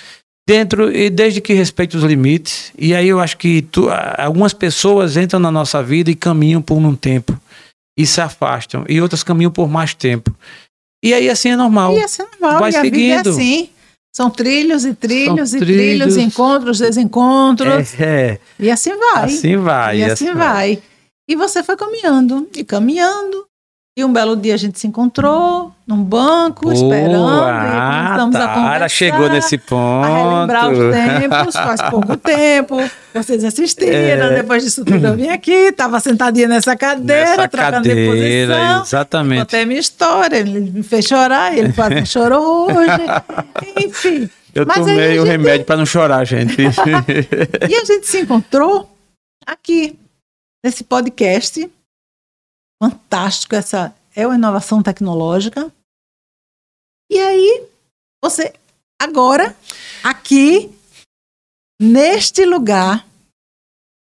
[0.49, 2.73] dentro e desde que respeite os limites.
[2.75, 6.75] E aí eu acho que tu- algumas pessoas entram na nossa vida e caminham por
[6.77, 7.39] um tempo
[7.95, 10.35] e se afastam, e outras caminham por mais tempo.
[11.03, 11.97] E aí assim é normal.
[11.97, 13.27] E assim normal, Vai e a vida seguindo.
[13.27, 13.69] é assim.
[14.13, 16.17] São trilhos e trilhos São e trilhos, trilhos.
[16.17, 17.99] encontros, desencontros.
[17.99, 19.23] É, E assim vai.
[19.23, 19.97] assim vai.
[19.99, 20.83] e assim vai.
[21.29, 23.45] E você foi caminhando, e caminhando.
[23.97, 27.25] E um belo dia a gente se encontrou num banco, Boa, esperando.
[27.25, 28.75] ah, começamos a tá, conversar.
[28.75, 30.05] ela chegou nesse ponto.
[30.05, 32.77] A relembrar os tempos, faz pouco tempo.
[33.13, 34.35] Vocês assistiram, É.
[34.35, 38.81] depois disso tudo eu vim aqui, estava sentadinha nessa cadeira, Nessa trocando de cadeira, posição.
[38.83, 39.39] exatamente.
[39.39, 43.85] Contei minha história, ele me fez chorar, ele quase chorou hoje.
[43.85, 44.29] Enfim.
[44.53, 46.55] Eu Mas tomei o gente- remédio para não chorar, gente.
[47.69, 48.89] E a gente se encontrou
[49.45, 49.97] aqui,
[50.63, 51.69] nesse podcast.
[52.81, 55.71] Fantástico, essa é uma inovação tecnológica.
[57.11, 57.69] E aí,
[58.23, 58.53] você,
[58.97, 59.53] agora,
[60.01, 60.73] aqui,
[61.77, 63.05] neste lugar,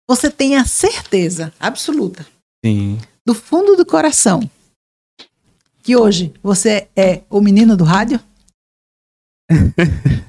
[0.09, 2.25] você tem a certeza absoluta,
[2.63, 2.97] Sim.
[3.27, 4.39] do fundo do coração,
[5.83, 8.19] que hoje você é o menino do rádio?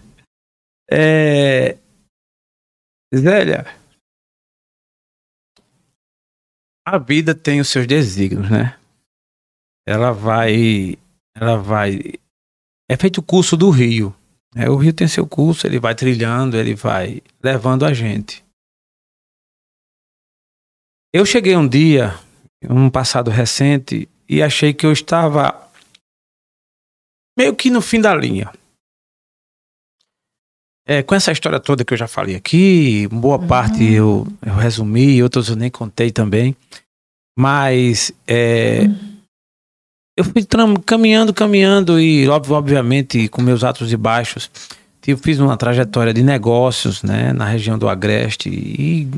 [0.89, 1.77] É...
[3.13, 3.65] Zélia,
[6.87, 8.79] a vida tem os seus desígnios, né?
[9.85, 10.97] Ela vai,
[11.35, 11.99] ela vai.
[12.89, 14.15] É feito o curso do rio.
[14.55, 14.69] Né?
[14.69, 18.45] O rio tem seu curso, ele vai trilhando, ele vai levando a gente.
[21.13, 22.19] Eu cheguei um dia,
[22.69, 25.71] um passado recente, e achei que eu estava
[27.39, 28.53] meio que no fim da linha.
[30.89, 33.47] É, com essa história toda que eu já falei aqui, boa Uhum.
[33.49, 36.57] parte eu, eu resumi, outros eu nem contei também.
[37.37, 38.83] Mas é,
[40.17, 40.47] eu fui
[40.85, 44.51] caminhando, caminhando e, obviamente, com meus altos e baixos.
[45.07, 49.09] Eu fiz uma trajetória de negócios né, na região do Agreste e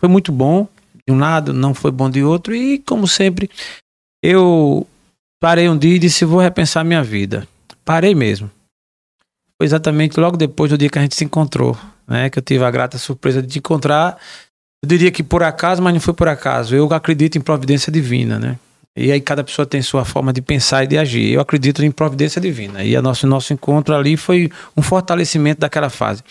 [0.00, 0.66] foi muito bom
[1.06, 2.54] de um lado, não foi bom de outro.
[2.54, 3.48] E, como sempre,
[4.24, 4.86] eu
[5.40, 7.46] parei um dia e disse: vou repensar minha vida.
[7.84, 8.50] Parei mesmo.
[9.56, 12.28] Foi exatamente logo depois do dia que a gente se encontrou, né?
[12.28, 14.18] Que eu tive a grata surpresa de te encontrar.
[14.82, 16.74] Eu diria que por acaso, mas não foi por acaso.
[16.74, 18.58] Eu acredito em providência divina, né?
[18.96, 21.32] E aí cada pessoa tem sua forma de pensar e de agir.
[21.32, 22.82] Eu acredito em providência divina.
[22.82, 26.22] E a nosso nosso encontro ali foi um fortalecimento daquela fase.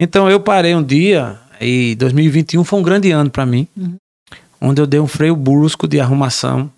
[0.00, 3.96] Então eu parei um dia e 2021 foi um grande ano para mim, Uhum.
[4.60, 6.70] onde eu dei um freio brusco de arrumação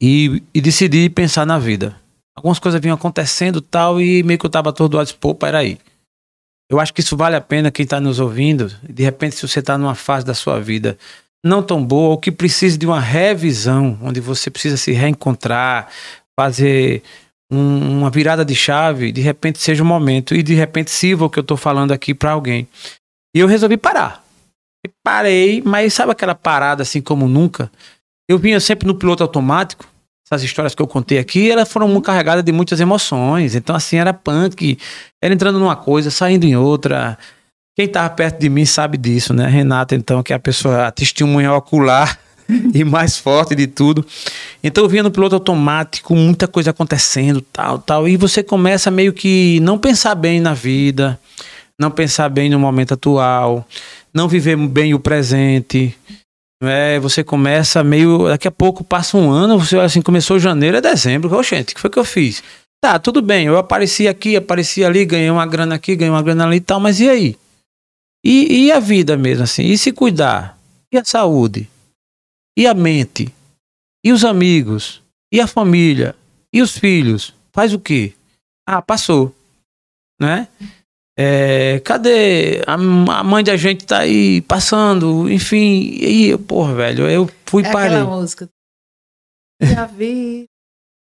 [0.00, 1.94] e, e decidi pensar na vida.
[2.36, 5.78] Algumas coisas vinham acontecendo tal e meio que eu tava atordoado, disse, pô, peraí.
[6.68, 8.70] Eu acho que isso vale a pena quem está nos ouvindo.
[8.82, 10.98] De repente, se você está numa fase da sua vida
[11.44, 15.88] não tão boa, ou que precisa de uma revisão, onde você precisa se reencontrar,
[16.38, 17.02] fazer
[17.50, 21.30] um- uma virada de chave, de repente seja o momento e de repente sirva o
[21.30, 22.66] que eu estou falando aqui para alguém.
[23.34, 24.24] E eu resolvi parar.
[24.84, 27.70] E parei, mas sabe aquela parada assim como nunca?
[28.28, 29.84] Eu vinha sempre no piloto automático.
[30.26, 33.54] Essas histórias que eu contei aqui, elas foram carregadas de muitas emoções.
[33.54, 34.76] Então, assim, era punk.
[35.22, 37.16] Era entrando numa coisa, saindo em outra.
[37.76, 39.46] Quem estava perto de mim sabe disso, né?
[39.46, 42.18] Renata, então, que é a pessoa a testemunha ocular
[42.72, 44.02] e mais forte de tudo.
[44.64, 48.08] Então eu vinha no piloto automático, muita coisa acontecendo, tal, tal.
[48.08, 51.20] E você começa meio que não pensar bem na vida,
[51.78, 53.68] não pensar bem no momento atual,
[54.12, 55.94] não viver bem o presente.
[56.62, 58.26] É, você começa meio.
[58.28, 61.36] Daqui a pouco passa um ano, você assim, começou janeiro, é dezembro.
[61.36, 62.42] Ô, gente, o que foi que eu fiz?
[62.80, 66.46] Tá, tudo bem, eu apareci aqui, apareci ali, ganhei uma grana aqui, ganhei uma grana
[66.46, 67.36] ali e tal, mas e aí?
[68.26, 69.62] E, e a vida mesmo, assim?
[69.64, 70.58] E se cuidar?
[70.92, 71.68] E a saúde?
[72.58, 73.32] E a mente?
[74.04, 75.02] E os amigos?
[75.32, 76.14] E a família?
[76.52, 77.34] E os filhos?
[77.52, 78.14] Faz o quê?
[78.66, 79.34] Ah, passou.
[80.20, 80.48] Né?
[81.18, 82.62] É, cadê?
[82.66, 85.80] A, a mãe da gente tá aí passando, enfim.
[86.00, 87.96] E aí, porra, velho, eu fui É parei.
[87.98, 88.48] aquela música.
[89.62, 90.46] Já vi.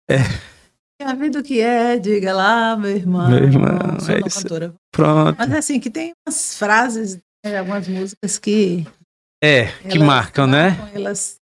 [0.09, 0.17] É.
[1.01, 3.29] Já vi do que é, diga lá, meu irmão.
[3.31, 4.43] Meu irmão, Sou é isso.
[4.43, 4.75] cantora.
[4.93, 5.37] Pronto.
[5.39, 8.87] Mas assim, que tem umas frases, né, algumas músicas que.
[9.43, 10.77] É, que marcam, né?
[10.95, 11.37] Elas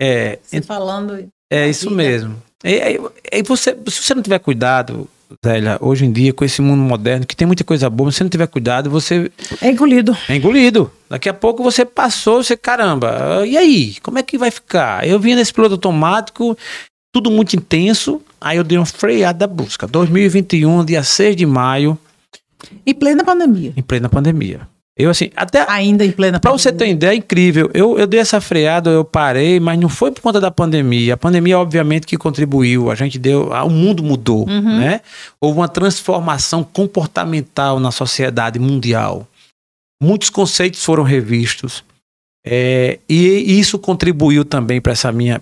[0.00, 1.26] É, se falando.
[1.50, 1.96] É isso vida.
[1.96, 2.42] mesmo.
[2.62, 2.98] E,
[3.32, 5.08] e- você, se você não tiver cuidado,
[5.46, 8.24] Zélia, hoje em dia, com esse mundo moderno, que tem muita coisa boa, se você
[8.24, 9.30] não tiver cuidado, você
[9.62, 10.14] É engolido.
[10.28, 10.90] é engolido.
[11.08, 13.94] Daqui a pouco você passou, você, caramba, e aí?
[14.02, 15.06] Como é que vai ficar?
[15.08, 16.56] Eu vinha nesse piloto automático,
[17.12, 19.86] tudo muito intenso, aí eu dei uma freada brusca.
[19.86, 21.98] 2021, dia 6 de maio,
[22.86, 23.72] Em plena pandemia.
[23.76, 24.60] em plena pandemia.
[25.00, 26.62] Eu, assim, até, Ainda em plena Pra pandemia.
[26.72, 27.70] você ter ideia, é incrível.
[27.72, 31.14] Eu, eu dei essa freada, eu parei, mas não foi por conta da pandemia.
[31.14, 32.90] A pandemia, obviamente, que contribuiu.
[32.90, 33.50] A gente deu.
[33.50, 34.78] O mundo mudou, Uhum.
[34.80, 35.00] né?
[35.40, 39.24] Houve uma transformação comportamental na sociedade mundial.
[40.02, 41.84] Muitos conceitos foram revistos.
[42.50, 44.94] É, e isso contribuiu também para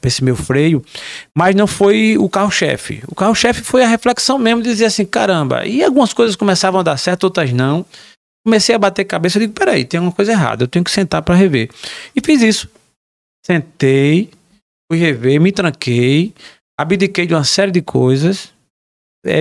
[0.03, 0.85] esse meu freio,
[1.33, 3.01] mas não foi o carro-chefe.
[3.07, 5.65] O carro-chefe foi a reflexão mesmo, dizer assim, caramba.
[5.65, 7.87] E algumas coisas começavam a dar certo, outras não
[8.45, 11.21] comecei a bater cabeça, eu digo, peraí, tem alguma coisa errada, eu tenho que sentar
[11.21, 11.69] para rever.
[12.15, 12.69] E fiz isso.
[13.45, 14.31] Sentei,
[14.91, 16.33] fui rever, me tranquei,
[16.79, 18.53] abdiquei de uma série de coisas.
[19.25, 19.41] É,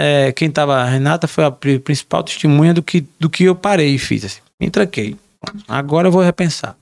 [0.00, 3.54] é, quem estava, a Renata foi a pri- principal testemunha do que, do que eu
[3.54, 4.24] parei e fiz.
[4.24, 5.16] Assim, me tranquei.
[5.68, 6.74] Agora eu vou repensar.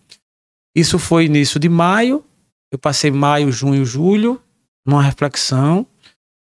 [0.75, 2.25] Isso foi início de maio,
[2.73, 4.41] eu passei maio, junho, julho,
[4.87, 5.87] numa reflexão.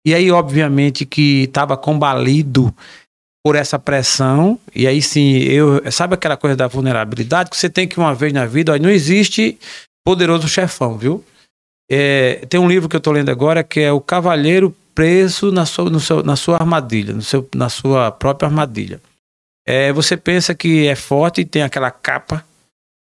[0.06, 2.74] E aí, obviamente, que estava combalido
[3.44, 7.88] por essa pressão, e aí sim, eu sabe aquela coisa da vulnerabilidade que você tem
[7.88, 9.58] que uma vez na vida, não existe
[10.06, 11.24] poderoso chefão, viu?
[11.90, 15.66] É, tem um livro que eu estou lendo agora que é o Cavalheiro Preso na
[15.66, 19.00] sua, seu, na sua armadilha, no seu, na sua própria armadilha.
[19.66, 22.44] É, você pensa que é forte e tem aquela capa,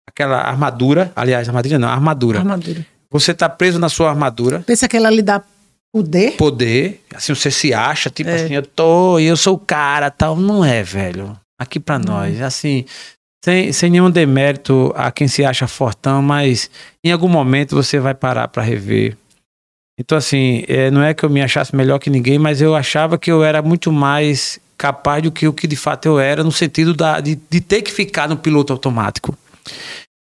[0.10, 2.40] aquela armadura, aliás, armadilha não, armadura.
[2.40, 2.86] Armadura.
[3.11, 5.41] Você está preso na sua armadura, Pensa que ela lhe dá
[5.91, 6.34] poder.
[6.38, 8.36] poder, assim, você se acha, tipo É.
[8.36, 10.36] assim, eu tô, eu sou o cara, tal.
[10.36, 11.36] Não é, velho.
[11.60, 12.41] aqui para nós.
[12.41, 12.86] Assim,
[13.44, 16.69] sem, sem nenhum demérito a quem se acha fortão, mas
[17.03, 19.18] em algum momento você vai parar para rever.
[19.99, 23.18] Então, assim, é, não é que eu me achasse melhor que ninguém, mas eu achava
[23.18, 26.52] que eu era muito mais capaz do que o que de fato eu era, no
[26.53, 29.38] sentido da, de, de ter que ficar no piloto automático.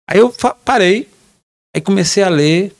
[0.09, 0.33] Aí eu
[0.65, 1.09] parei,
[1.75, 2.73] aí comecei a ler,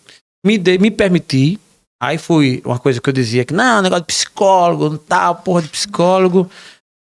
[0.46, 1.60] me, dei, me permiti.
[2.02, 5.70] Aí foi uma coisa que eu dizia que não, negócio de psicólogo, tal, porra de
[5.70, 6.50] psicólogo,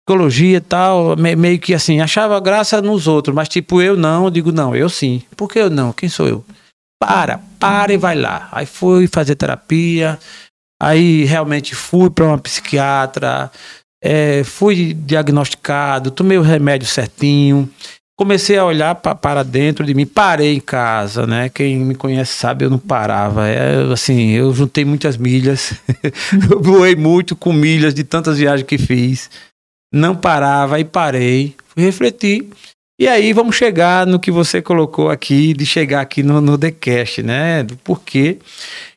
[0.05, 4.29] psicologia e tal, meio que assim, achava graça nos outros, mas tipo, eu não, eu
[4.29, 5.23] digo não, eu sim.
[5.35, 5.91] Por que eu não?
[5.91, 6.45] Quem sou eu?
[7.01, 8.47] Para, para e vai lá.
[8.51, 10.19] Aí fui fazer terapia,
[10.79, 13.51] aí realmente fui para uma psiquiatra,
[14.03, 17.67] é, fui diagnosticado, tomei o remédio certinho,
[18.21, 21.49] comecei a olhar pra, para dentro de mim, parei em casa, né?
[21.49, 23.47] Quem me conhece sabe, eu não parava.
[23.47, 25.73] É, assim, eu juntei muitas milhas,
[26.51, 29.27] eu voei muito com milhas de tantas viagens que fiz.
[29.91, 32.47] Não parava, aí parei, fui refletir.
[32.99, 37.23] E aí vamos chegar no que você colocou aqui, de chegar aqui no, no TheCast,
[37.23, 37.63] né?
[37.63, 38.37] Do porquê.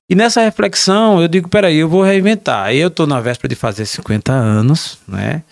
[0.07, 2.75] E nessa reflexão eu digo, peraí, eu vou reinventar.
[2.75, 5.43] Eu tô na véspera de fazer 50 anos, né?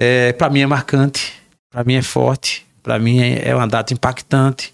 [0.00, 1.34] É, para mim é marcante,
[1.70, 4.72] para mim é forte, para mim é, é uma data impactante.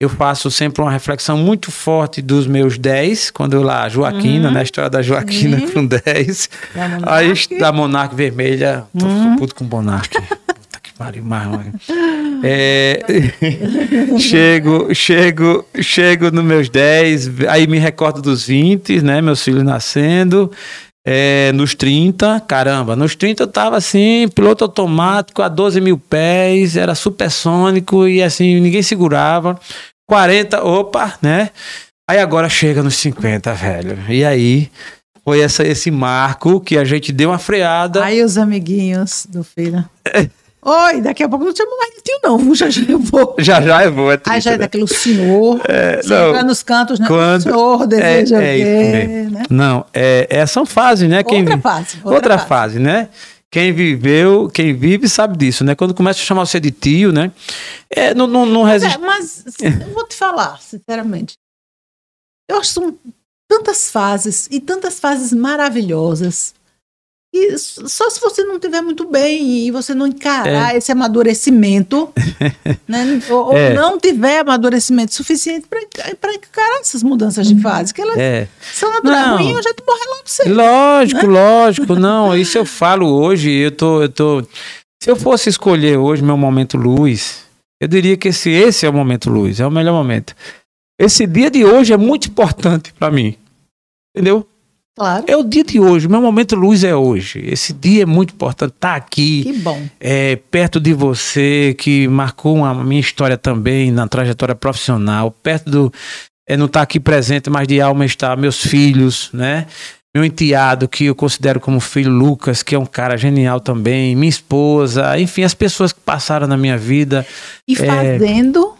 [0.00, 4.54] Eu faço sempre uma reflexão muito forte dos meus 10, quando eu lá, Joaquina, uhum.
[4.54, 4.60] né?
[4.60, 5.70] A história da Joaquina uhum.
[5.72, 6.50] com 10.
[6.72, 9.36] Da Aí da Monarque Vermelha, tô uhum.
[9.36, 10.18] puto com Monarque.
[10.96, 11.24] pariu,
[12.44, 13.00] É,
[14.20, 19.20] chego, chego, chego nos meus 10, aí me recordo dos 20, né?
[19.20, 20.50] Meus filhos nascendo.
[21.04, 26.76] É, nos 30, caramba, nos 30 eu tava assim, piloto automático a 12 mil pés,
[26.76, 29.58] era supersônico e assim, ninguém segurava.
[30.08, 31.50] 40, opa, né?
[32.08, 33.98] Aí agora chega nos 50, velho.
[34.08, 34.70] E aí
[35.24, 38.04] foi essa, esse marco que a gente deu uma freada.
[38.04, 39.84] Aí os amiguinhos do filho.
[40.64, 42.54] Oi, daqui a pouco não chamo mais de tio, não.
[42.54, 43.34] Já já eu vou.
[43.38, 44.12] Já já eu vou.
[44.12, 44.58] É triste, Aí já é né?
[44.58, 45.60] daquele senhor.
[45.68, 47.08] É, não, nos cantos, né?
[47.08, 49.42] Quando, senhor deseja é, é né?
[49.50, 51.24] Não, é, é, são fases, né?
[51.24, 51.96] Quem, outra fase.
[51.96, 52.48] Outra, outra fase.
[52.48, 53.08] fase, né?
[53.50, 55.74] Quem viveu, quem vive sabe disso, né?
[55.74, 57.32] Quando começa a chamar você de tio, né?
[57.90, 58.96] É, não, não, não resiste.
[58.96, 61.34] É, mas eu vou te falar, sinceramente.
[62.48, 62.96] Eu acho que são
[63.48, 66.54] tantas fases e tantas fases maravilhosas
[67.34, 70.76] e só se você não estiver muito bem e você não encarar é.
[70.76, 72.12] esse amadurecimento,
[72.86, 73.22] né?
[73.30, 73.72] ou, é.
[73.72, 78.46] não tiver amadurecimento suficiente para encarar essas mudanças de fase, que elas é.
[78.60, 79.26] são naturais.
[79.26, 79.38] Não.
[79.38, 80.54] Ruim, a gente morre logo cedo.
[80.54, 81.32] Lógico, né?
[81.32, 81.94] lógico.
[81.94, 83.50] Não, isso eu falo hoje.
[83.50, 84.42] Eu tô, eu tô.
[85.02, 87.46] Se eu fosse escolher hoje meu momento luz,
[87.80, 90.36] eu diria que esse, esse é o momento luz, é o melhor momento.
[91.00, 93.36] Esse dia de hoje é muito importante para mim.
[94.14, 94.46] Entendeu?
[94.94, 95.24] Claro.
[95.26, 97.42] É o dia de hoje, o meu momento luz é hoje.
[97.46, 99.42] Esse dia é muito importante tá aqui.
[99.44, 99.80] Que bom.
[99.98, 105.30] É, perto de você, que marcou a minha história também na trajetória profissional.
[105.42, 105.92] Perto do.
[106.46, 109.66] É, não estar tá aqui presente, mas de alma estar meus filhos, né?
[110.14, 114.14] Meu enteado, que eu considero como filho, Lucas, que é um cara genial também.
[114.14, 117.26] Minha esposa, enfim, as pessoas que passaram na minha vida.
[117.66, 118.71] E é, fazendo.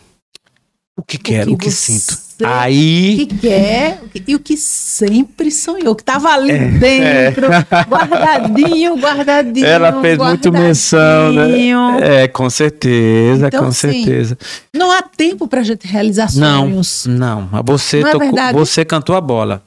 [0.96, 3.14] O que quero, o que, o que sinto Aí.
[3.14, 7.64] O que quer e o que sempre sonhou, que estava ali é, dentro, é.
[7.88, 9.66] guardadinho, guardadinho.
[9.66, 12.22] Ela fez muito menção, né?
[12.22, 14.38] É, com certeza, então, com assim, certeza.
[14.74, 17.06] Não há tempo para a gente realizar sonhos.
[17.06, 17.62] Não, não.
[17.64, 19.62] Você, não é tocou, você cantou a bola.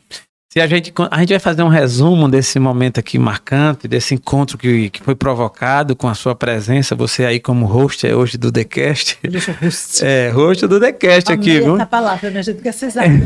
[0.57, 4.57] Se a gente, a gente vai fazer um resumo desse momento aqui marcante, desse encontro
[4.57, 8.49] que, que foi provocado com a sua presença, você aí como host é hoje do
[8.49, 9.19] TheCast.
[9.61, 10.06] Host.
[10.06, 11.76] É, host do TheCast aqui, viu?
[11.76, 13.22] essa palavra, minha gente, que vocês sabem.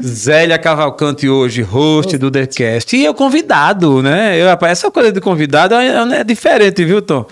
[0.00, 2.96] Zélia Cavalcante hoje, host, do TheCast.
[2.96, 4.38] E eu convidado, né?
[4.38, 7.26] Eu, essa coisa de convidado é, é diferente, viu, Tom?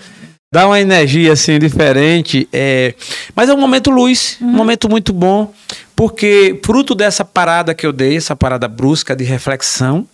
[0.53, 2.47] dá uma energia assim diferente.
[2.53, 2.93] É...
[3.35, 4.49] Mas é um momento luz, uhum.
[4.49, 5.51] um momento muito bom,
[5.95, 10.07] porque fruto dessa parada que eu dei, essa parada brusca de reflexão,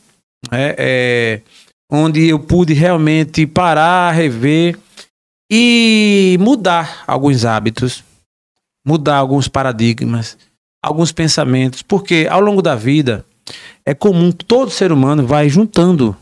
[0.51, 1.41] né, é...
[1.91, 4.77] onde eu pude realmente parar, rever
[5.51, 8.03] e mudar alguns hábitos,
[8.85, 10.37] mudar alguns paradigmas,
[10.83, 13.25] alguns pensamentos, porque ao longo da vida
[13.85, 16.15] é comum que todo ser humano vai juntando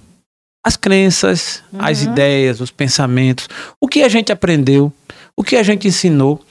[0.66, 1.80] as crenças, uhum.
[1.82, 3.48] as ideias, os pensamentos,
[3.80, 4.92] o que a gente aprendeu,
[5.36, 6.42] o que a gente ensinou.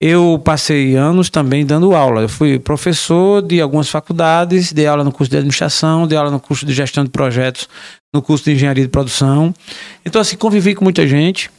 [0.00, 2.22] Eu passei anos também dando aula.
[2.22, 6.40] Eu fui professor de algumas faculdades, dei aula no curso de administração, dei aula no
[6.40, 7.68] curso de gestão de projetos,
[8.10, 9.54] no curso de engenharia de produção.
[10.02, 11.50] Então, assim, convivi com muita gente.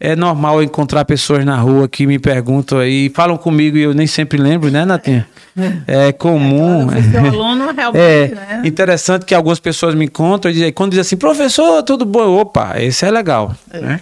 [0.00, 4.06] É normal encontrar pessoas na rua que me perguntam aí, falam comigo e eu nem
[4.06, 5.26] sempre lembro, né, Natinha?
[5.88, 6.86] É comum.
[6.86, 8.62] Quando eu fui seu aluno, realmente, É, né?
[8.64, 12.38] interessante que algumas pessoas me encontram e dizem, quando dizem assim, professor, tudo bom?
[12.38, 13.54] Opa, esse é legal.
[13.72, 13.98] né?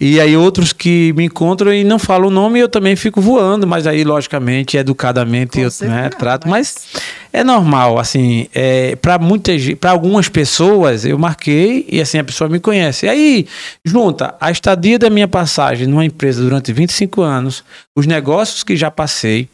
[0.00, 3.66] E aí outros que me encontram e não falam o nome, eu também fico voando,
[3.66, 6.48] mas aí, logicamente, educadamente, Com eu né, trato.
[6.48, 7.02] mas- Mas
[7.32, 12.50] é normal, assim, é, para muitas, para algumas pessoas eu marquei e assim a pessoa
[12.50, 13.06] me conhece.
[13.06, 13.46] E aí
[13.84, 17.64] junta a estadia da minha passagem numa empresa durante 25 anos,
[17.96, 19.48] os negócios que já passei,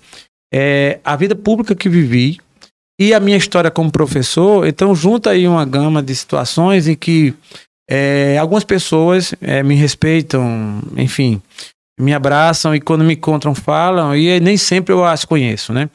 [0.53, 2.39] é, a vida pública que vivi
[3.01, 7.33] e a minha história como professor, então junta aí uma gama de situações em que
[7.89, 11.41] é, algumas pessoas é, me respeitam, enfim,
[11.99, 15.89] me abraçam e quando me encontram falam e nem sempre eu as conheço, né?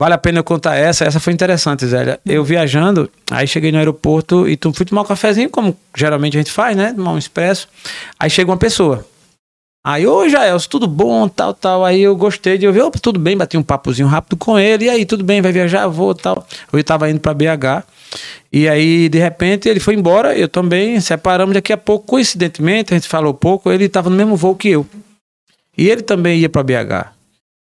[0.00, 2.18] Vale a pena eu contar essa, essa foi interessante, Zélia.
[2.26, 6.40] Eu viajando, aí cheguei no aeroporto e tu fui tomar um cafezinho, como geralmente a
[6.40, 6.92] gente faz, né?
[6.92, 7.68] Tomar um expresso.
[8.18, 9.06] Aí chega uma pessoa.
[9.86, 11.84] Aí, ô Jaelson, tudo bom, tal, tal.
[11.84, 14.86] Aí eu gostei de ouvir, opa, tudo bem, bati um papozinho rápido com ele.
[14.86, 15.86] E aí, tudo bem, vai viajar?
[15.88, 16.46] Vou, tal.
[16.72, 17.84] Eu tava indo para BH.
[18.50, 21.54] E aí, de repente, ele foi embora, eu também, separamos.
[21.54, 24.86] Daqui a pouco, coincidentemente, a gente falou pouco, ele estava no mesmo voo que eu.
[25.76, 27.13] E ele também ia para BH.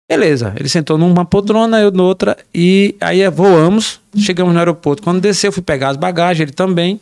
[0.09, 5.03] Beleza, ele sentou numa poltrona, eu noutra, e aí eh, voamos, chegamos no aeroporto.
[5.03, 6.99] Quando desceu, eu fui pegar as bagagens, ele também.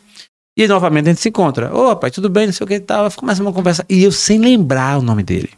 [0.58, 1.72] E novamente a gente se encontra.
[1.72, 3.08] Ô, rapaz, tudo bem, não sei o que e tal.
[3.12, 3.84] Começa uma conversa.
[3.88, 5.50] E eu sem lembrar o nome dele.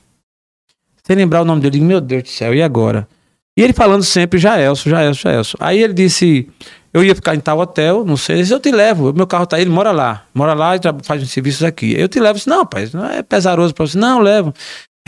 [1.04, 3.08] Sem lembrar o nome dele, digo, meu Deus do céu, e agora?
[3.56, 5.56] E ele falando sempre, Jaelso, Jaelso, Jaelso.
[5.58, 6.48] Aí ele disse,
[6.92, 9.56] eu ia ficar em tal hotel, não sei, se eu te levo, meu carro tá
[9.56, 11.98] aí, ele mora lá, mora lá e faz uns serviços aqui.
[11.98, 14.54] Eu te levo, eu disse, não, pai, não é pesaroso pra você, não, eu levo.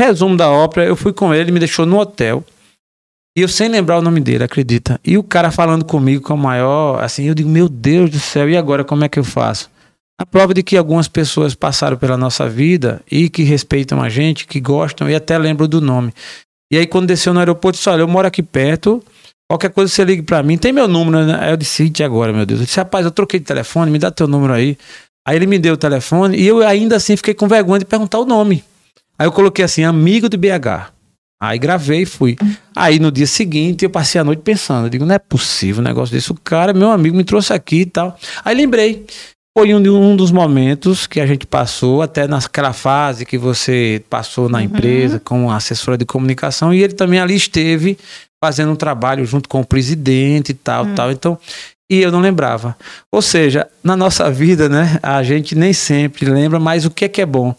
[0.01, 2.43] Resumo da ópera, eu fui com ele, me deixou no hotel.
[3.36, 4.98] E eu sem lembrar o nome dele, acredita?
[5.05, 8.48] E o cara falando comigo com o maior, assim, eu digo, meu Deus do céu,
[8.48, 9.70] e agora como é que eu faço?
[10.18, 14.47] A prova de que algumas pessoas passaram pela nossa vida e que respeitam a gente,
[14.47, 16.14] que gostam e até lembram do nome.
[16.72, 19.05] E aí, quando desceu no aeroporto, disse: Olha, eu moro aqui perto,
[19.51, 21.36] qualquer coisa você ligue pra mim, tem meu número, né?
[21.43, 22.60] Aí eu disse: "Ixi, agora, meu Deus.
[22.60, 24.78] Eu disse: Rapaz, eu troquei de telefone, me dá teu número aí.
[25.28, 28.18] Aí ele me deu o telefone e eu ainda assim fiquei com vergonha de perguntar
[28.18, 28.64] o nome.
[29.20, 30.92] Aí eu coloquei assim: Amigo de BH.
[31.42, 32.36] Aí gravei e fui.
[32.74, 34.86] Aí no dia seguinte eu passei a noite pensando.
[34.86, 36.30] Eu digo, não é possível um negócio desse.
[36.30, 38.18] O cara, meu amigo, me trouxe aqui e tal.
[38.44, 39.06] Aí lembrei.
[39.56, 44.48] Foi um, um dos momentos que a gente passou, até naquela fase que você passou
[44.48, 47.98] na empresa como assessora de comunicação, e ele também ali esteve
[48.42, 51.10] fazendo um trabalho junto com o presidente e tal, tal.
[51.10, 51.38] Então,
[51.90, 52.76] e eu não lembrava.
[53.12, 57.09] Ou seja, na nossa vida, né, a gente nem sempre lembra, mas o que é
[57.09, 57.52] que é bom?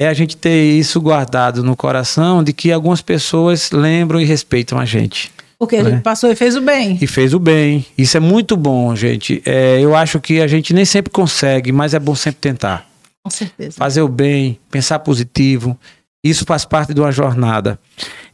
[0.00, 4.78] É a gente ter isso guardado no coração de que algumas pessoas lembram e respeitam
[4.78, 5.32] a gente.
[5.58, 5.90] Porque a né?
[5.90, 6.96] gente passou e fez o bem.
[7.00, 7.84] E fez o bem.
[7.96, 9.42] Isso é muito bom, gente.
[9.44, 12.86] É, eu acho que a gente nem sempre consegue, mas é bom sempre tentar.
[13.24, 13.76] Com certeza.
[13.76, 15.76] Fazer o bem, pensar positivo.
[16.22, 17.76] Isso faz parte de uma jornada.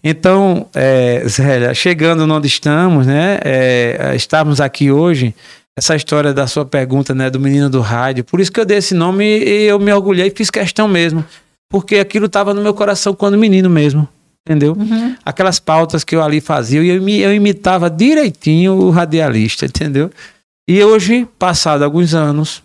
[0.03, 3.39] Então, é, Zélia, chegando onde estamos, né?
[3.43, 5.35] É, estamos aqui hoje.
[5.77, 7.31] Essa história da sua pergunta, né?
[7.31, 8.23] Do menino do rádio.
[8.23, 11.25] Por isso que eu dei esse nome e eu me orgulhei e fiz questão mesmo.
[11.75, 14.09] Porque aquilo estava no meu coração quando menino mesmo.
[14.47, 14.75] Entendeu?
[14.75, 15.17] Uhum.
[15.25, 20.09] aquelas pautas que eu ali fazia e eu, eu imitava direitinho o radialista, entendeu?
[20.69, 22.63] E hoje, passado alguns anos,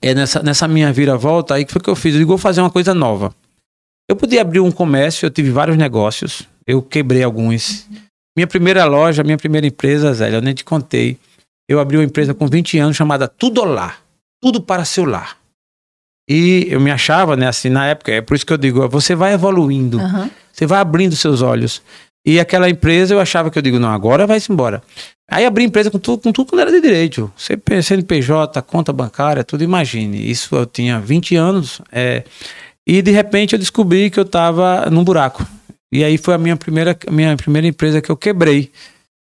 [0.00, 2.14] é nessa, nessa minha vira-volta aí que foi que eu fiz.
[2.14, 3.34] Eu digo, vou fazer uma coisa nova.
[4.08, 7.88] Eu podia abrir um comércio, eu tive vários negócios, eu quebrei alguns.
[8.36, 11.18] Minha primeira loja, minha primeira empresa, Zé, eu nem te contei.
[11.68, 13.96] Eu abri uma empresa com 20 anos chamada Tudo Lá.
[14.40, 15.36] Tudo para celular.
[16.28, 19.14] E eu me achava, né, assim, na época, é por isso que eu digo, você
[19.14, 20.00] vai evoluindo.
[20.00, 20.30] Aham.
[20.52, 21.82] Você vai abrindo seus olhos.
[22.26, 24.82] E aquela empresa eu achava que eu digo, não, agora vai-se embora.
[25.30, 27.30] Aí abri empresa com tudo, com tudo que não era de direito.
[27.36, 30.30] CP, CNPJ, conta bancária, tudo, imagine.
[30.30, 31.82] Isso eu tinha 20 anos.
[31.92, 32.24] é,
[32.86, 35.46] e de repente eu descobri que eu estava num buraco.
[35.92, 38.70] E aí foi a minha primeira, minha primeira empresa que eu quebrei.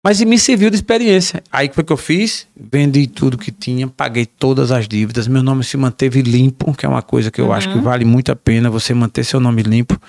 [0.05, 1.41] Mas me serviu de experiência.
[1.51, 5.63] Aí foi que eu fiz, vendi tudo que tinha, paguei todas as dívidas, meu nome
[5.63, 8.69] se manteve limpo, que é uma coisa que eu acho que vale muito a pena
[8.69, 9.99] você manter seu nome limpo.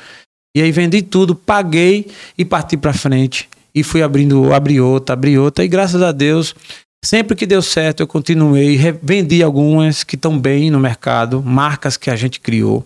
[0.55, 3.49] E aí vendi tudo, paguei e parti para frente.
[3.75, 5.65] E fui abrindo, abri outra, abri outra.
[5.65, 6.55] E graças a Deus,
[7.03, 8.79] sempre que deu certo, eu continuei.
[9.03, 12.85] Vendi algumas que estão bem no mercado, marcas que a gente criou.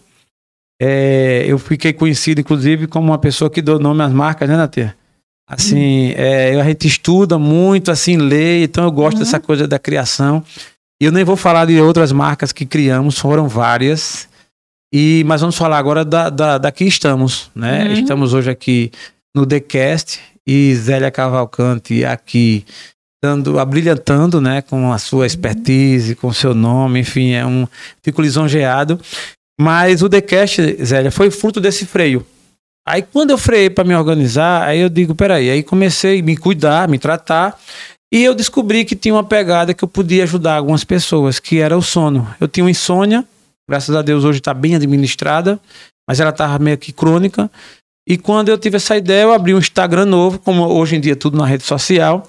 [0.80, 4.99] É, eu fiquei conhecido, inclusive, como uma pessoa que deu nome às marcas, né, Natia?
[5.50, 10.44] Assim, é, a gente estuda muito, assim, lê, então eu gosto dessa coisa da criação.
[11.02, 14.28] E eu nem vou falar de outras marcas que criamos, foram várias.
[14.94, 17.86] E, mas vamos falar agora da, da, da que estamos, né?
[17.88, 17.92] Uhum.
[17.94, 18.92] Estamos hoje aqui
[19.34, 22.64] no TheCast e Zélia Cavalcante aqui
[23.20, 24.62] dando, abrilhantando, né?
[24.62, 27.66] Com a sua expertise, com o seu nome, enfim, é um,
[28.04, 29.00] fico lisonjeado.
[29.60, 32.24] Mas o TheCast, Zélia, foi fruto desse freio.
[32.86, 36.36] Aí quando eu freiei para me organizar, aí eu digo, peraí, aí comecei a me
[36.36, 37.58] cuidar, me tratar,
[38.12, 41.76] e eu descobri que tinha uma pegada que eu podia ajudar algumas pessoas, que era
[41.76, 42.26] o sono.
[42.40, 43.24] Eu tinha uma insônia,
[43.68, 45.60] graças a Deus hoje está bem administrada,
[46.08, 47.48] mas ela estava meio que crônica.
[48.08, 51.14] E quando eu tive essa ideia, eu abri um Instagram novo, como hoje em dia
[51.14, 52.26] tudo na rede social.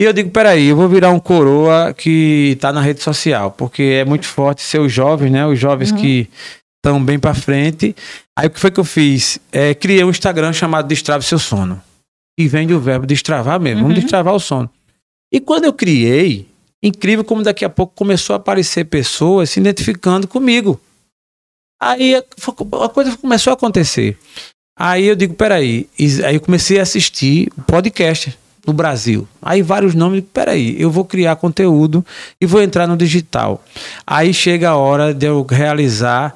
[0.00, 3.82] E eu digo, peraí, eu vou virar um coroa que está na rede social, porque
[3.82, 5.44] é muito forte ser os jovens, né?
[5.44, 5.96] Os jovens Uhum.
[5.96, 6.28] que
[6.76, 7.96] estão bem para frente.
[8.36, 9.38] Aí o que foi que eu fiz?
[9.52, 11.80] É, criei um Instagram chamado Destrave Seu Sono.
[12.38, 13.82] E vem do verbo destravar mesmo.
[13.82, 14.02] Vamos Uhum.
[14.02, 14.68] destravar o sono.
[15.32, 16.48] E quando eu criei,
[16.82, 20.80] incrível como daqui a pouco começou a aparecer pessoas se identificando comigo.
[21.80, 24.18] Aí a coisa começou a acontecer.
[24.76, 25.88] Aí eu digo, peraí.
[26.26, 28.36] Aí eu comecei a assistir o podcast
[28.66, 29.28] no Brasil.
[29.40, 32.04] Aí vários nomes, peraí, eu vou criar conteúdo
[32.40, 33.62] e vou entrar no digital.
[34.04, 36.34] Aí chega a hora de eu realizar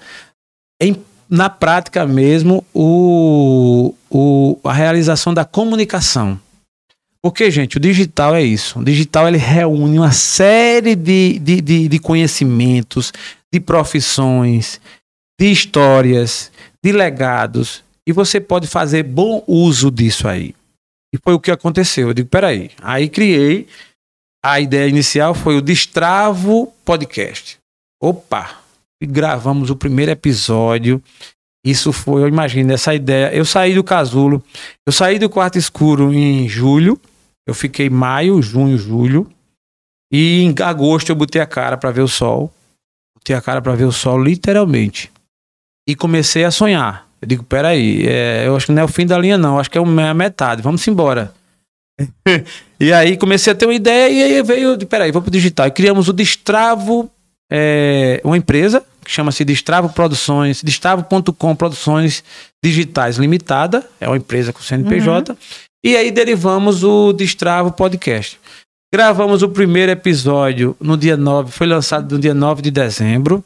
[0.80, 6.40] em- na prática mesmo o, o, a realização da comunicação.
[7.20, 8.78] Porque, gente, o digital é isso.
[8.78, 13.12] O digital ele reúne uma série de, de, de, de conhecimentos,
[13.52, 14.80] de profissões,
[15.38, 16.50] de histórias,
[16.82, 17.82] de legados.
[18.06, 20.54] E você pode fazer bom uso disso aí.
[21.12, 22.08] E foi o que aconteceu.
[22.08, 22.70] Eu digo, peraí.
[22.80, 23.66] Aí criei.
[24.44, 27.58] A ideia inicial foi o Destravo Podcast.
[28.00, 28.67] Opa!
[29.00, 31.02] E gravamos o primeiro episódio.
[31.64, 33.34] Isso foi, eu imagino, essa ideia.
[33.34, 34.42] Eu saí do casulo.
[34.86, 37.00] Eu saí do quarto escuro em julho.
[37.46, 39.30] Eu fiquei maio, junho, julho.
[40.12, 42.52] E em agosto eu botei a cara para ver o sol.
[43.14, 45.10] Botei a cara para ver o sol, literalmente.
[45.86, 47.08] E comecei a sonhar.
[47.20, 49.58] Eu digo, peraí, é, eu acho que não é o fim da linha, não.
[49.58, 50.62] Acho que é a metade.
[50.62, 51.34] Vamos embora.
[52.78, 55.66] e aí comecei a ter uma ideia e aí veio, peraí, vou pro digital.
[55.66, 57.10] E criamos o Destravo,
[57.50, 62.22] é, uma empresa que chama-se Destravo Produções, destravo.com Produções
[62.62, 63.88] Digitais Limitada.
[64.00, 65.36] É uma empresa com CNPJ.
[65.82, 68.38] E aí derivamos o Destravo Podcast.
[68.92, 73.44] Gravamos o primeiro episódio no dia 9, foi lançado no dia 9 de dezembro.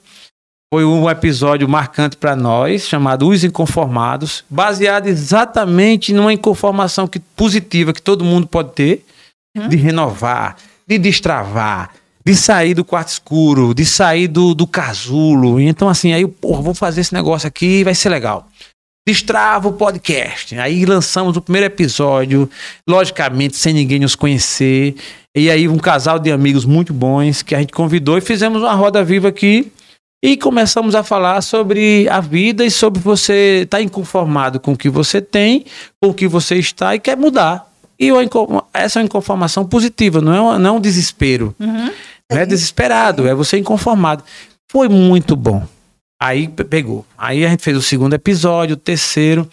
[0.72, 7.92] Foi um episódio marcante para nós, chamado Os Inconformados, baseado exatamente numa inconformação que, positiva
[7.92, 9.04] que todo mundo pode ter,
[9.68, 10.56] de renovar,
[10.86, 11.90] de destravar,
[12.24, 15.60] de sair do quarto escuro, de sair do, do casulo.
[15.60, 18.46] Então, assim, aí, porra, vou fazer esse negócio aqui, vai ser legal.
[19.06, 20.56] Destrava o podcast.
[20.58, 22.48] Aí lançamos o primeiro episódio,
[22.88, 24.94] logicamente sem ninguém nos conhecer.
[25.36, 28.74] E aí um casal de amigos muito bons que a gente convidou e fizemos uma
[28.74, 29.72] roda viva aqui
[30.24, 34.88] e começamos a falar sobre a vida e sobre você estar inconformado com o que
[34.88, 35.64] você tem,
[36.00, 37.66] com o que você está e quer mudar.
[37.98, 38.08] E
[38.72, 41.54] essa é uma inconformação positiva, não é, uma- não é um desespero.
[41.58, 41.90] Uhum.
[42.34, 44.24] Não é desesperado, é você inconformado.
[44.70, 45.66] Foi muito bom.
[46.20, 47.04] Aí pe- pegou.
[47.18, 49.48] Aí a gente fez o segundo episódio, o terceiro.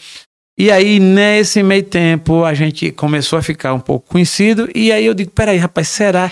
[0.58, 4.70] E aí, nesse meio tempo, a gente começou a ficar um pouco conhecido.
[4.76, 6.32] E aí eu digo, peraí, rapaz, será?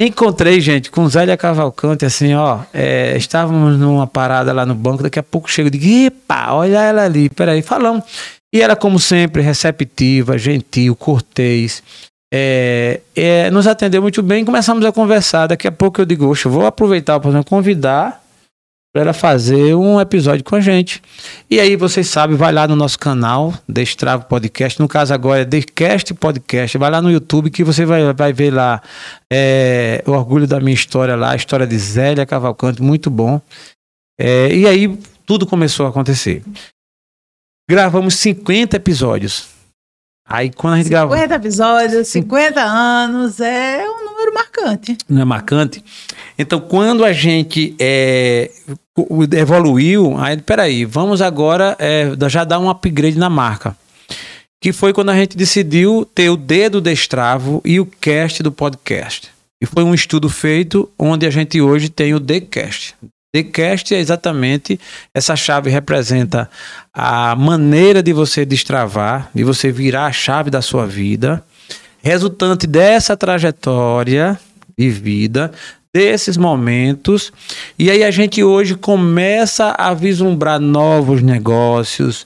[0.00, 2.60] Encontrei, gente, com Zélia Cavalcante, assim, ó.
[2.72, 6.80] é, estávamos numa parada lá no banco, daqui a pouco chega, eu digo, epa, olha
[6.82, 8.02] ela ali, peraí, falamos.
[8.52, 11.82] E ela, como sempre, receptiva, gentil, cortês.
[12.36, 15.46] É, é, nos atendeu muito bem, começamos a conversar.
[15.46, 18.24] Daqui a pouco eu digo, oxe, vou aproveitar para convidar
[18.92, 21.00] para ela fazer um episódio com a gente.
[21.48, 24.80] E aí, vocês sabem, vai lá no nosso canal, Destravo Podcast.
[24.80, 26.76] No caso agora é Decast Podcast.
[26.76, 28.82] Vai lá no YouTube que você vai, vai ver lá
[29.32, 33.40] é, o orgulho da minha história lá, a história de Zélia Cavalcante, muito bom.
[34.18, 36.42] É, e aí, tudo começou a acontecer.
[37.70, 39.53] Gravamos 50 episódios.
[40.26, 41.14] Aí, quando a gente gravou.
[41.14, 44.96] 50 episódios, 50 anos, é um número marcante.
[45.08, 45.84] não é marcante.
[46.38, 48.50] Então, quando a gente é,
[49.36, 53.76] evoluiu, aí, peraí, vamos agora é, já dar um upgrade na marca.
[54.62, 59.30] Que foi quando a gente decidiu ter o dedo destravo e o cast do podcast.
[59.62, 62.94] E foi um estudo feito onde a gente hoje tem o Decast.
[63.34, 64.78] Decast é exatamente
[65.12, 66.48] essa chave representa
[66.92, 71.42] a maneira de você destravar, de você virar a chave da sua vida,
[72.00, 74.38] resultante dessa trajetória
[74.78, 75.50] de vida,
[75.92, 77.32] desses momentos.
[77.76, 82.24] E aí a gente hoje começa a vislumbrar novos negócios,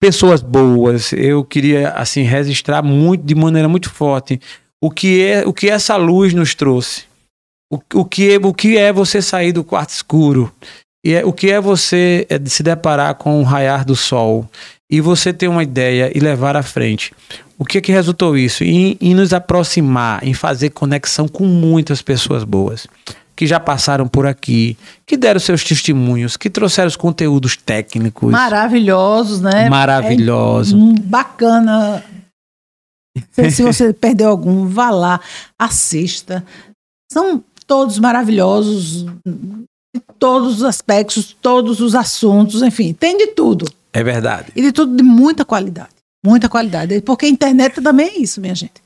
[0.00, 1.12] pessoas boas.
[1.12, 4.40] Eu queria assim registrar muito de maneira muito forte
[4.80, 7.07] o que é o que essa luz nos trouxe.
[7.70, 10.52] O, o, que, é, o que é você sair do quarto escuro?
[11.04, 14.48] E é, o que é você é, se deparar com o raiar do sol?
[14.90, 17.12] E você ter uma ideia e levar à frente.
[17.58, 18.64] O que que resultou isso?
[18.64, 22.86] Em, em nos aproximar, em fazer conexão com muitas pessoas boas.
[23.36, 24.76] que já passaram por aqui,
[25.06, 29.68] que deram seus testemunhos, que trouxeram os conteúdos técnicos Maravilhosos, né?
[29.68, 30.72] maravilhosos.
[30.72, 32.02] É, hum, bacana.
[33.30, 35.20] Se, se você perdeu algum, vá lá,
[35.58, 36.44] assista.
[37.10, 39.04] São todos maravilhosos,
[40.18, 43.70] todos os aspectos, todos os assuntos, enfim, tem de tudo.
[43.92, 44.50] É verdade.
[44.56, 45.90] E de tudo de muita qualidade.
[46.24, 47.00] Muita qualidade.
[47.02, 48.82] Porque a internet também é isso, minha gente.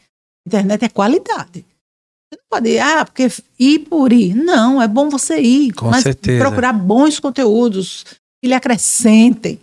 [0.46, 1.64] Internet é qualidade.
[1.64, 3.28] Você não pode ir, ah, porque
[3.58, 4.34] ir por ir.
[4.34, 5.72] Não, é bom você ir.
[5.72, 6.44] Com mas certeza.
[6.44, 8.04] procurar bons conteúdos
[8.42, 9.60] que lhe acrescentem.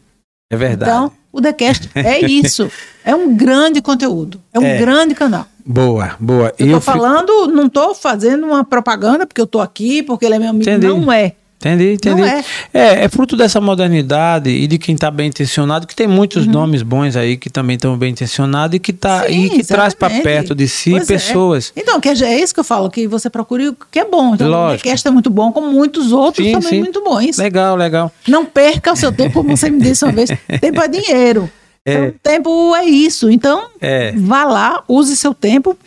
[0.51, 0.91] É verdade.
[0.91, 2.71] Então, o TheCast é isso.
[3.03, 4.41] É um grande conteúdo.
[4.53, 4.77] É um É.
[4.77, 5.45] grande canal.
[5.73, 6.53] Boa, boa.
[6.57, 10.25] Eu E tô fico- falando, não tô fazendo uma propaganda porque eu tô aqui, porque
[10.25, 10.63] ele é meu amigo.
[10.69, 10.87] Entendi.
[10.87, 11.33] Não é.
[11.61, 12.21] Entendi, entendi.
[12.21, 12.41] Não é.
[12.73, 16.81] É, é fruto dessa modernidade e de quem está bem intencionado, que tem muitos nomes
[16.81, 19.33] bons aí que também estão bem intencionados e que, tá, Uhum.
[19.33, 20.23] Sim, e que traz para exatamente.
[20.23, 21.05] perto de si Pois é.
[21.13, 21.73] pessoas.
[21.75, 24.35] Então, que é é isso que eu falo, que você procure o que é bom.
[24.35, 24.83] Então, o Lógico.
[24.83, 26.79] TheCast é muito bom, como muitos outros Sim, também sim.
[26.79, 27.37] muito bons.
[27.37, 28.09] Legal, legal.
[28.25, 30.29] Não perca o seu tempo, como você me disse uma vez.
[30.61, 31.49] Tempo é dinheiro.
[31.85, 31.93] É.
[31.93, 33.29] Então, tempo é isso.
[33.29, 35.77] Então, É, vá lá, use seu tempo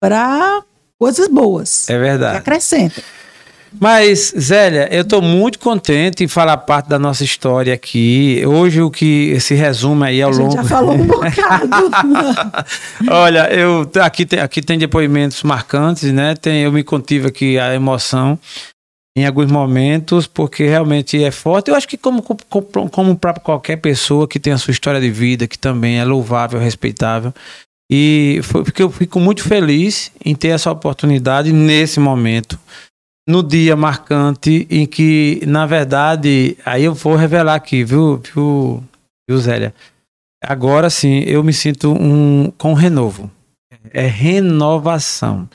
[0.00, 0.62] para
[0.98, 1.88] coisas boas.
[1.90, 2.36] é verdade.
[2.38, 3.02] acrescentem.
[3.80, 8.42] Mas, Zélia, eu estou muito contente em falar parte da nossa história aqui.
[8.44, 10.56] Hoje o que se resume aí ao A gente longo.
[10.56, 11.90] já falou um bocado.
[13.10, 16.34] Olha, eu aqui tem, aqui tem depoimentos marcantes, né?
[16.34, 18.38] Tem, eu me contive aqui a emoção
[19.16, 21.68] em alguns momentos, porque realmente é forte.
[21.68, 25.10] Eu acho que como, como, como para qualquer pessoa que tem a sua história de
[25.10, 27.32] vida, que também é louvável, respeitável.
[27.90, 32.58] E foi porque eu fico muito feliz em ter essa oportunidade nesse momento,
[33.28, 38.82] no dia marcante em que, na verdade, aí eu vou revelar aqui, viu, viu,
[39.28, 39.74] viu Zélia?
[40.42, 43.30] Agora sim, eu me sinto um, com renovo.
[43.92, 45.48] É renovação.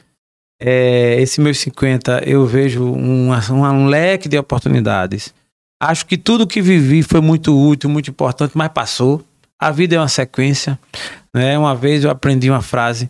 [0.60, 5.34] É, esse meus 50, eu vejo um, um leque de oportunidades.
[5.80, 9.24] Acho que tudo que vivi foi muito útil, muito importante, mas passou.
[9.60, 10.80] A vida é uma sequência.
[11.34, 11.58] Né?
[11.58, 13.10] Uma vez eu aprendi uma frase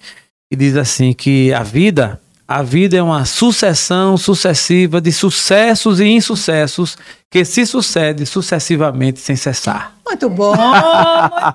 [0.51, 6.05] que diz assim que a vida, a vida é uma sucessão sucessiva de sucessos e
[6.05, 6.97] insucessos
[7.29, 9.93] que se sucede sucessivamente sem cessar.
[10.07, 10.55] Muito bom,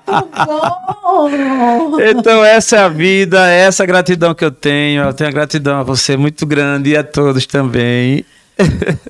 [0.07, 1.99] muito bom.
[1.99, 5.01] Então essa é a vida, essa é a gratidão que eu tenho.
[5.01, 8.23] Eu tenho a gratidão a você muito grande e a todos também.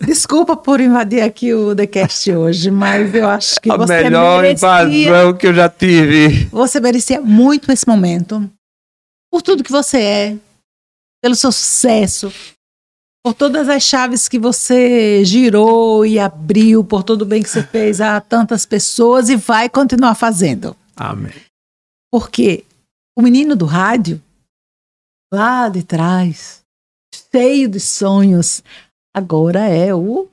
[0.06, 4.84] Desculpa por invadir aqui o TheCast hoje, mas eu acho que a você melhor merecia,
[4.84, 6.48] invasão que eu já tive.
[6.50, 8.50] você merecia muito esse momento.
[9.30, 10.36] Por tudo que você é,
[11.24, 12.34] pelo seu sucesso,
[13.26, 17.64] por todas as chaves que você girou e abriu, por todo o bem que você
[17.66, 20.76] fez a tantas pessoas e vai continuar fazendo.
[20.98, 21.32] Amém.
[22.12, 22.66] Porque
[23.18, 24.22] o menino do rádio,
[25.34, 26.62] lá de trás,
[27.32, 28.62] cheio de sonhos,
[29.16, 30.28] agora é o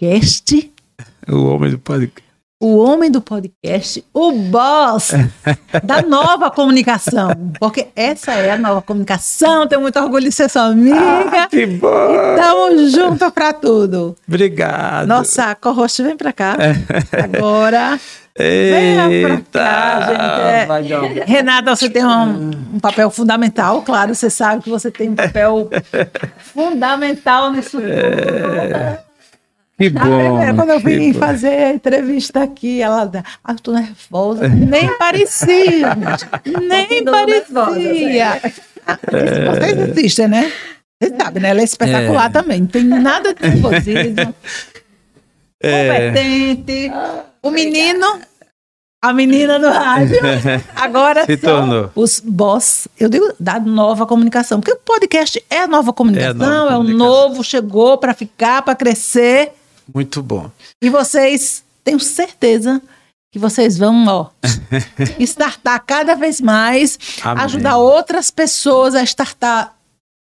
[0.00, 0.72] cast,
[1.28, 2.29] O homem do podcast.
[2.60, 5.12] O homem do podcast, o boss
[5.82, 7.30] da nova comunicação.
[7.58, 9.66] Porque essa é a nova comunicação.
[9.66, 11.48] Tenho muito orgulho de ser sua amiga.
[11.48, 12.34] Que bom!
[12.36, 14.14] Estamos juntos para tudo.
[14.28, 15.06] Obrigado.
[15.08, 16.56] Nossa, co-host, vem para cá.
[17.24, 17.98] Agora.
[18.38, 21.20] Venha pra cá, gente.
[21.20, 25.14] É- Renata, você tem um, um papel fundamental, claro, você sabe que você tem um
[25.16, 25.68] papel
[26.38, 27.88] fundamental nisso tudo.
[29.80, 30.56] Que primeira, bom.
[30.56, 31.18] quando eu vim bom.
[31.18, 33.10] fazer a entrevista aqui, ela.
[33.42, 34.46] Ah, eu tô nervosa.
[34.46, 36.28] Nem parecia, gente.
[36.68, 38.40] Nem parecia.
[38.86, 40.52] Ah, Vocês assistem, né?
[41.02, 41.48] Você sabe, né?
[41.48, 42.28] Ela é espetacular É.
[42.28, 42.60] também.
[42.60, 44.34] Não tem nada de nervosismo.
[45.62, 46.08] É.
[46.08, 46.90] Competente.
[47.42, 48.06] O menino,
[49.02, 50.16] a menina do rádio.
[50.74, 51.90] Agora Se são tornou.
[51.94, 54.58] os boss, eu digo da nova comunicação.
[54.58, 57.06] Porque o podcast é a nova comunicação, nova é, o comunicação.
[57.06, 59.52] novo, chegou para ficar, para crescer.
[59.94, 60.50] Muito bom.
[60.82, 62.80] E vocês, tenho certeza
[63.32, 64.30] que vocês vão, ó,
[65.20, 67.44] startar cada vez mais, Amém.
[67.44, 69.74] ajudar outras pessoas a startar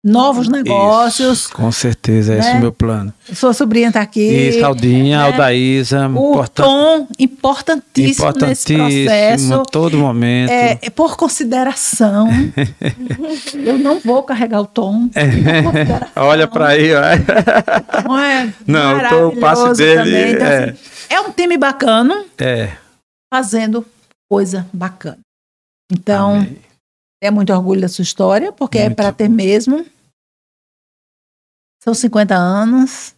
[0.04, 1.38] novos negócios.
[1.40, 2.58] Isso, com certeza, esse é né?
[2.58, 3.12] o meu plano.
[3.34, 4.20] Sua sobrinha está aqui.
[4.20, 5.24] Isso, Aldinha, né?
[5.24, 9.54] Aldaísa, O importante, tom importantíssimo, nesse importantíssimo, processo.
[9.54, 10.50] a todo momento.
[10.50, 12.28] É, é por consideração.
[13.64, 15.08] eu não vou carregar o tom.
[15.14, 16.20] É.
[16.20, 17.00] Olha para aí, ó.
[18.08, 20.32] Não, é Não, eu tô- o passe dele, também.
[20.32, 20.64] Então, é.
[20.64, 20.78] assim,
[21.10, 22.70] é um time bacana É.
[23.32, 23.84] fazendo
[24.30, 25.18] coisa bacana.
[25.90, 26.58] Então, Amém.
[27.20, 29.84] É muito orgulho da sua história, porque é Muito para ter mesmo.
[31.82, 33.14] São 50 anos.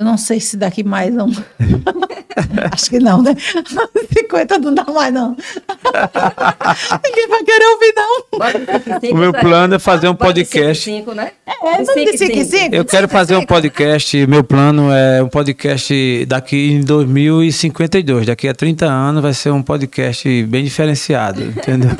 [0.00, 1.30] Eu não sei se daqui mais um.
[2.72, 3.34] Acho que não, né?
[4.16, 5.36] 50 não dá mais, não.
[7.04, 9.12] Ninguém vai querer ouvir, não.
[9.12, 10.84] O meu plano é fazer um podcast.
[10.84, 11.32] Cinco, né?
[11.46, 12.74] É, vamos de 5 em 5.
[12.74, 14.26] Eu quero fazer um podcast.
[14.26, 18.26] Meu plano é um podcast daqui em 2052.
[18.26, 21.90] Daqui a 30 anos vai ser um podcast bem diferenciado, entendeu?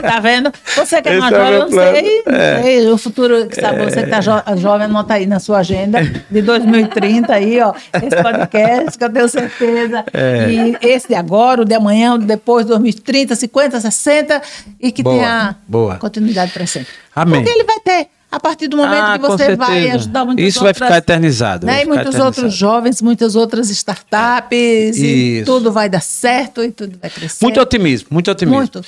[0.00, 0.52] Tá vendo?
[0.76, 1.96] Você que é mais é jovem, eu não plano.
[1.96, 2.88] sei, não sei.
[2.90, 6.00] O futuro, que sabe, você que tá jo- jovem, anota aí na sua agenda
[6.30, 7.72] de 2030 aí, ó.
[7.94, 10.04] Esse podcast, que eu tenho certeza.
[10.14, 10.50] É.
[10.50, 14.42] E esse de agora, o de amanhã, o de depois, 2030, 50, 60,
[14.80, 15.96] e que Boa, tenha boa.
[15.96, 16.92] continuidade para sempre.
[17.14, 17.42] Amém.
[17.42, 20.60] Porque ele vai ter, a partir do momento Ah, que você vai ajudar muitas Isso
[20.60, 21.66] vai outras, ficar eternizado.
[21.66, 21.72] né?
[21.72, 22.56] vai E ficar muitos outros eternizado.
[22.72, 25.44] jovens, muitas outras startups, e Isso.
[25.46, 27.44] tudo vai dar certo e tudo vai crescer.
[27.44, 28.56] Muito otimismo, muito otimismo.
[28.58, 28.82] Muito.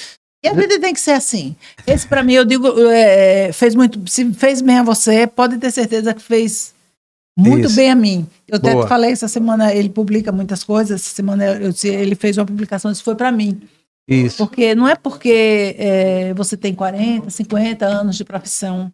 [0.45, 1.57] E a vida tem que ser assim.
[1.87, 4.01] Esse, para mim, eu digo, é, fez muito.
[4.09, 6.73] Se fez bem a você, pode ter certeza que fez
[7.37, 7.77] muito Isso.
[7.77, 8.27] bem a mim.
[8.49, 8.87] Eu até Boa.
[8.87, 11.03] falei essa semana, ele publica muitas coisas.
[11.03, 13.61] Essa semana eu, ele fez uma publicação, isso foi para mim.
[14.09, 14.39] Isso.
[14.39, 18.91] Porque não é porque é, você tem 40, 50 anos de profissão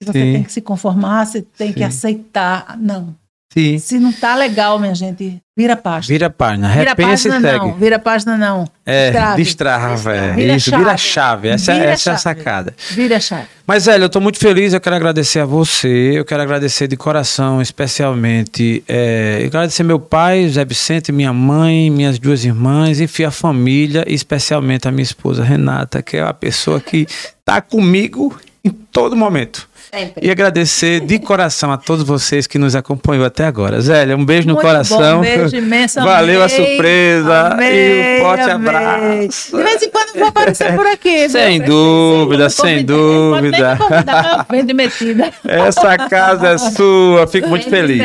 [0.00, 0.32] que você Sim.
[0.32, 1.84] tem que se conformar, você tem que Sim.
[1.84, 2.76] aceitar.
[2.78, 3.16] Não.
[3.50, 3.78] Sim.
[3.78, 6.14] Se não tá legal, minha gente, vira a página.
[6.14, 7.64] Vira a página, Vira repensa e página, segue.
[7.64, 7.74] não.
[7.74, 8.64] Vira página, não.
[8.84, 9.42] É, Destrave.
[9.42, 10.32] destrava, é.
[10.34, 10.82] Vira Isso, chave.
[10.82, 11.48] vira a chave.
[11.48, 12.20] Essa, Vira essa é a chave.
[12.38, 12.74] sacada.
[12.90, 13.46] Vira a chave.
[13.66, 16.96] Mas, velho, eu tô muito feliz, eu quero agradecer a você, eu quero agradecer de
[16.96, 23.00] coração, especialmente, é, eu quero agradecer meu pai, José Vicente, minha mãe, minhas duas irmãs,
[23.00, 27.06] enfim, a família, e especialmente a minha esposa Renata, que é a pessoa que
[27.44, 28.38] tá comigo
[28.68, 29.68] em todo momento.
[29.90, 30.26] Sempre.
[30.26, 33.80] E agradecer de coração a todos vocês que nos acompanham até agora.
[33.80, 35.14] Zélia, um beijo no Muito coração.
[35.14, 36.02] Bom, um beijo imenso.
[36.02, 38.68] Valeu a amei, surpresa amei, e um forte amei.
[38.68, 39.56] abraço.
[39.56, 41.28] De vez em quando eu vou aparecer por aqui.
[41.30, 43.76] Sem dúvida, sem nem dúvida.
[43.78, 45.32] convidar, de metida.
[45.46, 48.02] Essa casa é sua, fico muito feliz.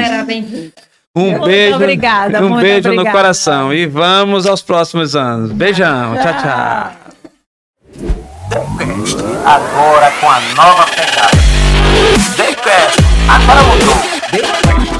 [1.16, 3.18] Um Muito beijo, obrigada, um beijo no obrigada.
[3.18, 5.52] coração e vamos aos próximos anos.
[5.52, 8.14] Beijão, tchau, tchau.
[8.54, 11.32] Daycast, agora com a nova pegada.
[12.38, 13.96] Daycast, agora mudou.
[14.32, 14.93] Daycast.